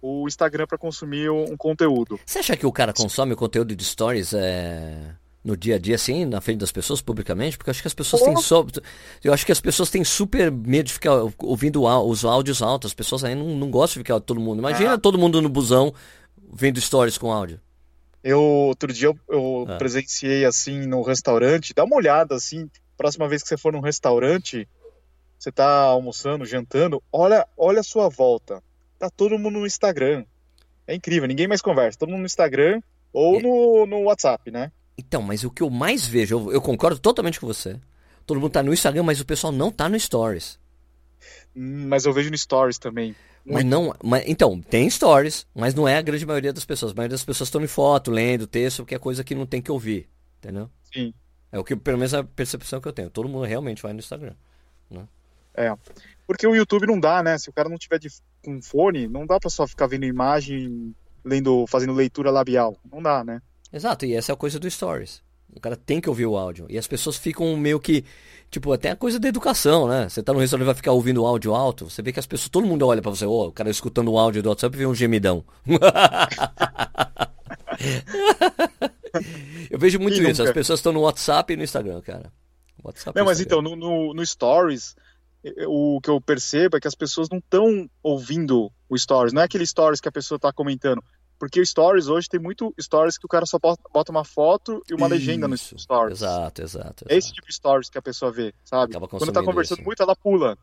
o 0.00 0.26
Instagram 0.26 0.66
para 0.66 0.78
consumir 0.78 1.28
um 1.30 1.56
conteúdo. 1.56 2.18
Você 2.24 2.38
acha 2.38 2.56
que 2.56 2.64
o 2.64 2.72
cara 2.72 2.92
consome 2.92 3.34
o 3.34 3.36
conteúdo 3.36 3.74
de 3.74 3.84
stories 3.84 4.32
é 4.32 5.14
no 5.44 5.56
dia 5.56 5.76
a 5.76 5.78
dia, 5.78 5.94
assim, 5.94 6.24
na 6.24 6.40
frente 6.40 6.58
das 6.58 6.72
pessoas, 6.72 7.00
publicamente? 7.00 7.56
Porque 7.56 7.70
eu 7.70 7.72
acho 7.72 7.80
que 7.80 7.88
as 7.88 7.94
pessoas 7.94 8.22
têm 8.22 8.36
so... 8.36 8.66
Eu 9.24 9.32
acho 9.32 9.46
que 9.46 9.52
as 9.52 9.60
pessoas 9.60 9.88
têm 9.88 10.04
super 10.04 10.50
medo 10.50 10.86
de 10.86 10.92
ficar 10.92 11.12
ouvindo 11.38 11.84
os 11.84 12.24
áudios 12.24 12.60
altos. 12.60 12.90
As 12.90 12.94
pessoas 12.94 13.24
aí 13.24 13.34
não, 13.34 13.56
não 13.56 13.70
gostam 13.70 13.94
de 14.02 14.06
ficar 14.06 14.20
todo 14.20 14.38
mundo. 14.40 14.58
Imagina 14.58 14.94
ah. 14.94 14.98
todo 14.98 15.16
mundo 15.16 15.40
no 15.40 15.48
busão 15.48 15.94
vendo 16.52 16.80
stories 16.80 17.16
com 17.16 17.32
áudio. 17.32 17.60
Eu, 18.28 18.42
outro 18.42 18.92
dia, 18.92 19.08
eu, 19.08 19.18
eu 19.26 19.66
ah. 19.66 19.78
presenciei, 19.78 20.44
assim, 20.44 20.86
no 20.86 21.00
restaurante. 21.00 21.72
Dá 21.72 21.82
uma 21.82 21.96
olhada, 21.96 22.34
assim, 22.34 22.68
próxima 22.94 23.26
vez 23.26 23.42
que 23.42 23.48
você 23.48 23.56
for 23.56 23.72
num 23.72 23.80
restaurante, 23.80 24.68
você 25.38 25.50
tá 25.50 25.66
almoçando, 25.84 26.44
jantando, 26.44 27.02
olha, 27.10 27.48
olha 27.56 27.80
a 27.80 27.82
sua 27.82 28.10
volta. 28.10 28.62
Tá 28.98 29.08
todo 29.08 29.38
mundo 29.38 29.60
no 29.60 29.66
Instagram. 29.66 30.26
É 30.86 30.94
incrível, 30.94 31.26
ninguém 31.26 31.48
mais 31.48 31.62
conversa. 31.62 31.98
Todo 31.98 32.10
mundo 32.10 32.20
no 32.20 32.26
Instagram 32.26 32.82
ou 33.14 33.38
é. 33.38 33.42
no, 33.42 33.86
no 33.86 34.02
WhatsApp, 34.02 34.50
né? 34.50 34.70
Então, 34.98 35.22
mas 35.22 35.42
o 35.42 35.50
que 35.50 35.62
eu 35.62 35.70
mais 35.70 36.06
vejo, 36.06 36.38
eu, 36.38 36.52
eu, 36.52 36.60
concordo 36.60 36.98
totalmente 36.98 37.40
com 37.40 37.46
você. 37.46 37.80
Todo 38.26 38.40
mundo 38.40 38.52
tá 38.52 38.62
no 38.62 38.74
Instagram, 38.74 39.04
mas 39.04 39.22
o 39.22 39.24
pessoal 39.24 39.50
não 39.50 39.72
tá 39.72 39.88
no 39.88 39.98
Stories. 39.98 40.58
Mas 41.58 42.04
eu 42.04 42.12
vejo 42.12 42.30
no 42.30 42.38
Stories 42.38 42.78
também. 42.78 43.16
Mas 43.44 43.64
não. 43.64 43.94
Mas, 44.02 44.24
então, 44.26 44.60
tem 44.60 44.88
stories, 44.90 45.46
mas 45.54 45.74
não 45.74 45.88
é 45.88 45.96
a 45.96 46.02
grande 46.02 46.26
maioria 46.26 46.52
das 46.52 46.64
pessoas. 46.64 46.92
A 46.92 46.94
maioria 46.94 47.14
das 47.14 47.24
pessoas 47.24 47.48
estão 47.48 47.62
em 47.62 47.66
foto, 47.66 48.10
lendo 48.10 48.46
texto, 48.46 48.84
que 48.84 48.94
é 48.94 48.98
coisa 48.98 49.24
que 49.24 49.34
não 49.34 49.46
tem 49.46 49.62
que 49.62 49.72
ouvir. 49.72 50.08
Entendeu? 50.38 50.70
Sim. 50.92 51.14
É 51.50 51.58
o 51.58 51.64
que, 51.64 51.74
pelo 51.74 51.98
menos, 51.98 52.12
a 52.12 52.22
percepção 52.22 52.80
que 52.80 52.86
eu 52.86 52.92
tenho. 52.92 53.10
Todo 53.10 53.28
mundo 53.28 53.44
realmente 53.44 53.82
vai 53.82 53.92
no 53.92 53.98
Instagram. 53.98 54.34
Né? 54.90 55.08
É. 55.54 55.74
Porque 56.26 56.46
o 56.46 56.54
YouTube 56.54 56.86
não 56.86 57.00
dá, 57.00 57.22
né? 57.22 57.38
Se 57.38 57.48
o 57.48 57.52
cara 57.52 57.68
não 57.68 57.78
tiver 57.78 57.98
de, 57.98 58.08
com 58.44 58.60
fone, 58.60 59.08
não 59.08 59.26
dá 59.26 59.40
pra 59.40 59.48
só 59.48 59.66
ficar 59.66 59.86
vendo 59.86 60.04
imagem, 60.04 60.94
lendo, 61.24 61.66
fazendo 61.66 61.94
leitura 61.94 62.30
labial. 62.30 62.76
Não 62.92 63.02
dá, 63.02 63.24
né? 63.24 63.40
Exato, 63.72 64.04
e 64.06 64.14
essa 64.14 64.32
é 64.32 64.34
a 64.34 64.36
coisa 64.36 64.58
do 64.58 64.70
Stories. 64.70 65.22
O 65.54 65.60
cara 65.60 65.76
tem 65.76 66.00
que 66.00 66.08
ouvir 66.08 66.26
o 66.26 66.36
áudio. 66.36 66.66
E 66.68 66.78
as 66.78 66.86
pessoas 66.86 67.16
ficam 67.16 67.56
meio 67.56 67.80
que. 67.80 68.04
Tipo, 68.50 68.72
até 68.72 68.90
a 68.90 68.96
coisa 68.96 69.18
da 69.18 69.28
educação, 69.28 69.88
né? 69.88 70.08
Você 70.08 70.22
tá 70.22 70.32
no 70.32 70.38
restaurante 70.38 70.64
e 70.64 70.66
vai 70.66 70.74
ficar 70.74 70.92
ouvindo 70.92 71.22
o 71.22 71.26
áudio 71.26 71.54
alto. 71.54 71.90
Você 71.90 72.00
vê 72.00 72.12
que 72.12 72.20
as 72.20 72.26
pessoas. 72.26 72.48
Todo 72.48 72.66
mundo 72.66 72.86
olha 72.86 73.02
pra 73.02 73.10
você, 73.10 73.26
oh, 73.26 73.48
o 73.48 73.52
cara 73.52 73.68
escutando 73.70 74.10
o 74.10 74.18
áudio 74.18 74.42
do 74.42 74.48
WhatsApp 74.48 74.76
vê 74.76 74.86
um 74.86 74.94
gemidão. 74.94 75.44
Eu 79.70 79.78
vejo 79.78 79.98
muito 79.98 80.22
isso. 80.22 80.42
As 80.42 80.52
pessoas 80.52 80.78
estão 80.78 80.92
no 80.92 81.00
WhatsApp 81.00 81.52
e 81.52 81.56
no 81.56 81.62
Instagram, 81.62 82.00
cara. 82.00 82.32
WhatsApp 82.82 83.18
Não, 83.18 83.24
mas 83.24 83.40
então, 83.40 83.60
no, 83.60 84.14
no, 84.14 84.26
Stories, 84.26 84.94
o 85.66 86.00
que 86.00 86.10
eu 86.10 86.20
percebo 86.20 86.76
é 86.76 86.80
que 86.80 86.88
as 86.88 86.94
pessoas 86.94 87.28
não 87.28 87.38
estão 87.38 87.88
ouvindo 88.02 88.70
o 88.88 88.98
Stories. 88.98 89.32
Não 89.32 89.42
é 89.42 89.44
aquele 89.44 89.66
Stories 89.66 90.00
que 90.00 90.08
a 90.08 90.12
pessoa 90.12 90.36
está 90.36 90.52
comentando. 90.52 91.02
Porque 91.38 91.60
o 91.60 91.66
Stories 91.66 92.08
hoje 92.08 92.28
tem 92.28 92.40
muito 92.40 92.74
Stories 92.80 93.16
que 93.16 93.24
o 93.24 93.28
cara 93.28 93.46
só 93.46 93.58
bota 93.58 94.10
uma 94.10 94.24
foto 94.24 94.82
e 94.90 94.94
uma 94.94 95.06
Isso, 95.06 95.14
legenda 95.14 95.46
no 95.46 95.56
Stories. 95.56 96.18
Exato, 96.18 96.62
exato, 96.62 96.62
exato. 96.62 97.04
É 97.08 97.16
esse 97.16 97.32
tipo 97.32 97.46
de 97.46 97.54
Stories 97.54 97.88
que 97.88 97.96
a 97.96 98.02
pessoa 98.02 98.32
vê, 98.32 98.52
sabe? 98.64 98.94
Quando 98.94 99.32
tá 99.32 99.42
conversando 99.42 99.78
isso. 99.78 99.86
muito, 99.86 100.02
ela 100.02 100.16
pula. 100.16 100.58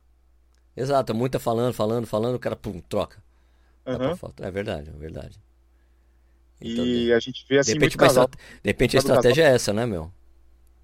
Exato, 0.75 1.15
muita 1.15 1.39
falando, 1.39 1.73
falando, 1.73 2.05
falando, 2.05 2.35
o 2.35 2.39
cara 2.39 2.55
pum, 2.55 2.81
troca. 2.81 3.23
Uhum. 3.85 4.33
É 4.39 4.51
verdade, 4.51 4.89
é 4.89 4.97
verdade. 4.97 5.39
Então, 6.59 6.85
e 6.85 7.13
a 7.13 7.19
gente 7.19 7.45
vê 7.47 7.59
assim 7.59 7.73
de 7.73 7.79
repente, 7.79 7.97
casal, 7.97 8.27
de 8.27 8.39
repente 8.63 8.97
a 8.97 8.99
estratégia 8.99 9.43
casal. 9.43 9.51
é 9.51 9.55
essa, 9.55 9.73
né, 9.73 9.85
meu? 9.85 10.11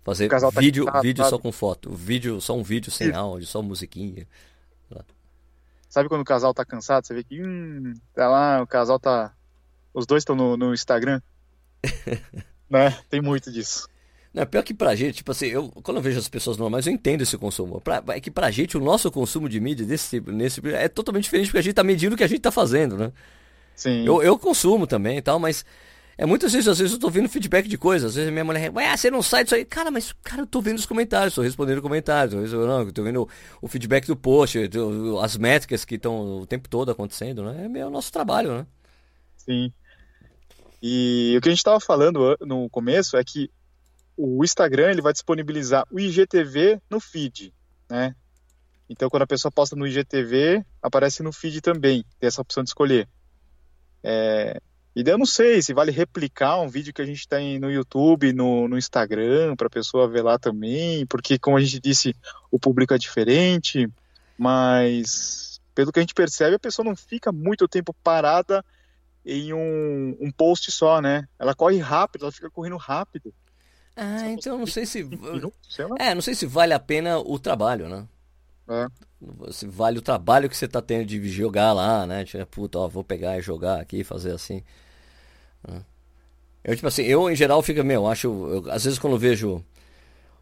Fazer 0.04 0.30
tá 0.30 0.49
vídeo, 0.49 0.86
cansado, 0.86 1.04
vídeo 1.04 1.25
só 1.25 1.38
com 1.38 1.51
foto. 1.51 1.91
Vídeo, 1.91 2.39
só 2.41 2.56
um 2.56 2.63
vídeo 2.63 2.91
sem 2.91 3.13
áudio, 3.13 3.45
só 3.45 3.62
musiquinha. 3.62 4.27
Sabe 5.88 6.08
quando 6.08 6.21
o 6.21 6.25
casal 6.25 6.54
tá 6.54 6.63
cansado? 6.63 7.06
Você 7.06 7.13
vê 7.13 7.23
que 7.23 7.43
hum, 7.43 7.93
tá 8.13 8.30
lá, 8.30 8.62
o 8.62 8.67
casal 8.67 8.97
tá 8.97 9.34
os 9.93 10.06
dois 10.06 10.21
estão 10.21 10.36
no, 10.36 10.58
no, 10.58 10.73
Instagram. 10.73 11.21
né? 12.69 12.97
Tem 13.10 13.21
muito 13.21 13.51
disso. 13.51 13.88
Não, 14.34 14.45
pior 14.45 14.63
que 14.63 14.73
pra 14.73 14.95
gente, 14.95 15.15
tipo 15.15 15.32
assim, 15.32 15.47
eu, 15.47 15.69
quando 15.84 15.97
eu 15.97 16.04
vejo 16.04 16.17
as 16.17 16.30
pessoas 16.30 16.56
normais, 16.56 16.88
eu 16.88 16.93
entendo 16.93 17.21
esse 17.21 17.38
consumo. 17.38 17.82
Pra, 17.82 18.01
é 18.10 18.21
que 18.21 18.32
pra 18.32 18.49
gente, 18.49 18.77
o 18.77 18.82
nosso 18.82 19.12
consumo 19.12 19.49
de 19.49 19.60
mídia 19.60 19.86
desse 19.86 20.10
tipo, 20.10 20.32
nesse 20.32 20.62
é 20.69 20.88
totalmente 20.88 21.25
diferente 21.25 21.47
porque 21.47 21.60
a 21.60 21.62
gente 21.62 21.73
tá 21.73 21.84
medindo 21.84 22.15
o 22.15 22.17
que 22.17 22.23
a 22.23 22.27
gente 22.27 22.39
tá 22.39 22.51
fazendo, 22.51 22.97
né? 22.97 23.12
Sim. 23.75 24.06
Eu, 24.06 24.23
eu 24.23 24.38
consumo 24.39 24.88
também 24.88 25.17
e 25.17 25.21
tal, 25.21 25.38
mas 25.38 25.65
é 26.17 26.25
muitas 26.25 26.54
vezes, 26.54 26.67
às 26.67 26.77
vezes 26.77 26.93
eu 26.93 26.99
tô 26.99 27.10
vendo 27.10 27.27
feedback 27.27 27.67
de 27.67 27.77
coisas. 27.77 28.12
Às 28.12 28.15
vezes 28.15 28.32
minha 28.32 28.45
mulher, 28.45 28.71
ué, 28.71 28.95
você 28.95 29.10
não 29.10 29.21
sai 29.21 29.43
disso 29.43 29.56
aí. 29.56 29.65
Cara, 29.65 29.89
mas, 29.89 30.13
cara, 30.23 30.43
eu 30.43 30.47
tô 30.47 30.62
vendo 30.62 30.77
os 30.77 30.86
comentários, 30.86 31.34
tô 31.34 31.41
respondendo 31.41 31.82
comentários. 31.82 32.54
Eu, 32.54 32.67
não, 32.67 32.82
eu 32.82 32.91
tô 32.93 33.04
vendo 33.04 33.27
o 33.62 33.67
feedback 33.67 34.06
do 34.06 34.15
post, 34.15 34.60
as 35.21 35.36
métricas 35.36 35.84
que 35.84 35.95
estão 35.95 36.41
o 36.41 36.45
tempo 36.45 36.69
todo 36.69 36.91
acontecendo, 36.91 37.43
né? 37.43 37.65
É 37.65 37.67
meio 37.67 37.89
nosso 37.89 38.12
trabalho, 38.12 38.56
né? 38.56 38.67
Sim. 39.36 39.73
E 40.82 41.36
o 41.38 41.41
que 41.41 41.50
a 41.50 41.52
gente 41.52 41.60
estava 41.60 41.80
falando 41.80 42.38
no 42.41 42.70
começo 42.70 43.15
é 43.15 43.24
que 43.24 43.52
o 44.17 44.44
Instagram 44.44 44.91
ele 44.91 45.02
vai 45.02 45.13
disponibilizar 45.13 45.86
o 45.91 46.00
IGTV 46.00 46.82
no 46.89 47.00
feed, 47.00 47.54
né? 47.89 48.15
Então, 48.89 49.10
quando 49.10 49.24
a 49.24 49.28
pessoa 49.28 49.52
posta 49.52 49.76
no 49.76 49.88
IGTV, 49.88 50.65
aparece 50.82 51.24
no 51.24 51.32
feed 51.32 51.62
também, 51.62 52.04
tem 52.20 52.28
essa 52.28 52.41
opção 52.41 52.63
de 52.63 52.70
escolher. 52.70 53.08
É... 54.04 54.60
E 54.94 55.04
daí 55.04 55.13
eu 55.13 55.17
não 55.17 55.26
sei 55.26 55.62
se 55.62 55.74
vale 55.74 55.91
replicar 55.91 56.60
um 56.60 56.67
vídeo 56.67 56.94
que 56.94 57.02
a 57.02 57.06
gente 57.06 57.26
tem 57.26 57.58
no 57.58 57.72
YouTube, 57.72 58.34
no, 58.34 58.67
no 58.67 58.78
Instagram, 58.78 59.56
para 59.56 59.67
a 59.67 59.70
pessoa 59.70 60.10
ver 60.10 60.22
lá 60.22 60.38
também, 60.38 61.06
porque, 61.06 61.39
como 61.39 61.56
a 61.56 61.62
gente 61.62 61.80
disse, 61.80 62.13
o 62.52 62.60
público 62.60 62.94
é 62.94 62.98
diferente, 62.98 63.88
mas 64.38 65.62
pelo 65.74 65.94
que 65.94 66.00
a 66.00 66.04
gente 66.04 66.13
percebe, 66.13 66.58
a 66.58 66.60
pessoa 66.60 66.86
não 66.86 66.96
fica 66.96 67.32
muito 67.32 67.70
tempo 67.70 67.96
parada 68.04 68.65
em 69.26 69.54
um, 69.54 70.18
um 70.20 70.32
post 70.32 70.72
só, 70.72 71.02
né? 71.02 71.28
Ela 71.38 71.54
corre 71.54 71.78
rápido, 71.78 72.24
ela 72.24 72.32
fica 72.32 72.50
correndo 72.50 72.78
rápido. 72.78 73.34
Ah, 73.96 74.30
então 74.30 74.58
não 74.58 74.68
sei 74.68 74.86
se. 74.86 75.08
É, 76.00 76.16
não 76.16 76.22
sei 76.22 76.34
se 76.34 76.46
vale 76.46 76.74
a 76.74 76.80
pena 76.80 77.20
o 77.20 77.38
trabalho, 77.38 77.90
né? 77.90 78.08
É. 78.68 78.88
Se 79.52 79.68
vale 79.68 80.00
o 80.00 80.02
trabalho 80.02 80.50
que 80.50 80.58
você 80.58 80.68
tá 80.68 80.82
tendo 80.82 81.06
de 81.06 81.30
jogar 81.30 81.74
lá, 81.74 82.06
né? 82.06 82.24
Tipo, 82.24 82.46
puta, 82.48 82.80
ó, 82.80 82.88
vou 82.88 83.04
pegar 83.04 83.38
e 83.38 83.42
jogar 83.42 83.80
aqui, 83.80 84.04
fazer 84.04 84.32
assim. 84.32 84.64
É. 85.68 85.82
Eu, 86.64 86.76
tipo 86.76 86.88
assim, 86.88 87.04
eu 87.04 87.30
em 87.30 87.36
geral 87.36 87.62
fico, 87.62 87.84
meu, 87.84 88.08
acho. 88.08 88.28
Eu, 88.28 88.72
às 88.72 88.84
vezes 88.84 88.98
quando 88.98 89.13
eu 89.13 89.19
vejo 89.19 89.63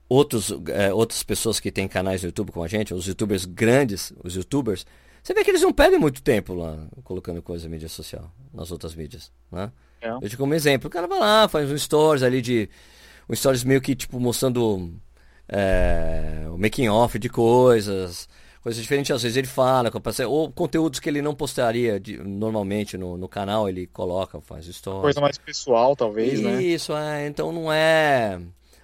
outros, 0.07 0.51
é, 0.67 0.93
outras 0.93 1.23
pessoas 1.23 1.59
que 1.59 1.71
têm 1.71 1.87
canais 1.87 2.21
no 2.21 2.27
YouTube 2.27 2.51
com 2.51 2.63
a 2.63 2.67
gente, 2.67 2.93
os 2.93 3.05
youtubers 3.05 3.45
grandes, 3.45 4.13
os 4.23 4.35
youtubers, 4.35 4.85
você 5.29 5.33
vê 5.35 5.43
que 5.43 5.51
eles 5.51 5.61
não 5.61 5.71
perdem 5.71 5.99
muito 5.99 6.23
tempo 6.23 6.55
lá 6.55 6.87
colocando 7.03 7.39
coisa 7.39 7.65
na 7.65 7.69
mídia 7.69 7.87
social, 7.87 8.31
nas 8.51 8.71
outras 8.71 8.95
mídias, 8.95 9.31
né? 9.51 9.71
É. 10.01 10.09
Eu 10.09 10.27
te 10.27 10.35
como 10.35 10.55
exemplo, 10.55 10.87
o 10.87 10.89
cara 10.89 11.05
vai 11.05 11.19
lá, 11.19 11.47
faz 11.47 11.69
um 11.69 11.77
stories 11.77 12.23
ali 12.23 12.41
de. 12.41 12.67
Um 13.29 13.35
stories 13.35 13.63
meio 13.63 13.79
que 13.79 13.95
tipo 13.95 14.19
mostrando 14.19 14.91
é, 15.47 16.47
o 16.51 16.57
making 16.57 16.89
off 16.89 17.19
de 17.19 17.29
coisas, 17.29 18.27
coisas 18.63 18.81
diferentes, 18.81 19.11
às 19.11 19.21
vezes 19.21 19.37
ele 19.37 19.45
fala, 19.45 19.91
ou 20.27 20.51
conteúdos 20.51 20.99
que 20.99 21.07
ele 21.07 21.21
não 21.21 21.35
postaria 21.35 21.99
de, 21.99 22.17
normalmente 22.17 22.97
no, 22.97 23.15
no 23.15 23.29
canal, 23.29 23.69
ele 23.69 23.85
coloca, 23.85 24.41
faz 24.41 24.65
stories. 24.65 25.01
Coisa 25.01 25.21
mais 25.21 25.37
pessoal, 25.37 25.95
talvez, 25.95 26.39
Isso, 26.39 26.43
né? 26.43 26.63
Isso, 26.63 26.93
é, 26.97 27.27
então 27.27 27.51
não 27.51 27.71
é 27.71 28.41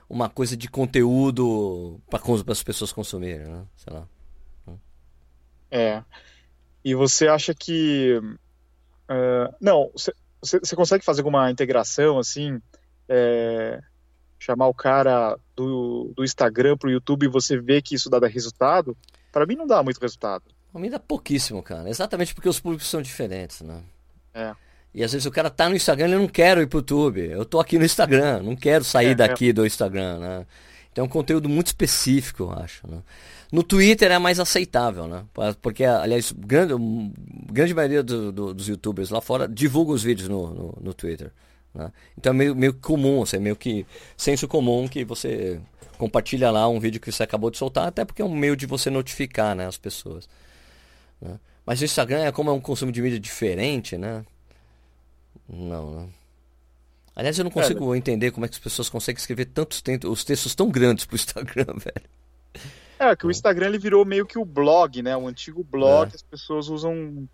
uma 0.08 0.30
coisa 0.30 0.56
de 0.56 0.70
conteúdo 0.70 2.00
para 2.08 2.22
as 2.52 2.62
pessoas 2.62 2.92
consumirem, 2.92 3.48
né? 3.48 3.64
Sei 3.76 3.92
lá. 3.92 4.08
É. 5.72 6.04
E 6.86 6.94
você 6.94 7.28
acha 7.28 7.56
que. 7.56 8.22
Uh, 9.10 9.56
não, 9.60 9.92
você, 10.40 10.76
consegue 10.76 11.04
fazer 11.04 11.22
alguma 11.22 11.50
integração 11.50 12.20
assim? 12.20 12.62
É, 13.10 13.80
chamar 14.38 14.68
o 14.68 14.74
cara 14.74 15.36
do, 15.56 16.14
do 16.16 16.24
Instagram 16.24 16.78
pro 16.78 16.92
YouTube 16.92 17.26
e 17.26 17.30
você 17.30 17.60
vê 17.60 17.82
que 17.82 17.96
isso 17.96 18.10
dá 18.10 18.20
resultado, 18.28 18.96
para 19.32 19.48
mim 19.48 19.56
não 19.56 19.66
dá 19.66 19.82
muito 19.82 20.00
resultado. 20.00 20.44
Pra 20.72 20.80
mim 20.80 20.90
dá 20.90 21.00
pouquíssimo, 21.00 21.64
cara. 21.64 21.90
Exatamente 21.90 22.36
porque 22.36 22.50
os 22.50 22.60
públicos 22.60 22.88
são 22.88 23.02
diferentes, 23.02 23.62
né? 23.62 23.82
É. 24.34 24.54
E 24.94 25.04
às 25.04 25.12
vezes 25.12 25.26
o 25.26 25.32
cara 25.32 25.50
tá 25.50 25.68
no 25.68 25.76
Instagram 25.76 26.08
e 26.08 26.12
ele 26.12 26.22
não 26.22 26.28
quer 26.28 26.58
ir 26.60 26.68
pro 26.68 26.80
YouTube. 26.80 27.22
Eu 27.22 27.46
tô 27.46 27.60
aqui 27.60 27.80
no 27.80 27.86
Instagram, 27.86 28.44
não 28.44 28.56
quero 28.56 28.84
sair 28.84 29.12
é, 29.12 29.16
daqui 29.16 29.50
é. 29.50 29.54
do 29.54 29.66
Instagram, 29.66 30.20
né? 30.20 30.46
Então 30.92 31.04
é 31.04 31.08
um 31.08 31.10
conteúdo 31.10 31.50
muito 31.50 31.68
específico, 31.68 32.44
eu 32.44 32.52
acho, 32.54 32.88
né? 32.88 33.02
No 33.52 33.64
Twitter 33.64 34.12
é 34.12 34.20
mais 34.20 34.40
aceitável, 34.40 35.08
né? 35.08 35.24
Porque, 35.62 35.84
aliás, 35.84 36.32
grande, 36.32 36.74
grande 37.52 37.74
maioria 37.74 38.04
do, 38.04 38.32
do, 38.32 38.54
dos 38.54 38.68
youtubers 38.68 39.10
lá 39.10 39.22
fora 39.22 39.48
divulga 39.48 39.92
os 39.92 40.04
vídeos 40.04 40.28
no, 40.28 40.54
no, 40.54 40.78
no 40.82 40.94
Twitter. 40.94 41.32
Né? 41.74 41.92
Então 42.18 42.32
é 42.32 42.36
meio, 42.36 42.56
meio 42.56 42.74
comum, 42.74 43.22
assim, 43.22 43.38
é 43.38 43.40
meio 43.40 43.56
que 43.56 43.86
senso 44.16 44.48
comum 44.48 44.88
que 44.88 45.04
você 45.04 45.60
compartilha 45.98 46.52
lá 46.52 46.68
um 46.68 46.80
vídeo 46.80 47.00
que 47.00 47.12
você 47.12 47.24
acabou 47.24 47.52
de 47.52 47.58
soltar, 47.58 47.88
até 47.88 48.04
porque 48.04 48.22
é 48.22 48.26
um 48.26 48.36
meio 48.36 48.56
de 48.56 48.66
você 48.66 48.90
notificar 48.90 49.56
né, 49.56 49.66
as 49.68 49.78
pessoas. 49.78 50.28
Né? 51.22 51.40
Mas 51.66 51.82
o 51.82 51.86
Instagram, 51.86 52.24
é 52.24 52.32
como 52.32 52.50
é 52.50 52.54
um 52.54 52.62
consumo 52.62 52.92
de 52.92 53.02
mídia 53.02 53.20
diferente, 53.20 53.98
né? 53.98 54.24
Não, 55.50 55.92
né? 55.92 56.08
Aliás, 57.16 57.38
eu 57.38 57.44
não 57.44 57.52
consigo 57.52 57.96
é, 57.96 57.98
entender 57.98 58.32
como 58.32 58.46
é 58.46 58.50
que 58.50 58.56
as 58.56 58.60
pessoas 58.60 58.90
conseguem 58.90 59.20
escrever 59.20 59.46
tantos 59.46 59.82
textos, 59.82 60.12
os 60.12 60.24
textos 60.24 60.54
tão 60.54 60.70
grandes 60.70 61.06
pro 61.06 61.16
Instagram, 61.16 61.74
velho. 61.80 62.10
É, 62.98 63.16
que 63.16 63.28
o 63.28 63.32
Instagram 63.32 63.68
ele 63.68 63.78
virou 63.78 64.06
meio 64.06 64.26
que 64.26 64.38
o 64.38 64.46
blog, 64.46 65.02
né? 65.02 65.16
O 65.16 65.28
antigo 65.28 65.64
blog 65.64 66.08
é. 66.08 66.10
que 66.12 66.16
as 66.16 66.24
pessoas 66.24 66.70
usam 66.70 67.28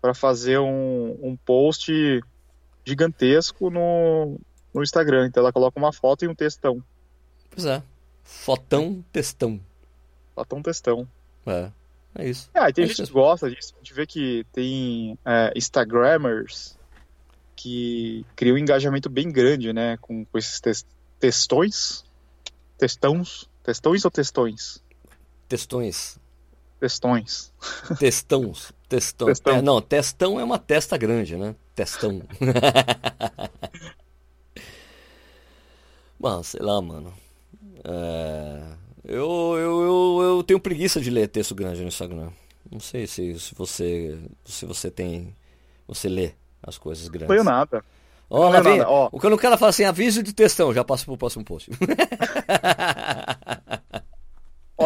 para 0.00 0.14
fazer 0.14 0.58
um, 0.58 1.18
um 1.22 1.36
post 1.36 1.92
gigantesco 2.84 3.70
no, 3.70 4.38
no 4.74 4.82
Instagram. 4.82 5.26
Então 5.26 5.42
ela 5.42 5.52
coloca 5.52 5.78
uma 5.78 5.92
foto 5.92 6.24
e 6.24 6.28
um 6.28 6.34
textão. 6.34 6.82
Pois 7.50 7.66
é. 7.66 7.82
Fotão, 8.24 9.04
textão. 9.12 9.60
Fotão, 10.34 10.62
textão. 10.62 11.06
É. 11.46 11.70
É 12.14 12.28
isso. 12.28 12.50
É, 12.52 12.68
e 12.68 12.72
tem 12.72 12.84
é 12.84 12.88
gente 12.88 13.04
que 13.04 13.12
gosta 13.12 13.50
disso. 13.50 13.74
A 13.74 13.78
gente 13.78 13.94
vê 13.94 14.06
que 14.06 14.44
tem 14.52 15.18
é, 15.24 15.52
Instagrammers 15.56 16.76
que 17.56 18.26
criam 18.36 18.56
um 18.56 18.58
engajamento 18.58 19.08
bem 19.08 19.30
grande, 19.30 19.72
né? 19.72 19.96
Com, 19.98 20.24
com 20.24 20.38
esses 20.38 20.60
textões. 21.18 22.04
Textões. 22.76 23.48
Textões 23.62 24.04
ou 24.04 24.10
textões? 24.10 24.82
Textões. 25.48 26.18
Testões. 26.80 27.52
Testões. 27.98 28.72
Testão. 28.88 29.26
Testão. 29.28 29.56
É, 29.56 29.62
não, 29.62 29.80
testão 29.80 30.40
é 30.40 30.44
uma 30.44 30.58
testa 30.58 30.96
grande, 30.96 31.36
né? 31.36 31.54
Testão. 31.74 32.22
Bom, 36.18 36.42
sei 36.42 36.60
lá, 36.60 36.82
mano. 36.82 37.14
É... 37.84 38.62
Eu, 39.04 39.56
eu, 39.58 39.82
eu, 39.82 40.20
eu 40.22 40.42
tenho 40.42 40.58
preguiça 40.60 41.00
de 41.00 41.10
ler 41.10 41.28
texto 41.28 41.54
grande 41.54 41.82
no 41.82 41.88
Instagram. 41.88 42.30
Não 42.70 42.80
sei 42.80 43.06
se, 43.06 43.38
se 43.38 43.54
você 43.54 44.18
se 44.44 44.64
você 44.64 44.90
tem. 44.90 45.36
Você 45.86 46.08
lê 46.08 46.32
as 46.62 46.78
coisas 46.78 47.06
grandes. 47.08 47.28
Não 47.28 47.36
tenho 47.36 47.44
nada. 47.44 47.84
Ó, 48.30 48.48
oh, 48.48 48.62
vem. 48.62 48.80
Oh. 48.80 49.10
O 49.12 49.20
quando 49.20 49.34
o 49.34 49.38
cara 49.38 49.58
fala 49.58 49.68
assim, 49.70 49.84
aviso 49.84 50.22
de 50.22 50.32
textão, 50.32 50.72
já 50.72 50.82
passa 50.82 51.04
pro 51.04 51.18
próximo 51.18 51.44
post. 51.44 51.70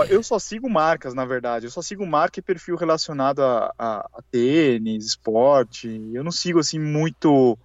Eu 0.09 0.23
só 0.23 0.39
sigo 0.39 0.69
marcas, 0.69 1.15
na 1.15 1.25
verdade. 1.25 1.67
Eu 1.67 1.71
só 1.71 1.83
sigo 1.83 2.07
marca 2.07 2.39
e 2.39 2.43
perfil 2.43 2.77
relacionado 2.77 3.41
a, 3.43 3.73
a, 3.79 3.99
a 4.13 4.23
tênis, 4.31 5.05
esporte. 5.05 5.89
Eu 6.13 6.25
não 6.25 6.33
sigo, 6.33 6.59
assim, 6.59 6.79
muito 6.79 7.59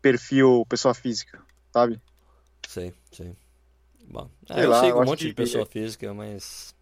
perfil 0.00 0.64
pessoa 0.68 0.94
física, 0.94 1.42
sabe? 1.72 2.00
Sei, 2.66 2.94
sei. 3.12 3.36
Bom, 4.08 4.28
é, 4.48 4.64
eu 4.64 4.70
lá, 4.70 4.80
sigo 4.80 4.98
eu 4.98 5.02
um 5.02 5.04
monte 5.04 5.26
de 5.26 5.34
pessoa 5.34 5.66
que... 5.66 5.72
física, 5.72 6.12
mas. 6.12 6.74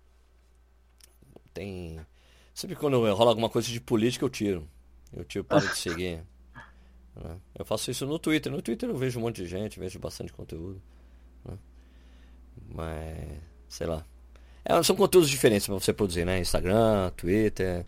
Tem. 1.53 2.01
Sempre 2.55 2.77
quando 2.77 2.99
rola 3.15 3.31
alguma 3.31 3.51
coisa 3.51 3.69
de 3.69 3.81
política, 3.81 4.25
eu 4.25 4.31
tiro. 4.31 4.69
Eu 5.13 5.25
tiro, 5.25 5.45
paro 5.45 5.67
de 5.67 5.77
seguir. 5.77 6.23
Né? 7.21 7.37
Eu 7.53 7.65
faço 7.65 7.91
isso 7.91 8.07
no 8.07 8.17
Twitter. 8.17 8.53
No 8.53 8.63
Twitter 8.63 8.89
eu 8.89 8.97
vejo 8.97 9.19
um 9.19 9.23
monte 9.23 9.43
de 9.43 9.47
gente, 9.49 9.81
vejo 9.81 9.99
bastante 9.99 10.33
conteúdo. 10.33 10.81
Né? 11.45 11.59
Mas, 12.69 13.41
sei 13.69 13.89
lá. 13.89 14.07
É, 14.65 14.83
são 14.83 14.97
conteúdos 14.97 15.31
diferentes 15.31 15.67
para 15.67 15.75
você 15.75 15.93
produzir, 15.93 16.25
né? 16.25 16.41
Instagram, 16.41 17.11
Twitter, 17.17 17.85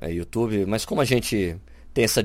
é, 0.00 0.10
YouTube. 0.12 0.66
Mas 0.66 0.84
como 0.84 1.00
a 1.00 1.04
gente 1.04 1.56
tem 1.92 2.04
essa, 2.04 2.22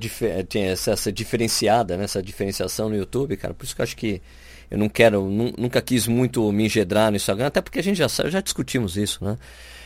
tem 0.48 0.64
essa, 0.64 0.92
essa 0.92 1.12
diferenciada, 1.12 1.98
né? 1.98 2.04
essa 2.04 2.22
diferenciação 2.22 2.90
no 2.90 2.96
YouTube, 2.96 3.38
cara, 3.38 3.54
por 3.54 3.66
isso 3.66 3.76
que 3.76 3.82
eu 3.82 3.84
acho 3.84 3.96
que 3.96 4.22
eu 4.70 4.78
não 4.78 4.90
quero, 4.90 5.24
nunca 5.58 5.82
quis 5.82 6.08
muito 6.08 6.52
me 6.52 6.66
engedrar 6.66 7.12
no 7.12 7.18
Instagram, 7.18 7.48
até 7.48 7.62
porque 7.62 7.80
a 7.80 7.84
gente 7.84 7.98
já 7.98 8.08
já 8.08 8.42
discutimos 8.42 8.98
isso, 8.98 9.24
né? 9.24 9.38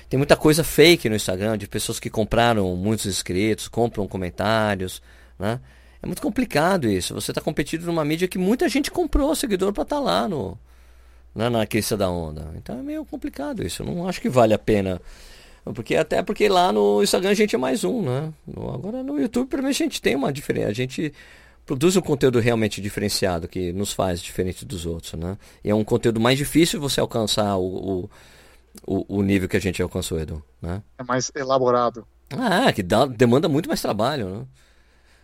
Tem 0.09 0.17
muita 0.17 0.35
coisa 0.35 0.63
fake 0.63 1.07
no 1.07 1.15
Instagram, 1.15 1.57
de 1.57 1.67
pessoas 1.67 1.99
que 1.99 2.09
compraram 2.09 2.75
muitos 2.75 3.05
inscritos, 3.05 3.67
compram 3.67 4.07
comentários, 4.07 5.01
né? 5.37 5.59
É 6.01 6.07
muito 6.07 6.21
complicado 6.21 6.87
isso. 6.89 7.13
Você 7.13 7.31
está 7.31 7.41
competindo 7.41 7.85
numa 7.85 8.05
mídia 8.05 8.27
que 8.27 8.37
muita 8.37 8.67
gente 8.69 8.89
comprou 8.89 9.35
seguidor 9.35 9.73
para 9.73 9.83
estar 9.83 9.97
tá 9.97 10.01
lá 10.01 10.27
no, 10.27 10.57
né, 11.33 11.49
na 11.49 11.65
crista 11.65 11.95
da 11.95 12.09
onda. 12.09 12.51
Então 12.55 12.79
é 12.79 12.81
meio 12.81 13.05
complicado 13.05 13.65
isso. 13.65 13.83
Eu 13.83 13.87
não 13.87 14.07
acho 14.07 14.21
que 14.21 14.29
vale 14.29 14.53
a 14.53 14.59
pena. 14.59 15.01
Porque 15.75 15.95
até 15.95 16.23
porque 16.23 16.47
lá 16.49 16.71
no 16.71 17.03
Instagram 17.03 17.31
a 17.31 17.35
gente 17.35 17.55
é 17.55 17.57
mais 17.57 17.83
um, 17.83 18.01
né? 18.01 18.33
Agora 18.73 19.03
no 19.03 19.19
YouTube, 19.19 19.47
pelo 19.47 19.63
menos 19.63 19.77
a 19.77 19.83
gente 19.83 20.01
tem 20.01 20.15
uma 20.15 20.31
diferença. 20.33 20.69
A 20.69 20.73
gente 20.73 21.13
produz 21.65 21.95
um 21.95 22.01
conteúdo 22.01 22.39
realmente 22.39 22.81
diferenciado 22.81 23.47
que 23.47 23.71
nos 23.73 23.93
faz 23.93 24.21
diferente 24.21 24.65
dos 24.65 24.85
outros, 24.85 25.13
né? 25.13 25.37
E 25.63 25.69
é 25.69 25.75
um 25.75 25.83
conteúdo 25.83 26.19
mais 26.19 26.37
difícil 26.37 26.79
você 26.79 26.99
alcançar 26.99 27.57
o, 27.57 28.09
o, 28.87 29.17
o 29.17 29.21
nível 29.21 29.47
que 29.47 29.57
a 29.57 29.61
gente 29.61 29.81
alcançou, 29.81 30.19
Edu, 30.19 30.43
né? 30.61 30.81
É 30.97 31.03
mais 31.03 31.31
elaborado. 31.35 32.07
Ah, 32.31 32.71
que 32.73 32.81
dá, 32.81 33.05
demanda 33.05 33.47
muito 33.47 33.67
mais 33.67 33.81
trabalho, 33.81 34.29
né? 34.29 34.45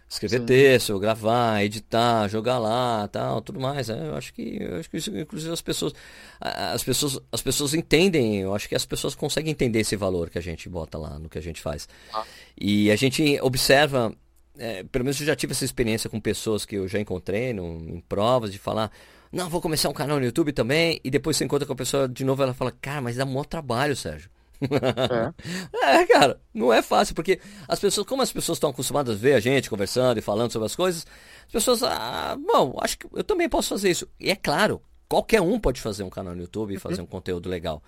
Escrever 0.07 0.39
Sim. 0.39 0.45
texto, 0.45 0.99
gravar, 0.99 1.63
editar, 1.63 2.27
jogar 2.27 2.59
lá, 2.59 3.07
tal, 3.07 3.41
tudo 3.41 3.59
mais. 3.59 3.87
Né? 3.87 4.07
Eu 4.07 4.15
acho 4.15 4.33
que, 4.33 4.57
eu 4.61 4.77
acho 4.77 4.89
que 4.89 4.97
isso, 4.97 5.17
inclusive 5.17 5.51
as 5.51 5.61
pessoas, 5.61 5.93
as 6.39 6.83
pessoas, 6.83 7.19
as 7.31 7.41
pessoas 7.41 7.73
entendem. 7.73 8.41
Eu 8.41 8.55
acho 8.55 8.69
que 8.69 8.75
as 8.75 8.85
pessoas 8.85 9.15
conseguem 9.15 9.51
entender 9.51 9.79
esse 9.79 9.95
valor 9.95 10.29
que 10.29 10.37
a 10.37 10.41
gente 10.41 10.69
bota 10.69 10.97
lá 10.97 11.17
no 11.19 11.29
que 11.29 11.37
a 11.37 11.41
gente 11.41 11.61
faz. 11.61 11.87
Ah. 12.13 12.23
E 12.59 12.91
a 12.91 12.95
gente 12.95 13.39
observa, 13.41 14.13
é, 14.57 14.83
pelo 14.83 15.05
menos 15.05 15.19
eu 15.19 15.25
já 15.25 15.35
tive 15.35 15.53
essa 15.53 15.65
experiência 15.65 16.09
com 16.09 16.19
pessoas 16.19 16.65
que 16.65 16.75
eu 16.75 16.87
já 16.87 16.99
encontrei 16.99 17.53
no, 17.53 17.77
em 17.89 17.99
provas 17.99 18.51
de 18.51 18.59
falar. 18.59 18.91
Não, 19.31 19.49
vou 19.49 19.59
começar 19.59 19.89
um 19.89 19.93
canal 19.93 20.19
no 20.19 20.25
YouTube 20.25 20.53
também. 20.53 20.99
E 21.03 21.09
depois 21.09 21.35
você 21.35 21.43
encontra 21.45 21.65
com 21.65 21.73
a 21.73 21.75
pessoa 21.75 22.07
de 22.07 22.23
novo, 22.23 22.41
ela 22.43 22.53
fala, 22.53 22.71
cara, 22.71 23.01
mas 23.01 23.17
dá 23.17 23.25
maior 23.25 23.45
trabalho, 23.45 23.95
Sérgio. 23.95 24.29
É. 24.61 26.01
é. 26.01 26.05
cara, 26.05 26.39
não 26.53 26.71
é 26.71 26.81
fácil, 26.81 27.15
porque 27.15 27.39
as 27.67 27.79
pessoas, 27.79 28.07
como 28.07 28.21
as 28.21 28.31
pessoas 28.31 28.57
estão 28.57 28.69
acostumadas 28.69 29.15
a 29.15 29.19
ver 29.19 29.33
a 29.33 29.39
gente 29.39 29.69
conversando 29.69 30.17
e 30.17 30.21
falando 30.21 30.51
sobre 30.51 30.65
as 30.65 30.75
coisas, 30.75 31.05
as 31.45 31.51
pessoas, 31.51 31.83
ah, 31.83 32.37
bom, 32.39 32.77
acho 32.81 32.97
que 32.97 33.07
eu 33.13 33.23
também 33.23 33.49
posso 33.49 33.69
fazer 33.69 33.89
isso. 33.89 34.07
E 34.19 34.29
é 34.29 34.35
claro, 34.35 34.81
qualquer 35.07 35.41
um 35.41 35.59
pode 35.59 35.81
fazer 35.81 36.03
um 36.03 36.09
canal 36.09 36.35
no 36.35 36.41
YouTube 36.41 36.73
e 36.73 36.79
fazer 36.79 37.01
um 37.01 37.05
conteúdo 37.05 37.49
legal. 37.49 37.81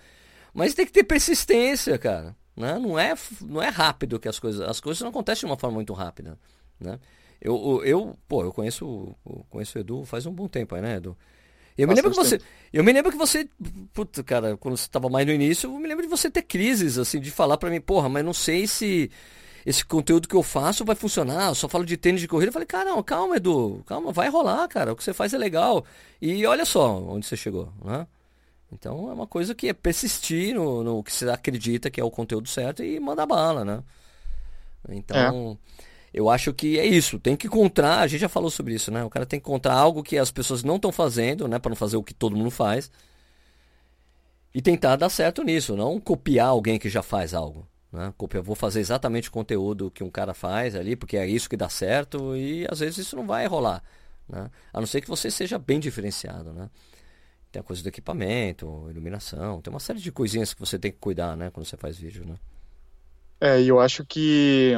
Mas 0.53 0.73
tem 0.73 0.85
que 0.85 0.91
ter 0.91 1.03
persistência, 1.03 1.97
cara. 1.97 2.35
Né? 2.55 2.79
Não, 2.79 2.97
é, 2.97 3.13
não 3.41 3.61
é 3.61 3.69
rápido 3.69 4.19
que 4.19 4.27
as 4.27 4.39
coisas. 4.39 4.67
As 4.67 4.79
coisas 4.79 5.01
não 5.01 5.09
acontecem 5.09 5.41
de 5.41 5.45
uma 5.45 5.57
forma 5.57 5.75
muito 5.75 5.93
rápida. 5.93 6.37
Né? 6.79 6.99
Eu, 7.39 7.83
eu, 7.85 8.17
pô, 8.27 8.43
eu 8.43 8.51
conheço, 8.51 9.15
eu 9.25 9.45
conheço 9.49 9.77
o 9.77 9.81
Edu 9.81 10.05
faz 10.05 10.25
um 10.25 10.33
bom 10.33 10.47
tempo 10.47 10.75
né, 10.77 10.95
Edu? 10.95 11.15
Eu 11.77 11.87
me 11.87 11.93
lembro 11.93 12.11
que 12.11 12.17
você. 12.17 12.41
Eu 12.73 12.83
me 12.83 12.91
lembro 12.91 13.11
que 13.11 13.17
você. 13.17 13.47
Puta, 13.93 14.23
cara, 14.23 14.57
quando 14.57 14.75
você 14.75 14.85
estava 14.85 15.07
mais 15.09 15.25
no 15.27 15.31
início, 15.31 15.67
eu 15.69 15.79
me 15.79 15.87
lembro 15.87 16.03
de 16.03 16.09
você 16.09 16.29
ter 16.29 16.41
crises, 16.41 16.97
assim, 16.97 17.19
de 17.19 17.29
falar 17.29 17.57
para 17.57 17.69
mim, 17.69 17.79
porra, 17.79 18.09
mas 18.09 18.25
não 18.25 18.33
sei 18.33 18.65
se 18.65 19.11
esse 19.65 19.85
conteúdo 19.85 20.27
que 20.27 20.35
eu 20.35 20.41
faço 20.41 20.83
vai 20.83 20.95
funcionar. 20.95 21.49
Eu 21.49 21.55
só 21.55 21.69
falo 21.69 21.85
de 21.85 21.95
tênis 21.95 22.21
de 22.21 22.27
corrida. 22.27 22.49
Eu 22.49 22.53
falei, 22.53 22.65
cara, 22.65 22.89
não, 22.89 23.03
calma, 23.03 23.37
Edu, 23.37 23.83
calma, 23.85 24.11
vai 24.11 24.29
rolar, 24.29 24.67
cara. 24.67 24.93
O 24.93 24.95
que 24.95 25.03
você 25.03 25.13
faz 25.13 25.33
é 25.33 25.37
legal. 25.37 25.85
E 26.19 26.45
olha 26.45 26.65
só 26.65 26.97
onde 26.97 27.27
você 27.27 27.37
chegou, 27.37 27.71
né? 27.83 28.07
Então 28.71 29.09
é 29.09 29.13
uma 29.13 29.27
coisa 29.27 29.53
que 29.53 29.69
é 29.69 29.73
persistir 29.73 30.55
no, 30.55 30.83
no 30.83 31.03
que 31.03 31.13
você 31.13 31.29
acredita 31.29 31.89
que 31.89 32.01
é 32.01 32.03
o 32.03 32.11
conteúdo 32.11 32.49
certo 32.49 32.83
e 32.83 32.99
mandar 32.99 33.25
bala, 33.25 33.63
né? 33.63 33.83
Então. 34.89 35.57
É 35.73 35.86
eu 36.13 36.29
acho 36.29 36.53
que 36.53 36.79
é 36.79 36.85
isso. 36.85 37.19
Tem 37.19 37.35
que 37.35 37.47
encontrar, 37.47 37.99
a 37.99 38.07
gente 38.07 38.21
já 38.21 38.29
falou 38.29 38.49
sobre 38.49 38.73
isso, 38.73 38.91
né? 38.91 39.03
O 39.03 39.09
cara 39.09 39.25
tem 39.25 39.39
que 39.39 39.47
encontrar 39.47 39.73
algo 39.73 40.03
que 40.03 40.17
as 40.17 40.31
pessoas 40.31 40.63
não 40.63 40.77
estão 40.77 40.91
fazendo, 40.91 41.47
né? 41.47 41.59
Para 41.59 41.69
não 41.69 41.75
fazer 41.75 41.97
o 41.97 42.03
que 42.03 42.13
todo 42.13 42.35
mundo 42.35 42.51
faz. 42.51 42.89
E 44.53 44.61
tentar 44.61 44.95
dar 44.95 45.09
certo 45.09 45.43
nisso, 45.43 45.75
não 45.75 45.99
copiar 45.99 46.47
alguém 46.47 46.79
que 46.79 46.89
já 46.89 47.03
faz 47.03 47.33
algo. 47.33 47.67
Né? 47.91 48.13
Copiar, 48.17 48.43
vou 48.43 48.55
fazer 48.55 48.79
exatamente 48.79 49.29
o 49.29 49.31
conteúdo 49.31 49.91
que 49.91 50.03
um 50.03 50.09
cara 50.09 50.33
faz 50.33 50.75
ali, 50.75 50.95
porque 50.95 51.17
é 51.17 51.27
isso 51.27 51.49
que 51.49 51.57
dá 51.57 51.69
certo, 51.69 52.35
e 52.35 52.65
às 52.69 52.79
vezes 52.79 52.97
isso 52.97 53.15
não 53.15 53.27
vai 53.27 53.45
rolar. 53.45 53.83
Né? 54.27 54.49
A 54.73 54.79
não 54.79 54.87
ser 54.87 55.01
que 55.01 55.07
você 55.07 55.29
seja 55.29 55.59
bem 55.59 55.79
diferenciado. 55.79 56.51
Né? 56.53 56.69
Tem 57.51 57.59
a 57.59 57.63
coisa 57.63 57.83
do 57.83 57.89
equipamento, 57.89 58.87
iluminação, 58.89 59.61
tem 59.61 59.71
uma 59.71 59.79
série 59.79 59.99
de 59.99 60.11
coisinhas 60.11 60.53
que 60.53 60.59
você 60.59 60.79
tem 60.79 60.91
que 60.91 60.97
cuidar 60.97 61.37
né? 61.37 61.49
quando 61.51 61.65
você 61.65 61.77
faz 61.77 61.97
vídeo. 61.97 62.25
Né? 62.25 62.35
É, 63.39 63.61
e 63.61 63.67
eu 63.67 63.79
acho 63.79 64.03
que 64.05 64.73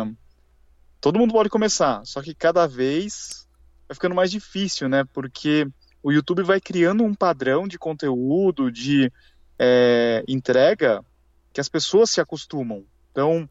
todo 1.02 1.20
mundo 1.20 1.34
pode 1.34 1.50
começar, 1.50 2.02
só 2.06 2.22
que 2.22 2.34
cada 2.34 2.68
vez 2.68 3.48
vai 3.88 3.96
ficando 3.96 4.16
mais 4.16 4.32
difícil, 4.32 4.88
né? 4.90 5.04
Porque 5.14 5.68
o 6.04 6.12
YouTube 6.12 6.44
vai 6.44 6.60
criando 6.62 7.04
um 7.04 7.14
padrão 7.14 7.68
de 7.68 7.78
conteúdo, 7.78 8.72
de 8.72 9.12
é, 9.58 10.24
entrega, 10.28 11.04
que 11.52 11.60
as 11.60 11.68
pessoas 11.68 12.10
se 12.10 12.22
acostumam. 12.22 12.84
Então, 13.12 13.50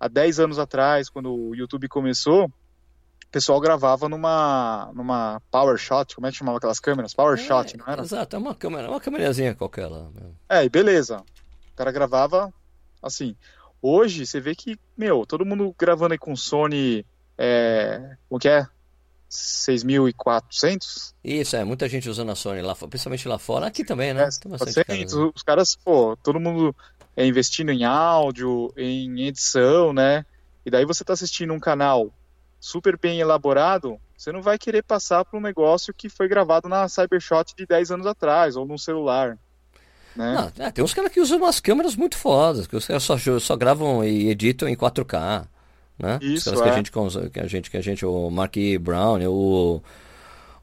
há 0.00 0.08
10 0.08 0.40
anos 0.40 0.58
atrás, 0.58 1.08
quando 1.08 1.32
o 1.32 1.54
YouTube 1.54 1.88
começou, 1.88 2.46
o 2.46 3.30
pessoal 3.30 3.60
gravava 3.60 4.08
numa, 4.08 4.90
numa 4.94 5.40
Power 5.50 5.76
Shot, 5.76 6.14
como 6.14 6.26
é 6.26 6.30
que 6.30 6.38
chamava 6.38 6.58
aquelas 6.58 6.80
câmeras? 6.80 7.14
Power 7.14 7.38
é, 7.38 7.42
Shot, 7.42 7.76
não 7.76 7.86
era? 7.86 8.02
Exato, 8.02 8.34
é 8.34 8.38
uma 8.38 8.54
câmera, 8.54 8.88
uma 8.88 9.00
câmerazinha 9.00 9.54
qualquer 9.54 9.86
lá. 9.86 10.08
É, 10.48 10.64
e 10.64 10.68
beleza. 10.68 11.18
O 11.72 11.76
cara 11.76 11.92
gravava 11.92 12.52
assim. 13.02 13.36
Hoje, 13.80 14.26
você 14.26 14.40
vê 14.40 14.54
que, 14.54 14.78
meu, 14.96 15.24
todo 15.24 15.44
mundo 15.44 15.74
gravando 15.78 16.12
aí 16.12 16.18
com 16.18 16.34
Sony, 16.34 17.06
é, 17.36 18.16
o 18.28 18.38
que 18.38 18.48
é? 18.48 18.66
6.400? 19.30 21.14
Isso, 21.22 21.56
é, 21.56 21.64
muita 21.64 21.88
gente 21.88 22.08
usando 22.08 22.30
a 22.30 22.34
Sony 22.34 22.62
lá, 22.62 22.74
principalmente 22.74 23.28
lá 23.28 23.38
fora, 23.38 23.66
aqui 23.66 23.84
também, 23.84 24.14
né? 24.14 24.22
É, 24.22 24.48
bastante 24.48 24.84
cara, 24.84 24.98
né? 24.98 25.30
Os 25.34 25.42
caras, 25.42 25.76
pô, 25.76 26.16
todo 26.16 26.40
mundo 26.40 26.74
é, 27.16 27.26
investindo 27.26 27.70
em 27.70 27.84
áudio, 27.84 28.72
em 28.76 29.26
edição, 29.26 29.92
né? 29.92 30.24
E 30.64 30.70
daí 30.70 30.84
você 30.84 31.04
tá 31.04 31.12
assistindo 31.12 31.52
um 31.52 31.60
canal 31.60 32.12
super 32.60 32.98
bem 32.98 33.20
elaborado, 33.20 33.98
você 34.16 34.32
não 34.32 34.42
vai 34.42 34.58
querer 34.58 34.82
passar 34.82 35.24
para 35.24 35.38
um 35.38 35.42
negócio 35.42 35.94
que 35.94 36.08
foi 36.08 36.26
gravado 36.26 36.68
na 36.68 36.88
Cybershot 36.88 37.54
de 37.56 37.66
10 37.66 37.92
anos 37.92 38.06
atrás, 38.06 38.56
ou 38.56 38.66
num 38.66 38.78
celular. 38.78 39.38
Né? 40.18 40.34
Não, 40.34 40.66
é, 40.66 40.70
tem 40.72 40.82
uns 40.82 40.92
caras 40.92 41.12
que 41.12 41.20
usam 41.20 41.38
umas 41.38 41.60
câmeras 41.60 41.94
muito 41.94 42.16
fodas, 42.16 42.66
que 42.66 42.74
os 42.74 42.84
caras 42.84 43.04
só, 43.04 43.16
só 43.38 43.54
gravam 43.54 44.04
e 44.04 44.28
editam 44.28 44.68
em 44.68 44.74
4K. 44.74 45.46
Né? 45.96 46.18
Isso, 46.20 46.52
os 46.52 46.60
caras 46.60 46.60
é. 46.60 46.64
que 46.64 46.70
a 46.70 46.76
gente, 46.76 46.90
que 47.30 47.40
a 47.40 47.46
gente, 47.46 47.70
que 47.70 47.76
a 47.76 47.80
gente, 47.80 48.04
o 48.04 48.28
Mark. 48.28 48.56
Brown, 48.80 49.20
o, 49.28 49.80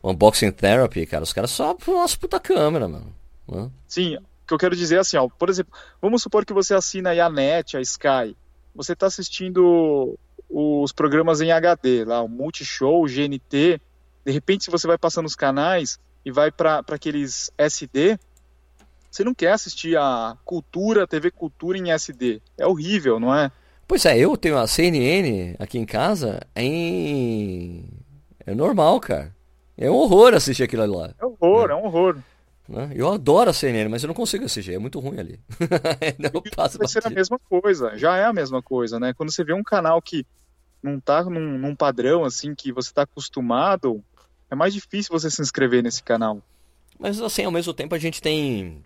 o 0.03 0.11
Unboxing 0.11 0.51
Therapy, 0.51 1.05
cara, 1.05 1.23
os 1.23 1.31
caras 1.31 1.51
só 1.51 1.73
umas 1.87 2.15
puta 2.15 2.37
câmera, 2.37 2.85
mano. 2.85 3.15
Né? 3.47 3.71
Sim, 3.87 4.17
o 4.17 4.47
que 4.47 4.53
eu 4.53 4.57
quero 4.57 4.75
dizer 4.75 4.97
é 4.97 4.99
assim, 4.99 5.15
ó, 5.15 5.29
por 5.29 5.49
exemplo, 5.49 5.71
vamos 6.01 6.21
supor 6.21 6.45
que 6.45 6.51
você 6.51 6.73
assina 6.73 7.11
aí 7.11 7.21
a 7.21 7.29
NET, 7.29 7.77
a 7.77 7.81
Sky, 7.81 8.35
você 8.75 8.91
está 8.91 9.07
assistindo 9.07 10.19
os 10.49 10.91
programas 10.91 11.39
em 11.39 11.53
HD, 11.53 12.03
lá, 12.03 12.21
o 12.21 12.27
Multishow, 12.27 13.01
o 13.01 13.07
GNT. 13.07 13.79
De 14.25 14.31
repente, 14.33 14.65
se 14.65 14.71
você 14.71 14.85
vai 14.85 14.97
passando 14.97 15.27
os 15.27 15.35
canais 15.35 15.97
e 16.25 16.31
vai 16.31 16.51
para 16.51 16.83
aqueles 16.89 17.51
SD, 17.57 18.19
você 19.15 19.23
não 19.23 19.33
quer 19.33 19.53
assistir 19.53 19.97
a 19.97 20.37
Cultura, 20.43 21.07
TV 21.07 21.31
Cultura 21.31 21.77
em 21.77 21.91
SD. 21.91 22.41
É 22.57 22.67
horrível, 22.67 23.19
não 23.19 23.33
é? 23.33 23.51
Pois 23.87 24.05
é, 24.05 24.17
eu 24.17 24.35
tenho 24.35 24.57
a 24.57 24.67
CNN 24.67 25.55
aqui 25.57 25.77
em 25.77 25.85
casa 25.85 26.41
em. 26.55 27.85
É 28.45 28.53
normal, 28.53 28.99
cara. 28.99 29.33
É 29.77 29.89
um 29.89 29.95
horror 29.95 30.33
assistir 30.33 30.63
aquilo 30.63 30.85
lá. 30.85 31.13
É 31.19 31.25
um 31.25 31.35
horror, 31.39 31.69
é, 31.69 31.73
é 31.73 31.75
um 31.75 31.85
horror. 31.85 32.17
Né? 32.67 32.91
Eu 32.95 33.11
adoro 33.11 33.49
a 33.49 33.53
CNN, 33.53 33.89
mas 33.89 34.03
eu 34.03 34.07
não 34.07 34.13
consigo 34.13 34.45
assistir, 34.45 34.73
é 34.73 34.79
muito 34.79 34.99
ruim 34.99 35.19
ali. 35.19 35.39
não 36.19 36.41
passa 36.55 36.77
vai 36.77 36.87
ser 36.87 37.05
a 37.05 37.09
mesma 37.09 37.39
coisa, 37.39 37.97
já 37.97 38.17
é 38.17 38.25
a 38.25 38.33
mesma 38.33 38.61
coisa, 38.61 38.99
né? 38.99 39.13
Quando 39.13 39.31
você 39.31 39.43
vê 39.43 39.53
um 39.53 39.63
canal 39.63 40.01
que 40.01 40.25
não 40.81 40.99
tá 40.99 41.23
num, 41.23 41.57
num 41.57 41.75
padrão 41.75 42.25
assim 42.25 42.55
que 42.55 42.71
você 42.71 42.89
está 42.89 43.03
acostumado, 43.03 44.03
é 44.49 44.55
mais 44.55 44.73
difícil 44.73 45.11
você 45.11 45.29
se 45.29 45.41
inscrever 45.41 45.83
nesse 45.83 46.01
canal. 46.01 46.41
Mas 46.99 47.21
assim, 47.21 47.43
ao 47.43 47.51
mesmo 47.51 47.73
tempo 47.73 47.93
a 47.93 47.99
gente 47.99 48.21
tem 48.21 48.83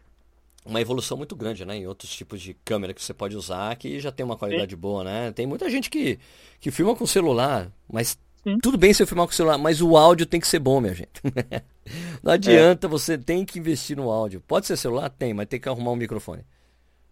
uma 0.66 0.82
evolução 0.82 1.18
muito 1.18 1.36
grande, 1.36 1.66
né? 1.66 1.78
Em 1.78 1.88
outros 1.88 2.12
tipos 2.12 2.42
de 2.42 2.54
câmera 2.54 2.94
que 2.94 3.02
você 3.02 3.14
pode 3.14 3.36
usar 3.36 3.76
que 3.76 4.00
já 4.00 4.12
tem 4.12 4.26
uma 4.26 4.38
qualidade 4.38 4.76
Sim. 4.76 4.82
boa, 4.82 5.04
né? 5.04 5.32
Tem 5.32 5.48
muita 5.48 5.70
gente 5.70 5.90
que, 5.90 6.20
que 6.60 6.72
filma 6.72 6.96
com 6.96 7.06
celular, 7.06 7.72
mas 7.92 8.18
Sim. 8.44 8.58
tudo 8.62 8.78
bem 8.78 8.94
você 8.94 9.06
filmar 9.06 9.26
com 9.26 9.34
celular, 9.34 9.58
mas 9.58 9.82
o 9.82 9.98
áudio 9.98 10.26
tem 10.26 10.40
que 10.40 10.48
ser 10.48 10.60
bom, 10.60 10.80
minha 10.80 10.94
gente. 10.94 11.22
Não 12.22 12.34
adianta, 12.34 12.88
é. 12.88 12.90
você 12.90 13.18
tem 13.18 13.46
que 13.46 13.58
investir 13.58 13.98
no 13.98 14.12
áudio. 14.12 14.42
Pode 14.42 14.68
ser 14.68 14.78
celular? 14.78 15.10
Tem, 15.10 15.34
mas 15.34 15.48
tem 15.48 15.60
que 15.60 15.70
arrumar 15.70 15.92
um 15.92 15.96
microfone. 15.96 16.44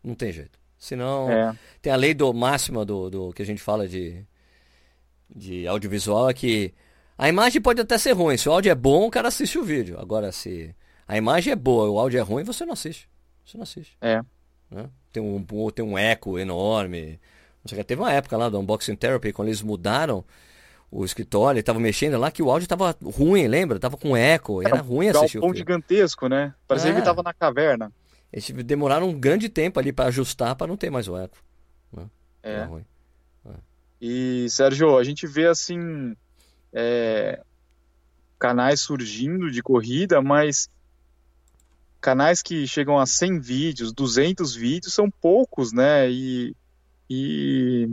Não 0.04 0.14
tem 0.14 0.32
jeito. 0.32 0.60
Senão, 0.78 1.32
é. 1.32 1.58
tem 1.82 1.92
a 1.92 1.96
lei 1.96 2.14
do 2.14 2.32
máxima 2.34 2.86
do, 2.86 3.10
do 3.10 3.34
que 3.34 3.42
a 3.42 3.46
gente 3.46 3.62
fala 3.62 3.88
de 3.88 4.24
de 5.34 5.68
audiovisual 5.68 6.30
é 6.30 6.34
que 6.34 6.74
a 7.18 7.28
imagem 7.28 7.62
pode 7.62 7.82
até 7.82 7.98
ser 7.98 8.14
ruim. 8.14 8.38
Se 8.38 8.48
o 8.48 8.52
áudio 8.52 8.72
é 8.72 8.76
bom, 8.76 9.08
o 9.08 9.12
cara 9.12 9.28
assiste 9.28 9.58
o 9.58 9.64
vídeo. 9.64 10.00
Agora, 10.00 10.32
se 10.32 10.74
a 11.08 11.18
imagem 11.18 11.52
é 11.52 11.56
boa 11.56 11.90
o 11.90 12.00
áudio 12.00 12.20
é 12.20 12.22
ruim, 12.22 12.44
você 12.44 12.66
não 12.66 12.74
assiste. 12.74 13.10
Você 13.48 13.58
não 13.58 13.64
assiste. 13.64 13.98
É. 14.02 14.22
Né? 14.70 14.90
Tem, 15.14 15.24
um, 15.24 15.72
tem 15.72 15.86
um 15.86 15.98
eco 15.98 16.38
enorme. 16.38 17.20
Teve 17.86 18.02
uma 18.02 18.12
época 18.12 18.36
lá 18.36 18.50
do 18.50 18.60
Unboxing 18.60 18.96
Therapy, 18.96 19.32
quando 19.32 19.48
eles 19.48 19.62
mudaram 19.62 20.24
o 20.92 21.04
escritório, 21.04 21.60
estava 21.60 21.80
mexendo 21.80 22.18
lá, 22.18 22.30
que 22.30 22.44
o 22.44 22.50
áudio 22.50 22.66
estava 22.66 22.96
ruim, 23.04 23.48
lembra? 23.48 23.80
Tava 23.80 23.98
com 23.98 24.16
eco, 24.16 24.62
era, 24.62 24.76
era 24.76 24.82
ruim 24.82 25.10
assistir 25.10 25.40
um 25.40 25.50
o 25.50 25.54
gigantesco, 25.54 26.28
né? 26.28 26.54
Parecia 26.68 26.92
é. 26.92 26.94
que 26.94 27.00
estava 27.00 27.24
na 27.24 27.34
caverna. 27.34 27.92
Eles 28.32 28.50
demoraram 28.66 29.10
um 29.10 29.20
grande 29.20 29.50
tempo 29.50 29.80
ali 29.80 29.92
para 29.92 30.06
ajustar 30.06 30.56
para 30.56 30.68
não 30.68 30.78
ter 30.78 30.90
mais 30.90 31.08
o 31.08 31.18
eco. 31.18 31.38
Né? 31.92 32.06
É. 32.44 32.64
ruim. 32.64 32.86
E, 34.00 34.48
Sérgio, 34.50 34.98
a 34.98 35.04
gente 35.04 35.26
vê 35.26 35.48
assim 35.48 36.16
é, 36.72 37.42
canais 38.38 38.80
surgindo 38.82 39.50
de 39.50 39.64
corrida, 39.64 40.22
mas 40.22 40.70
canais 42.02 42.42
que 42.42 42.68
chegam 42.68 42.98
a 42.98 43.06
100 43.06 43.40
vídeos, 43.40 43.94
200 43.94 44.56
vídeos 44.56 44.94
são 44.94 45.10
poucos, 45.10 45.74
né? 45.74 46.10
E, 46.10 46.56
e 47.10 47.90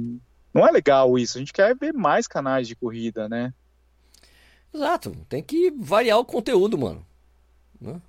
não 0.53 0.67
é 0.67 0.71
legal 0.71 1.19
isso. 1.19 1.37
A 1.37 1.41
gente 1.41 1.53
quer 1.53 1.77
ver 1.77 1.93
mais 1.93 2.27
canais 2.27 2.69
de 2.69 2.77
corrida, 2.77 3.29
né? 3.29 3.53
Exato. 4.73 5.13
Tem 5.29 5.43
que 5.43 5.71
variar 5.71 6.19
o 6.19 6.25
conteúdo, 6.25 6.77
mano. 6.77 7.07
Né? 7.81 8.01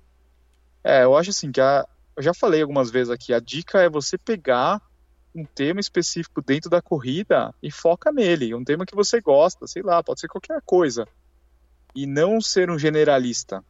É, 0.82 1.04
eu 1.04 1.16
acho 1.16 1.30
assim 1.30 1.50
que 1.50 1.60
a, 1.60 1.86
eu 2.16 2.22
já 2.22 2.32
falei 2.32 2.62
algumas 2.62 2.90
vezes 2.90 3.10
aqui. 3.10 3.32
A 3.32 3.40
dica 3.40 3.80
é 3.80 3.88
você 3.88 4.16
pegar 4.16 4.80
um 5.34 5.44
tema 5.44 5.80
específico 5.80 6.40
dentro 6.40 6.70
da 6.70 6.80
corrida 6.80 7.54
e 7.62 7.70
foca 7.70 8.10
nele. 8.10 8.54
Um 8.54 8.64
tema 8.64 8.86
que 8.86 8.94
você 8.94 9.20
gosta, 9.20 9.66
sei 9.66 9.82
lá, 9.82 10.02
pode 10.02 10.20
ser 10.20 10.28
qualquer 10.28 10.60
coisa. 10.62 11.06
E 11.94 12.06
não 12.06 12.40
ser 12.40 12.70
um 12.70 12.78
generalista. 12.78 13.62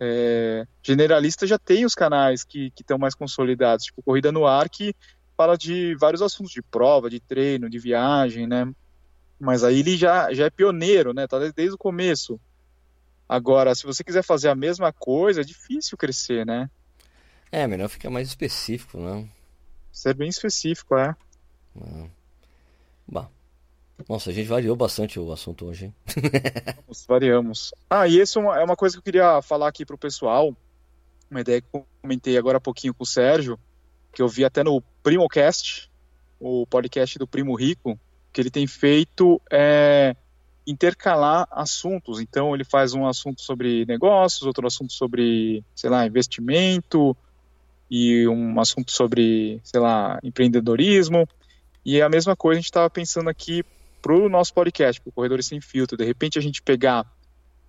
É, 0.00 0.66
generalista 0.82 1.46
já 1.46 1.58
tem 1.58 1.84
os 1.84 1.94
canais 1.94 2.44
que 2.44 2.72
estão 2.78 2.98
mais 2.98 3.14
consolidados, 3.14 3.86
tipo 3.86 4.02
Corrida 4.02 4.30
no 4.30 4.46
Ar, 4.46 4.68
que 4.68 4.94
fala 5.36 5.56
de 5.56 5.94
vários 5.96 6.22
assuntos, 6.22 6.52
de 6.52 6.62
prova, 6.62 7.10
de 7.10 7.20
treino, 7.20 7.68
de 7.68 7.78
viagem, 7.78 8.46
né? 8.46 8.70
Mas 9.40 9.62
aí 9.62 9.80
ele 9.80 9.96
já, 9.96 10.32
já 10.32 10.46
é 10.46 10.50
pioneiro, 10.50 11.12
né? 11.12 11.26
Tá 11.26 11.38
desde 11.38 11.74
o 11.74 11.78
começo. 11.78 12.40
Agora, 13.28 13.74
se 13.74 13.84
você 13.84 14.02
quiser 14.02 14.22
fazer 14.22 14.48
a 14.48 14.54
mesma 14.54 14.92
coisa, 14.92 15.42
é 15.42 15.44
difícil 15.44 15.98
crescer, 15.98 16.46
né? 16.46 16.70
É, 17.52 17.66
melhor 17.66 17.88
ficar 17.88 18.10
mais 18.10 18.28
específico, 18.28 18.98
né? 18.98 19.28
Ser 19.92 20.14
bem 20.14 20.28
específico, 20.28 20.96
é. 20.96 21.14
Bah. 23.06 23.28
Nossa, 24.06 24.30
a 24.30 24.32
gente 24.32 24.46
variou 24.46 24.76
bastante 24.76 25.18
o 25.18 25.32
assunto 25.32 25.66
hoje, 25.66 25.86
hein? 25.86 25.94
Variamos. 27.08 27.72
Ah, 27.88 28.06
e 28.06 28.20
isso 28.20 28.38
é, 28.40 28.60
é 28.60 28.64
uma 28.64 28.76
coisa 28.76 28.94
que 28.94 28.98
eu 28.98 29.04
queria 29.04 29.42
falar 29.42 29.68
aqui 29.68 29.84
pro 29.84 29.98
pessoal. 29.98 30.54
Uma 31.30 31.40
ideia 31.40 31.60
que 31.60 31.68
eu 31.72 31.86
comentei 32.00 32.36
agora 32.36 32.58
há 32.58 32.60
pouquinho 32.60 32.94
com 32.94 33.02
o 33.02 33.06
Sérgio, 33.06 33.58
que 34.12 34.22
eu 34.22 34.28
vi 34.28 34.44
até 34.44 34.62
no 34.62 34.80
PrimoCast, 35.02 35.90
o 36.40 36.66
podcast 36.66 37.18
do 37.18 37.26
Primo 37.26 37.54
Rico, 37.54 37.98
que 38.32 38.40
ele 38.40 38.50
tem 38.50 38.66
feito 38.66 39.40
é, 39.50 40.14
intercalar 40.66 41.48
assuntos. 41.50 42.20
Então, 42.20 42.54
ele 42.54 42.64
faz 42.64 42.94
um 42.94 43.06
assunto 43.06 43.42
sobre 43.42 43.84
negócios, 43.86 44.42
outro 44.42 44.66
assunto 44.66 44.92
sobre, 44.92 45.64
sei 45.74 45.90
lá, 45.90 46.06
investimento, 46.06 47.16
e 47.90 48.28
um 48.28 48.60
assunto 48.60 48.92
sobre, 48.92 49.60
sei 49.64 49.80
lá, 49.80 50.18
empreendedorismo. 50.22 51.28
E 51.84 52.00
é 52.00 52.02
a 52.02 52.08
mesma 52.08 52.36
coisa 52.36 52.58
a 52.58 52.60
gente 52.60 52.66
estava 52.66 52.90
pensando 52.90 53.30
aqui 53.30 53.64
para 54.00 54.14
o 54.14 54.28
nosso 54.28 54.54
podcast, 54.54 55.00
para 55.00 55.10
o 55.10 55.12
Corredores 55.12 55.46
Sem 55.46 55.60
Filtro. 55.60 55.96
De 55.96 56.04
repente 56.04 56.38
a 56.38 56.42
gente 56.42 56.62
pegar 56.62 57.06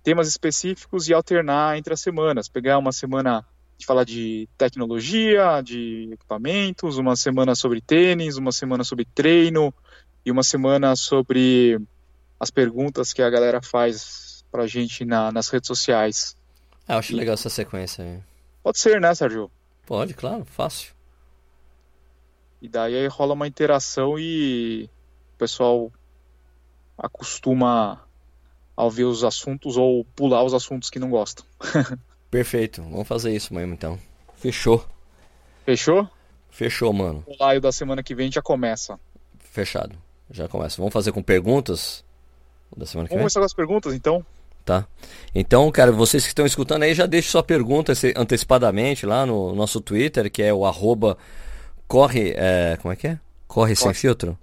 temas 0.02 0.28
específicos 0.28 1.08
e 1.08 1.14
alternar 1.14 1.76
entre 1.76 1.92
as 1.92 2.00
semanas. 2.00 2.48
Pegar 2.48 2.78
uma 2.78 2.92
semana 2.92 3.44
de 3.76 3.86
falar 3.86 4.04
de 4.04 4.48
tecnologia, 4.58 5.62
de 5.62 6.10
equipamentos, 6.12 6.98
uma 6.98 7.16
semana 7.16 7.54
sobre 7.54 7.80
tênis, 7.80 8.36
uma 8.36 8.52
semana 8.52 8.84
sobre 8.84 9.04
treino 9.06 9.72
e 10.24 10.30
uma 10.30 10.42
semana 10.42 10.94
sobre 10.94 11.80
as 12.38 12.50
perguntas 12.50 13.12
que 13.12 13.22
a 13.22 13.30
galera 13.30 13.62
faz 13.62 14.44
para 14.50 14.64
a 14.64 14.66
gente 14.66 15.04
na, 15.04 15.32
nas 15.32 15.48
redes 15.48 15.66
sociais. 15.66 16.36
Ah, 16.86 16.94
eu 16.94 16.98
acho 16.98 17.12
e... 17.12 17.16
legal 17.16 17.34
essa 17.34 17.48
sequência. 17.48 18.24
Pode 18.62 18.78
ser, 18.78 19.00
né, 19.00 19.14
Sérgio? 19.14 19.50
Pode, 19.86 20.12
claro, 20.14 20.44
fácil. 20.44 20.92
E 22.60 22.68
daí 22.68 22.94
aí 22.94 23.06
rola 23.06 23.32
uma 23.32 23.48
interação 23.48 24.18
e 24.18 24.90
o 25.34 25.38
pessoal 25.38 25.90
acostuma 27.00 28.00
a 28.76 28.84
ouvir 28.84 29.04
os 29.04 29.24
assuntos 29.24 29.76
ou 29.76 30.04
pular 30.04 30.44
os 30.44 30.54
assuntos 30.54 30.90
que 30.90 30.98
não 30.98 31.10
gostam. 31.10 31.44
Perfeito, 32.30 32.82
vamos 32.82 33.08
fazer 33.08 33.34
isso 33.34 33.52
mesmo 33.52 33.74
então. 33.74 33.98
Fechou. 34.36 34.86
Fechou? 35.64 36.08
Fechou, 36.50 36.92
mano. 36.92 37.24
O 37.26 37.34
live 37.42 37.60
da 37.60 37.72
semana 37.72 38.02
que 38.02 38.14
vem 38.14 38.30
já 38.30 38.40
começa. 38.40 38.98
Fechado. 39.38 39.96
Já 40.30 40.46
começa. 40.46 40.76
Vamos 40.76 40.92
fazer 40.92 41.10
com 41.10 41.22
perguntas 41.22 42.04
da 42.76 42.86
semana 42.86 43.08
que 43.08 43.14
vem? 43.14 43.18
Vamos 43.18 43.32
começar 43.32 43.40
com 43.40 43.46
as 43.46 43.54
perguntas 43.54 43.94
então? 43.94 44.24
tá? 44.70 44.86
Então, 45.34 45.70
cara, 45.72 45.90
vocês 45.90 46.22
que 46.22 46.28
estão 46.28 46.46
escutando 46.46 46.84
aí, 46.84 46.94
já 46.94 47.06
deixe 47.06 47.28
sua 47.28 47.42
pergunta 47.42 47.92
antecipadamente 48.16 49.04
lá 49.04 49.26
no 49.26 49.54
nosso 49.54 49.80
Twitter, 49.80 50.30
que 50.30 50.42
é 50.42 50.54
o 50.54 50.64
arroba 50.64 51.18
corre, 51.88 52.34
é, 52.36 52.78
como 52.80 52.92
é 52.92 52.96
que 52.96 53.08
é? 53.08 53.18
Corre, 53.48 53.74
corre. 53.74 53.76
sem 53.76 53.94
filtro? 53.94 54.38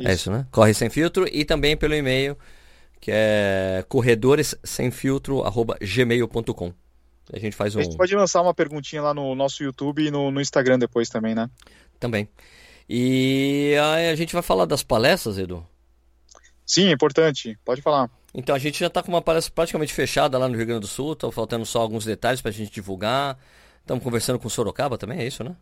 É 0.00 0.02
isso. 0.02 0.10
É 0.10 0.14
isso, 0.14 0.30
né? 0.30 0.46
Corre 0.50 0.74
sem 0.74 0.90
filtro 0.90 1.26
e 1.30 1.44
também 1.44 1.76
pelo 1.76 1.94
e-mail 1.94 2.36
que 3.00 3.10
é 3.12 3.84
corredores 3.88 4.54
sem 4.62 4.90
filtro 4.90 5.42
gmail.com. 5.80 6.72
A 7.32 7.38
gente 7.38 7.56
faz 7.56 7.74
um. 7.74 7.80
A 7.80 7.82
gente 7.82 7.96
pode 7.96 8.14
lançar 8.14 8.42
uma 8.42 8.52
perguntinha 8.52 9.00
lá 9.00 9.14
no 9.14 9.34
nosso 9.34 9.62
YouTube 9.62 10.04
e 10.04 10.10
no, 10.10 10.30
no 10.30 10.40
Instagram 10.40 10.78
depois 10.78 11.08
também, 11.08 11.34
né? 11.34 11.48
Também. 11.98 12.28
E 12.88 13.74
a, 13.80 14.10
a 14.10 14.14
gente 14.16 14.32
vai 14.32 14.42
falar 14.42 14.66
das 14.66 14.82
palestras, 14.82 15.38
Edu? 15.38 15.64
Sim, 16.66 16.88
é 16.88 16.92
importante. 16.92 17.58
Pode 17.64 17.80
falar. 17.80 18.10
Então 18.34 18.54
a 18.54 18.58
gente 18.58 18.78
já 18.78 18.88
está 18.88 19.02
com 19.02 19.08
uma 19.08 19.22
palestra 19.22 19.52
praticamente 19.54 19.94
fechada 19.94 20.36
lá 20.36 20.48
no 20.48 20.56
Rio 20.56 20.66
Grande 20.66 20.82
do 20.82 20.86
Sul, 20.86 21.12
estão 21.12 21.30
faltando 21.32 21.64
só 21.64 21.80
alguns 21.80 22.04
detalhes 22.04 22.40
para 22.40 22.50
a 22.50 22.54
gente 22.54 22.72
divulgar. 22.72 23.38
Estamos 23.80 24.04
conversando 24.04 24.38
com 24.38 24.48
Sorocaba 24.48 24.98
também, 24.98 25.20
é 25.20 25.26
isso, 25.26 25.42
né? 25.42 25.56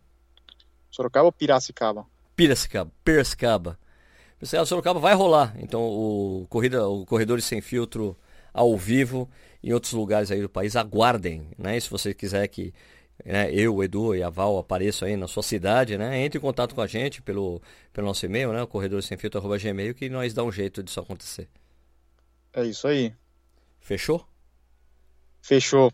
Sorocaba 0.91 1.25
ou 1.25 1.31
Piracicaba? 1.31 2.05
Piracicaba, 2.35 2.91
Piracicaba. 3.03 3.79
Pessoal, 4.39 4.65
Sorocaba 4.65 4.99
vai 4.99 5.13
rolar. 5.13 5.53
Então 5.59 5.81
o 5.81 6.47
corrida, 6.49 6.87
o 6.87 7.05
corredores 7.05 7.43
sem 7.43 7.59
filtro 7.59 8.17
ao 8.53 8.77
vivo 8.77 9.29
em 9.61 9.73
outros 9.73 9.91
lugares 9.91 10.31
aí 10.31 10.41
do 10.41 10.49
país, 10.49 10.77
aguardem, 10.77 11.49
né? 11.57 11.75
E 11.75 11.81
se 11.81 11.89
você 11.89 12.13
quiser 12.13 12.47
que 12.47 12.73
né, 13.25 13.51
eu, 13.53 13.75
o 13.75 13.83
Edu 13.83 14.15
e 14.15 14.23
a 14.23 14.29
Val 14.29 14.57
apareçam 14.57 15.05
aí 15.07 15.17
na 15.17 15.27
sua 15.27 15.43
cidade, 15.43 15.97
né? 15.97 16.19
Entre 16.19 16.37
em 16.37 16.41
contato 16.41 16.73
com 16.73 16.81
a 16.81 16.87
gente 16.87 17.21
pelo, 17.21 17.61
pelo 17.91 18.07
nosso 18.07 18.25
e-mail, 18.25 18.53
né? 18.53 18.65
Corredores 18.65 19.05
sem 19.05 19.17
filtro@gmail 19.17 19.93
que 19.93 20.09
nós 20.09 20.33
dá 20.33 20.41
um 20.41 20.51
jeito 20.51 20.81
disso 20.81 21.01
acontecer. 21.01 21.49
É 22.53 22.63
isso 22.63 22.87
aí. 22.87 23.13
Fechou? 23.81 24.25
Fechou. 25.41 25.91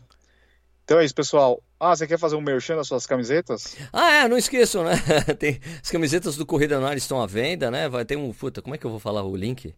Então 0.84 1.00
é 1.00 1.04
isso, 1.04 1.14
pessoal. 1.14 1.60
Ah, 1.78 1.94
você 1.94 2.06
quer 2.06 2.18
fazer 2.18 2.36
um 2.36 2.40
merchan 2.40 2.76
das 2.76 2.88
suas 2.88 3.06
camisetas? 3.06 3.76
Ah, 3.92 4.12
é, 4.12 4.28
não 4.28 4.38
esqueçam, 4.38 4.82
né? 4.82 4.94
Tem, 5.38 5.60
as 5.82 5.90
camisetas 5.90 6.36
do 6.36 6.46
Corrida 6.46 6.80
no 6.80 6.86
Ar 6.86 6.96
estão 6.96 7.20
à 7.20 7.26
venda, 7.26 7.70
né? 7.70 7.88
Vai 7.88 8.04
ter 8.04 8.16
um. 8.16 8.32
Puta, 8.32 8.62
como 8.62 8.74
é 8.74 8.78
que 8.78 8.86
eu 8.86 8.90
vou 8.90 8.98
falar 8.98 9.22
o 9.22 9.36
link? 9.36 9.74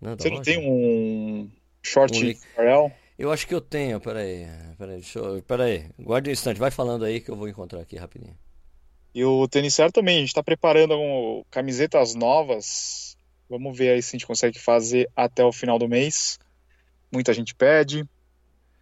Não, 0.00 0.16
você 0.16 0.30
não 0.30 0.42
tem 0.42 0.58
um 0.58 1.50
short 1.82 2.18
um 2.18 2.62
URL? 2.62 2.92
Eu 3.18 3.30
acho 3.30 3.46
que 3.46 3.54
eu 3.54 3.60
tenho, 3.60 4.00
peraí. 4.00 4.46
Peraí, 4.76 4.96
deixa 4.96 5.18
eu, 5.18 5.42
peraí. 5.42 5.86
Guarde 5.98 6.30
um 6.30 6.32
instante, 6.32 6.58
vai 6.58 6.70
falando 6.70 7.04
aí 7.04 7.20
que 7.20 7.30
eu 7.30 7.36
vou 7.36 7.48
encontrar 7.48 7.80
aqui 7.80 7.96
rapidinho. 7.96 8.36
E 9.14 9.24
o 9.24 9.46
Tênis 9.46 9.74
Certo 9.74 9.94
também, 9.94 10.16
a 10.16 10.20
gente 10.20 10.28
está 10.28 10.42
preparando 10.42 10.94
um, 10.94 11.44
camisetas 11.50 12.14
novas. 12.14 13.16
Vamos 13.48 13.76
ver 13.76 13.90
aí 13.90 14.02
se 14.02 14.08
a 14.08 14.12
gente 14.18 14.26
consegue 14.26 14.58
fazer 14.58 15.08
até 15.14 15.44
o 15.44 15.52
final 15.52 15.78
do 15.78 15.88
mês. 15.88 16.38
Muita 17.12 17.32
gente 17.32 17.54
pede. 17.54 18.04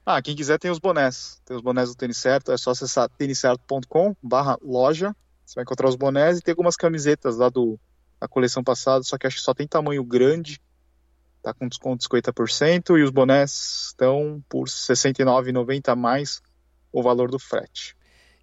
Ah, 0.05 0.21
quem 0.21 0.35
quiser 0.35 0.59
tem 0.59 0.71
os 0.71 0.81
bonés. 0.81 1.41
Tem 1.45 1.57
os 1.57 1.63
bonés 1.63 1.89
do 1.89 1.95
Tênis 1.95 2.19
Certo, 2.19 2.51
é 2.51 2.57
só 2.57 2.73
acessar 2.73 3.09
têniscerto.com 3.09 4.17
barra 4.23 4.59
loja. 4.61 5.15
Você 5.45 5.55
vai 5.55 5.63
encontrar 5.63 5.89
os 5.89 5.97
bonés 5.97 6.39
e 6.39 6.41
tem 6.43 6.53
algumas 6.53 6.77
camisetas 6.77 7.37
lá 7.37 7.49
do, 7.49 7.79
da 8.21 8.27
coleção 8.27 8.65
passada, 8.65 9.05
só 9.05 9.17
que 9.17 9.27
acho 9.27 9.37
que 9.37 9.43
só 9.43 9.55
tem 9.55 9.67
tamanho 9.67 10.03
grande. 10.03 10.61
Tá 11.41 11.53
com 11.53 11.69
desconto 11.69 12.03
de 12.03 12.09
50% 12.09 12.99
e 12.99 13.03
os 13.03 13.11
bonés 13.11 13.87
estão 13.89 14.43
por 14.49 14.65
R$ 14.65 14.71
69,90 14.71 15.89
a 15.89 15.97
mais 15.97 16.41
o 16.93 17.03
valor 17.03 17.31
do 17.31 17.39
frete. 17.39 17.97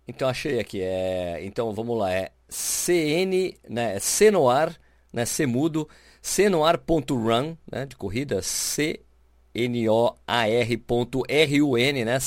Então 0.07 0.27
achei 0.27 0.59
aqui, 0.59 0.81
é, 0.81 1.45
então 1.45 1.73
vamos 1.73 1.97
lá, 1.97 2.11
é 2.11 2.31
CN, 2.49 3.57
né, 3.69 3.99
C 3.99 4.31
no 4.31 4.49
ar, 4.49 4.75
né, 5.13 5.23
C 5.23 5.45
mudo, 5.45 5.87
cnoar.run, 6.21 7.55
né, 7.71 7.85
de 7.85 7.95
corrida, 7.95 8.41
C 8.41 9.01
N-O-A-R.R-U-N, 9.53 10.85
né? 12.05 12.17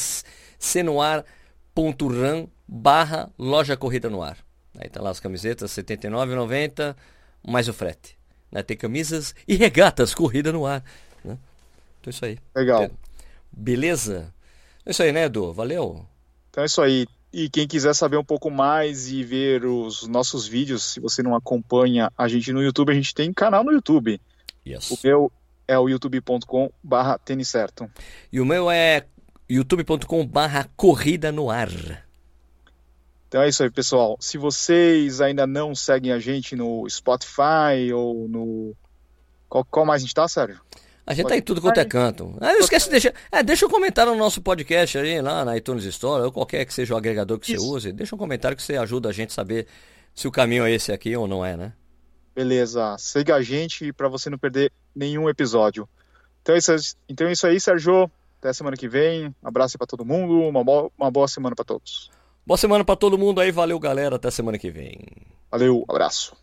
cenoar.ram 0.58 2.48
barra 2.66 3.30
loja 3.38 3.76
corrida 3.76 4.08
no 4.08 4.22
ar. 4.22 4.38
Aí 4.78 4.88
tá 4.88 5.02
lá 5.02 5.10
as 5.10 5.20
camisetas, 5.20 5.76
R$ 5.76 5.82
79,90, 5.82 6.96
mais 7.46 7.68
o 7.68 7.72
frete. 7.72 8.16
Né? 8.50 8.62
Tem 8.62 8.76
camisas 8.76 9.34
e 9.46 9.56
regatas 9.56 10.14
corrida 10.14 10.52
no 10.52 10.66
ar. 10.66 10.82
Né? 11.24 11.38
Então 12.00 12.06
é 12.06 12.10
isso 12.10 12.24
aí. 12.24 12.38
Legal. 12.54 12.90
Beleza? 13.50 14.32
É 14.84 14.90
isso 14.90 15.02
aí, 15.02 15.12
né, 15.12 15.24
Edu? 15.24 15.52
Valeu. 15.52 16.06
Então 16.50 16.62
é 16.62 16.66
isso 16.66 16.80
aí. 16.80 17.06
E 17.32 17.48
quem 17.48 17.66
quiser 17.66 17.94
saber 17.94 18.18
um 18.18 18.24
pouco 18.24 18.50
mais 18.50 19.08
e 19.08 19.24
ver 19.24 19.64
os 19.64 20.06
nossos 20.06 20.46
vídeos, 20.46 20.84
se 20.84 21.00
você 21.00 21.22
não 21.22 21.34
acompanha 21.34 22.12
a 22.16 22.28
gente 22.28 22.52
no 22.52 22.62
YouTube, 22.62 22.92
a 22.92 22.94
gente 22.94 23.14
tem 23.14 23.32
canal 23.32 23.64
no 23.64 23.72
YouTube. 23.72 24.20
Yes. 24.66 24.90
O 24.90 24.98
meu 25.02 25.32
é 25.72 25.78
o 25.78 25.88
youtube.com 25.88 26.70
barra 26.82 27.18
tênis 27.18 27.48
certo. 27.48 27.90
E 28.30 28.40
o 28.40 28.44
meu 28.44 28.70
é 28.70 29.06
youtube.com 29.50 30.26
barra 30.26 30.68
corrida 30.76 31.32
no 31.32 31.50
ar. 31.50 31.70
Então 33.28 33.40
é 33.40 33.48
isso 33.48 33.62
aí, 33.62 33.70
pessoal. 33.70 34.18
Se 34.20 34.36
vocês 34.36 35.20
ainda 35.22 35.46
não 35.46 35.74
seguem 35.74 36.12
a 36.12 36.18
gente 36.18 36.54
no 36.54 36.86
Spotify 36.88 37.92
ou 37.94 38.28
no... 38.28 38.76
Qual, 39.48 39.64
qual 39.64 39.86
mais 39.86 40.02
a 40.02 40.04
gente 40.04 40.14
tá, 40.14 40.28
Sérgio? 40.28 40.60
A 41.06 41.14
gente 41.14 41.22
Spotify. 41.22 41.28
tá 41.28 41.36
em 41.36 41.42
tudo 41.42 41.60
quanto 41.60 41.80
é 41.80 41.84
canto. 41.84 42.36
Ah, 42.40 42.52
não 42.52 42.60
esquece 42.60 42.86
de 42.86 42.92
deixar. 42.92 43.14
É, 43.30 43.42
deixa 43.42 43.64
um 43.66 43.70
comentário 43.70 44.12
no 44.12 44.18
nosso 44.18 44.42
podcast 44.42 44.98
aí, 44.98 45.20
lá 45.22 45.44
na 45.44 45.56
iTunes 45.56 45.84
Store, 45.84 46.24
ou 46.24 46.30
qualquer 46.32 46.66
que 46.66 46.74
seja 46.74 46.92
o 46.92 46.96
agregador 46.96 47.38
que 47.38 47.54
isso. 47.54 47.64
você 47.64 47.76
use. 47.88 47.92
Deixa 47.92 48.14
um 48.14 48.18
comentário 48.18 48.56
que 48.56 48.62
você 48.62 48.76
ajuda 48.76 49.08
a 49.08 49.12
gente 49.12 49.30
a 49.30 49.34
saber 49.34 49.66
se 50.14 50.28
o 50.28 50.30
caminho 50.30 50.64
é 50.64 50.70
esse 50.70 50.92
aqui 50.92 51.16
ou 51.16 51.26
não 51.26 51.44
é, 51.44 51.56
né? 51.56 51.72
Beleza. 52.34 52.96
Siga 52.98 53.36
a 53.36 53.42
gente 53.42 53.92
para 53.92 54.08
você 54.08 54.30
não 54.30 54.38
perder 54.38 54.72
nenhum 54.94 55.28
episódio. 55.28 55.88
Então 56.42 56.54
é, 56.54 56.58
isso, 56.58 56.96
então 57.08 57.26
é 57.26 57.32
isso 57.32 57.46
aí, 57.46 57.60
Sérgio. 57.60 58.10
Até 58.40 58.52
semana 58.52 58.76
que 58.76 58.88
vem. 58.88 59.28
Um 59.42 59.48
abraço 59.48 59.78
para 59.78 59.86
todo 59.86 60.04
mundo. 60.04 60.40
Uma 60.40 60.64
boa, 60.64 60.90
uma 60.98 61.10
boa 61.10 61.28
semana 61.28 61.54
para 61.54 61.64
todos. 61.64 62.10
Boa 62.44 62.58
semana 62.58 62.84
para 62.84 62.96
todo 62.96 63.16
mundo 63.16 63.40
aí. 63.40 63.52
Valeu, 63.52 63.78
galera. 63.78 64.16
Até 64.16 64.30
semana 64.30 64.58
que 64.58 64.70
vem. 64.70 64.98
Valeu, 65.50 65.84
abraço. 65.88 66.41